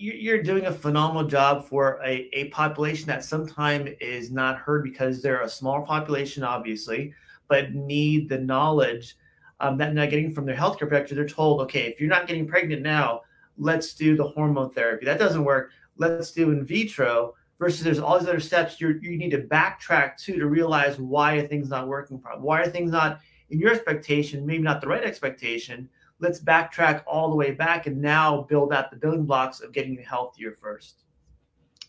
You're 0.00 0.42
doing 0.42 0.66
a 0.66 0.72
phenomenal 0.72 1.24
job 1.24 1.66
for 1.66 2.00
a, 2.04 2.28
a 2.32 2.50
population 2.50 3.06
that 3.08 3.24
sometimes 3.24 3.90
is 4.00 4.30
not 4.30 4.58
heard 4.58 4.84
because 4.84 5.20
they're 5.20 5.42
a 5.42 5.48
small 5.48 5.82
population, 5.82 6.44
obviously, 6.44 7.12
but 7.48 7.74
need 7.74 8.28
the 8.28 8.38
knowledge 8.38 9.16
um, 9.58 9.76
that 9.78 9.86
they're 9.86 9.94
not 9.94 10.10
getting 10.10 10.32
from 10.32 10.46
their 10.46 10.54
healthcare 10.54 10.88
provider. 10.88 11.16
They're 11.16 11.26
told, 11.26 11.60
okay, 11.62 11.86
if 11.86 12.00
you're 12.00 12.08
not 12.08 12.28
getting 12.28 12.46
pregnant 12.46 12.82
now, 12.82 13.22
let's 13.56 13.94
do 13.94 14.16
the 14.16 14.22
hormone 14.28 14.70
therapy. 14.70 15.04
That 15.04 15.18
doesn't 15.18 15.44
work. 15.44 15.72
Let's 15.96 16.30
do 16.30 16.52
in 16.52 16.64
vitro 16.64 17.34
versus 17.58 17.82
there's 17.82 17.98
all 17.98 18.18
these 18.18 18.28
other 18.28 18.40
steps 18.40 18.80
you 18.80 18.98
you 19.02 19.16
need 19.16 19.30
to 19.30 19.42
backtrack 19.42 20.16
to 20.24 20.38
to 20.38 20.46
realize 20.46 20.98
why 20.98 21.34
a 21.34 21.48
thing's 21.48 21.70
not 21.70 21.88
working 21.88 22.18
properly. 22.18 22.44
Why 22.44 22.60
are 22.60 22.68
things 22.68 22.90
not 22.90 23.20
in 23.50 23.58
your 23.58 23.72
expectation, 23.72 24.46
maybe 24.46 24.62
not 24.62 24.80
the 24.80 24.88
right 24.88 25.04
expectation? 25.04 25.88
Let's 26.20 26.40
backtrack 26.40 27.02
all 27.06 27.30
the 27.30 27.36
way 27.36 27.52
back 27.52 27.86
and 27.86 28.00
now 28.00 28.42
build 28.42 28.72
out 28.72 28.90
the 28.90 28.96
building 28.96 29.24
blocks 29.24 29.60
of 29.60 29.72
getting 29.72 29.94
you 29.94 30.02
healthier 30.02 30.52
first. 30.52 31.04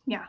Yeah. 0.06 0.26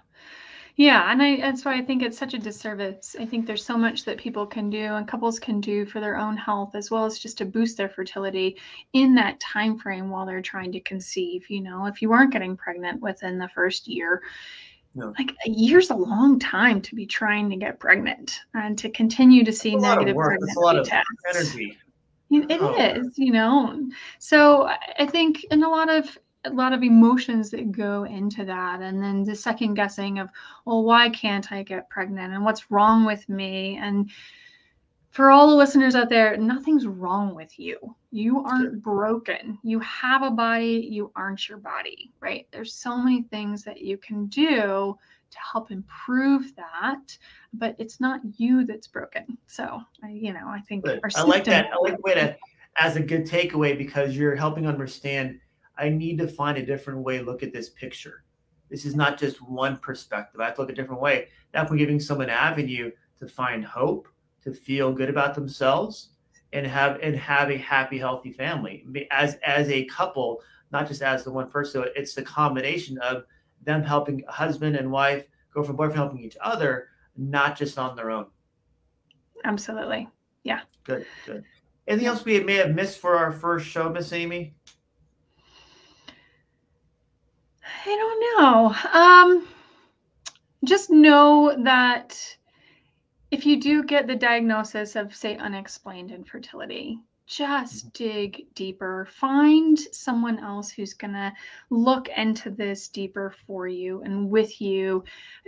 Yeah, 0.76 1.12
and 1.12 1.20
I 1.20 1.37
that's 1.37 1.64
why 1.64 1.74
I 1.74 1.83
think 1.83 2.03
it's 2.03 2.16
such 2.16 2.33
a 2.33 2.38
disservice. 2.38 3.14
I 3.20 3.26
think 3.26 3.44
there's 3.44 3.62
so 3.62 3.76
much 3.76 4.07
that 4.07 4.16
people 4.16 4.46
can 4.46 4.70
do 4.70 4.94
and 4.94 5.07
couples 5.07 5.38
can 5.38 5.61
do 5.61 5.85
for 5.85 6.00
their 6.00 6.16
own 6.16 6.38
health 6.38 6.74
as 6.74 6.90
well 6.90 7.05
as 7.05 7.18
just 7.18 7.37
to 7.38 7.44
boost 7.44 7.76
their 7.76 7.90
fertility 7.90 8.57
in 8.94 9.14
that 9.16 9.38
time 9.40 9.79
frame 9.79 10.09
while 10.09 10.24
they're 10.24 10.40
trying 10.40 10.72
to 10.72 10.81
conceive. 10.81 11.44
You 11.50 11.61
know, 11.61 11.85
if 11.85 12.00
you 12.00 12.12
aren't 12.12 12.33
getting 12.33 12.57
pregnant 12.57 13.03
within 13.03 13.37
the 13.37 13.50
first 13.55 13.88
year, 13.88 14.22
no. 14.94 15.14
Like 15.18 15.37
a 15.46 15.50
year's 15.50 15.90
a 15.90 15.94
long 15.94 16.38
time 16.38 16.81
to 16.83 16.94
be 16.94 17.07
trying 17.07 17.48
to 17.50 17.57
get 17.57 17.79
pregnant 17.79 18.40
and 18.55 18.76
to 18.79 18.90
continue 18.90 19.44
to 19.44 19.53
see 19.53 19.76
negative 19.76 20.16
pregnancy 20.16 20.90
tests. 20.90 21.11
Energy. 21.29 21.79
It 22.31 22.61
oh. 22.61 22.74
is, 22.74 23.18
you 23.18 23.33
know. 23.33 23.88
So 24.18 24.68
I 24.98 25.07
think, 25.07 25.44
and 25.50 25.64
a 25.64 25.68
lot 25.68 25.90
of 25.90 26.18
a 26.44 26.50
lot 26.50 26.72
of 26.72 26.83
emotions 26.83 27.50
that 27.50 27.70
go 27.70 28.05
into 28.05 28.44
that, 28.46 28.81
and 28.81 29.03
then 29.03 29.24
the 29.24 29.35
second 29.35 29.74
guessing 29.74 30.18
of, 30.18 30.31
well, 30.64 30.85
why 30.85 31.11
can't 31.11 31.53
I 31.53 31.62
get 31.62 31.90
pregnant, 31.90 32.33
and 32.33 32.44
what's 32.44 32.71
wrong 32.71 33.04
with 33.04 33.29
me, 33.29 33.79
and 33.81 34.10
for 35.11 35.31
all 35.31 35.48
the 35.48 35.56
listeners 35.56 35.94
out 35.94 36.08
there, 36.08 36.37
nothing's 36.37 36.87
wrong 36.87 37.35
with 37.35 37.58
you. 37.58 37.79
You 38.13 38.44
aren't 38.44 38.81
broken. 38.81 39.58
You 39.63 39.81
have 39.81 40.23
a 40.23 40.31
body, 40.31 40.88
you 40.90 41.11
aren't 41.17 41.48
your 41.48 41.58
body, 41.58 42.13
right? 42.21 42.46
There's 42.52 42.75
so 42.75 42.96
many 42.96 43.23
things 43.23 43.65
that 43.65 43.81
you 43.81 43.98
can 43.98 44.27
do 44.27 44.96
to 45.31 45.38
help 45.52 45.71
improve 45.71 46.54
that, 46.56 47.17
but 47.52 47.77
it's 47.79 48.00
not 48.00 48.21
you 48.37 48.65
that's 48.65 48.87
broken. 48.87 49.37
So, 49.46 49.81
I, 50.02 50.11
you 50.11 50.33
know, 50.33 50.48
I 50.48 50.61
think 50.61 50.85
I 50.87 51.23
like 51.23 51.44
that. 51.44 51.71
I 51.73 51.77
like 51.81 51.96
the 51.96 52.02
way 52.02 52.15
to, 52.15 52.37
as 52.77 52.96
a 52.96 53.00
good 53.00 53.27
takeaway, 53.27 53.77
because 53.77 54.17
you're 54.17 54.37
helping 54.37 54.67
understand 54.67 55.40
I 55.77 55.88
need 55.88 56.19
to 56.19 56.29
find 56.29 56.58
a 56.58 56.67
different 56.67 57.00
way 57.00 57.19
to 57.19 57.25
look 57.25 57.42
at 57.42 57.52
this 57.52 57.71
picture. 57.71 58.23
This 58.71 58.85
is 58.85 58.94
not 58.94 59.19
just 59.19 59.40
one 59.42 59.79
perspective. 59.79 60.40
I 60.40 60.46
have 60.46 60.54
to 60.56 60.61
look 60.61 60.71
a 60.71 60.75
different 60.75 61.00
way. 61.00 61.29
Now, 61.54 61.65
if 61.65 61.71
we're 61.71 61.77
giving 61.79 61.98
someone 61.98 62.29
an 62.29 62.37
avenue 62.37 62.92
to 63.19 63.27
find 63.27 63.65
hope, 63.65 64.06
to 64.45 64.53
feel 64.53 64.93
good 64.93 65.11
about 65.11 65.35
themselves 65.35 66.11
and 66.53 66.67
have 66.67 66.99
and 67.03 67.17
have 67.17 67.51
a 67.51 67.57
happy 67.57 67.99
healthy 67.99 68.33
family 68.33 68.85
as 69.11 69.37
as 69.45 69.69
a 69.69 69.85
couple 69.87 70.43
not 70.73 70.88
just 70.88 71.03
as 71.03 71.25
the 71.25 71.31
one 71.31 71.51
person. 71.51 71.83
So 71.83 71.88
it's 71.97 72.15
the 72.15 72.23
combination 72.23 72.99
of 72.99 73.25
them 73.65 73.83
helping 73.83 74.23
husband 74.29 74.77
and 74.77 74.91
wife, 74.91 75.27
girlfriend, 75.53 75.77
boyfriend, 75.77 75.97
helping 75.97 76.21
each 76.21 76.37
other, 76.41 76.88
not 77.17 77.57
just 77.57 77.79
on 77.79 77.97
their 77.97 78.11
own. 78.11 78.27
Absolutely. 79.45 80.09
Yeah. 80.43 80.61
Good, 80.85 81.07
good. 81.27 81.45
Anything 81.88 82.09
else 82.09 82.25
we 82.25 82.41
may 82.41 82.55
have 82.55 82.75
missed 82.75 82.99
for 82.99 83.17
our 83.17 83.33
first 83.33 83.67
show, 83.67 83.88
Miss 83.88 84.13
Aimee? 84.13 84.55
I 87.85 87.87
don't 87.87 88.43
know. 88.43 88.75
Um, 89.01 89.49
just 90.65 90.91
know 90.91 91.57
that 91.65 92.17
if 93.31 93.46
you 93.46 93.60
do 93.60 93.83
get 93.85 94.06
the 94.06 94.16
diagnosis 94.16 94.96
of, 94.96 95.14
say, 95.14 95.37
unexplained 95.37 96.10
infertility, 96.10 96.98
just 97.31 97.92
mm-hmm. 97.92 98.04
dig 98.04 98.46
deeper. 98.54 99.06
Find 99.12 99.78
someone 99.78 100.40
else 100.40 100.70
who's 100.70 100.94
going 100.94 101.12
to 101.12 101.33
look 101.70 102.08
into 102.08 102.50
this 102.50 102.88
deeper 102.88 103.33
for 103.46 103.68
you 103.68 104.02
and 104.02 104.28
with 104.28 104.60
you. 104.60 105.04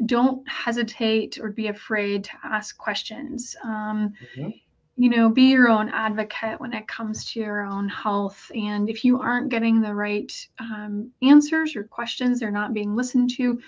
Don't 0.07 0.49
hesitate 0.49 1.39
or 1.41 1.51
be 1.51 1.67
afraid 1.67 2.25
to 2.25 2.33
ask 2.45 2.79
questions. 2.79 3.57
Um, 3.65 4.15
mm-hmm. 4.37 4.51
You 4.97 5.09
know, 5.09 5.31
be 5.31 5.45
your 5.51 5.69
own 5.69 5.89
advocate 5.89 6.61
when 6.61 6.73
it 6.75 6.87
comes 6.87 7.25
to 7.33 7.41
your 7.41 7.63
own 7.63 7.89
health. 7.89 8.53
And 8.55 8.89
if 8.89 9.05
you 9.05 9.19
aren't 9.19 9.49
getting 9.49 9.81
the 9.81 9.95
right 9.95 10.31
um, 10.61 11.11
answers 11.23 11.75
or 11.75 11.83
questions, 11.83 12.39
they're 12.39 12.51
not 12.53 12.75
being 12.75 12.95
listened 12.95 13.31
to, 13.39 13.61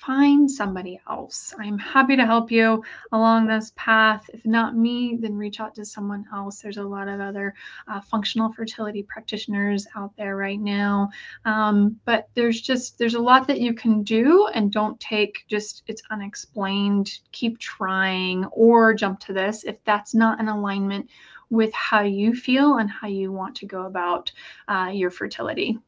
find 0.00 0.50
somebody 0.50 0.98
else. 1.08 1.54
I'm 1.58 1.78
happy 1.78 2.16
to 2.16 2.24
help 2.24 2.50
you 2.50 2.82
along 3.12 3.46
this 3.46 3.72
path. 3.76 4.28
If 4.32 4.44
not 4.46 4.76
me, 4.76 5.18
then 5.20 5.36
reach 5.36 5.60
out 5.60 5.74
to 5.74 5.84
someone 5.84 6.24
else. 6.32 6.60
There's 6.60 6.78
a 6.78 6.82
lot 6.82 7.06
of 7.06 7.20
other 7.20 7.54
uh, 7.86 8.00
functional 8.00 8.52
fertility 8.52 9.02
practitioners 9.02 9.86
out 9.96 10.16
there 10.16 10.36
right 10.36 10.58
now. 10.58 11.10
Um, 11.44 12.00
but 12.06 12.28
there's 12.34 12.60
just 12.60 12.98
there's 12.98 13.14
a 13.14 13.20
lot 13.20 13.46
that 13.48 13.60
you 13.60 13.74
can 13.74 14.02
do, 14.02 14.48
and 14.54 14.72
don't 14.72 14.98
take 15.00 15.44
just 15.48 15.82
it's 15.86 16.02
unexplained. 16.10 17.18
Keep 17.32 17.58
trying, 17.58 18.46
or 18.46 18.94
jump 18.94 19.20
to 19.20 19.32
this 19.32 19.64
if 19.64 19.76
that's 19.84 20.14
not 20.14 20.40
in 20.40 20.48
alignment 20.48 21.10
with 21.50 21.72
how 21.74 22.02
you 22.02 22.34
feel 22.34 22.78
and 22.78 22.88
how 22.88 23.08
you 23.08 23.32
want 23.32 23.56
to 23.56 23.66
go 23.66 23.86
about 23.86 24.32
uh, 24.68 24.90
your 24.92 25.10
fertility. 25.10 25.78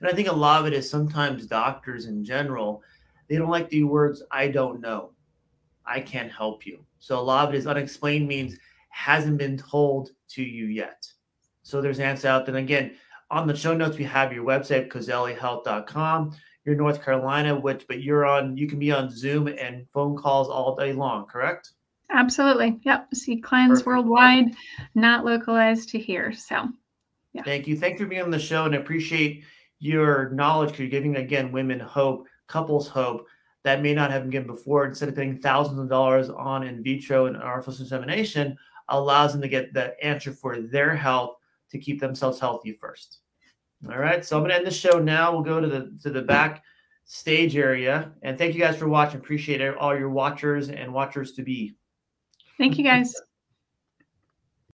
And 0.00 0.08
I 0.08 0.12
think 0.12 0.28
a 0.28 0.32
lot 0.32 0.60
of 0.60 0.66
it 0.66 0.72
is 0.72 0.88
sometimes 0.88 1.46
doctors 1.46 2.06
in 2.06 2.24
general 2.24 2.82
they 3.32 3.38
don't 3.38 3.48
like 3.48 3.70
the 3.70 3.82
words 3.84 4.22
I 4.30 4.48
don't 4.48 4.82
know. 4.82 5.12
I 5.86 6.00
can't 6.00 6.30
help 6.30 6.66
you. 6.66 6.84
So 6.98 7.18
a 7.18 7.22
lot 7.22 7.48
of 7.48 7.54
it 7.54 7.56
is 7.56 7.66
unexplained 7.66 8.28
means 8.28 8.58
hasn't 8.90 9.38
been 9.38 9.56
told 9.56 10.10
to 10.32 10.42
you 10.42 10.66
yet. 10.66 11.06
So 11.62 11.80
there's 11.80 11.98
an 11.98 12.04
answer 12.04 12.28
out. 12.28 12.44
Then 12.44 12.56
again, 12.56 12.94
on 13.30 13.46
the 13.46 13.56
show 13.56 13.74
notes, 13.74 13.96
we 13.96 14.04
have 14.04 14.34
your 14.34 14.44
website, 14.44 14.88
koselihealth.com. 14.88 16.36
You're 16.66 16.74
North 16.74 17.02
Carolina, 17.02 17.58
which 17.58 17.86
but 17.88 18.02
you're 18.02 18.26
on 18.26 18.54
you 18.58 18.68
can 18.68 18.78
be 18.78 18.92
on 18.92 19.08
Zoom 19.08 19.48
and 19.48 19.86
phone 19.94 20.14
calls 20.14 20.50
all 20.50 20.76
day 20.76 20.92
long, 20.92 21.24
correct? 21.24 21.70
Absolutely. 22.10 22.80
Yep. 22.84 23.14
See 23.14 23.40
clients 23.40 23.80
Perfect. 23.80 23.86
worldwide, 23.86 24.54
not 24.94 25.24
localized 25.24 25.88
to 25.88 25.98
here. 25.98 26.34
So 26.34 26.68
yeah. 27.32 27.44
Thank 27.44 27.66
you. 27.66 27.78
Thank 27.78 27.98
you 27.98 28.04
for 28.04 28.10
being 28.10 28.24
on 28.24 28.30
the 28.30 28.38
show 28.38 28.66
and 28.66 28.74
appreciate 28.74 29.44
your 29.78 30.28
knowledge 30.32 30.68
because 30.68 30.80
you're 30.80 30.90
giving 30.90 31.16
again 31.16 31.50
women 31.50 31.80
hope 31.80 32.26
couples 32.52 32.86
hope 32.86 33.26
that 33.64 33.82
may 33.82 33.94
not 33.94 34.10
have 34.10 34.22
been 34.22 34.30
given 34.30 34.46
before. 34.46 34.84
Instead 34.86 35.08
of 35.08 35.16
paying 35.16 35.38
thousands 35.38 35.78
of 35.78 35.88
dollars 35.88 36.28
on 36.28 36.64
in 36.64 36.82
vitro 36.82 37.26
and 37.26 37.36
artificial 37.36 37.82
insemination, 37.82 38.56
allows 38.88 39.32
them 39.32 39.40
to 39.42 39.48
get 39.48 39.72
the 39.72 39.94
answer 40.04 40.32
for 40.32 40.60
their 40.60 40.94
health 40.94 41.36
to 41.70 41.78
keep 41.78 42.00
themselves 42.00 42.38
healthy 42.38 42.72
first. 42.72 43.18
All 43.90 43.98
right, 43.98 44.24
so 44.24 44.36
I'm 44.36 44.44
gonna 44.44 44.54
end 44.54 44.66
the 44.66 44.70
show 44.70 44.98
now. 44.98 45.32
We'll 45.32 45.42
go 45.42 45.60
to 45.60 45.66
the 45.66 45.98
to 46.02 46.10
the 46.10 46.22
back 46.22 46.62
stage 47.04 47.56
area, 47.56 48.12
and 48.22 48.38
thank 48.38 48.54
you 48.54 48.60
guys 48.60 48.76
for 48.76 48.88
watching. 48.88 49.18
Appreciate 49.18 49.60
all 49.76 49.98
your 49.98 50.10
watchers 50.10 50.68
and 50.68 50.92
watchers 50.92 51.32
to 51.32 51.42
be. 51.42 51.74
Thank 52.58 52.78
you 52.78 52.84
guys. 52.84 53.12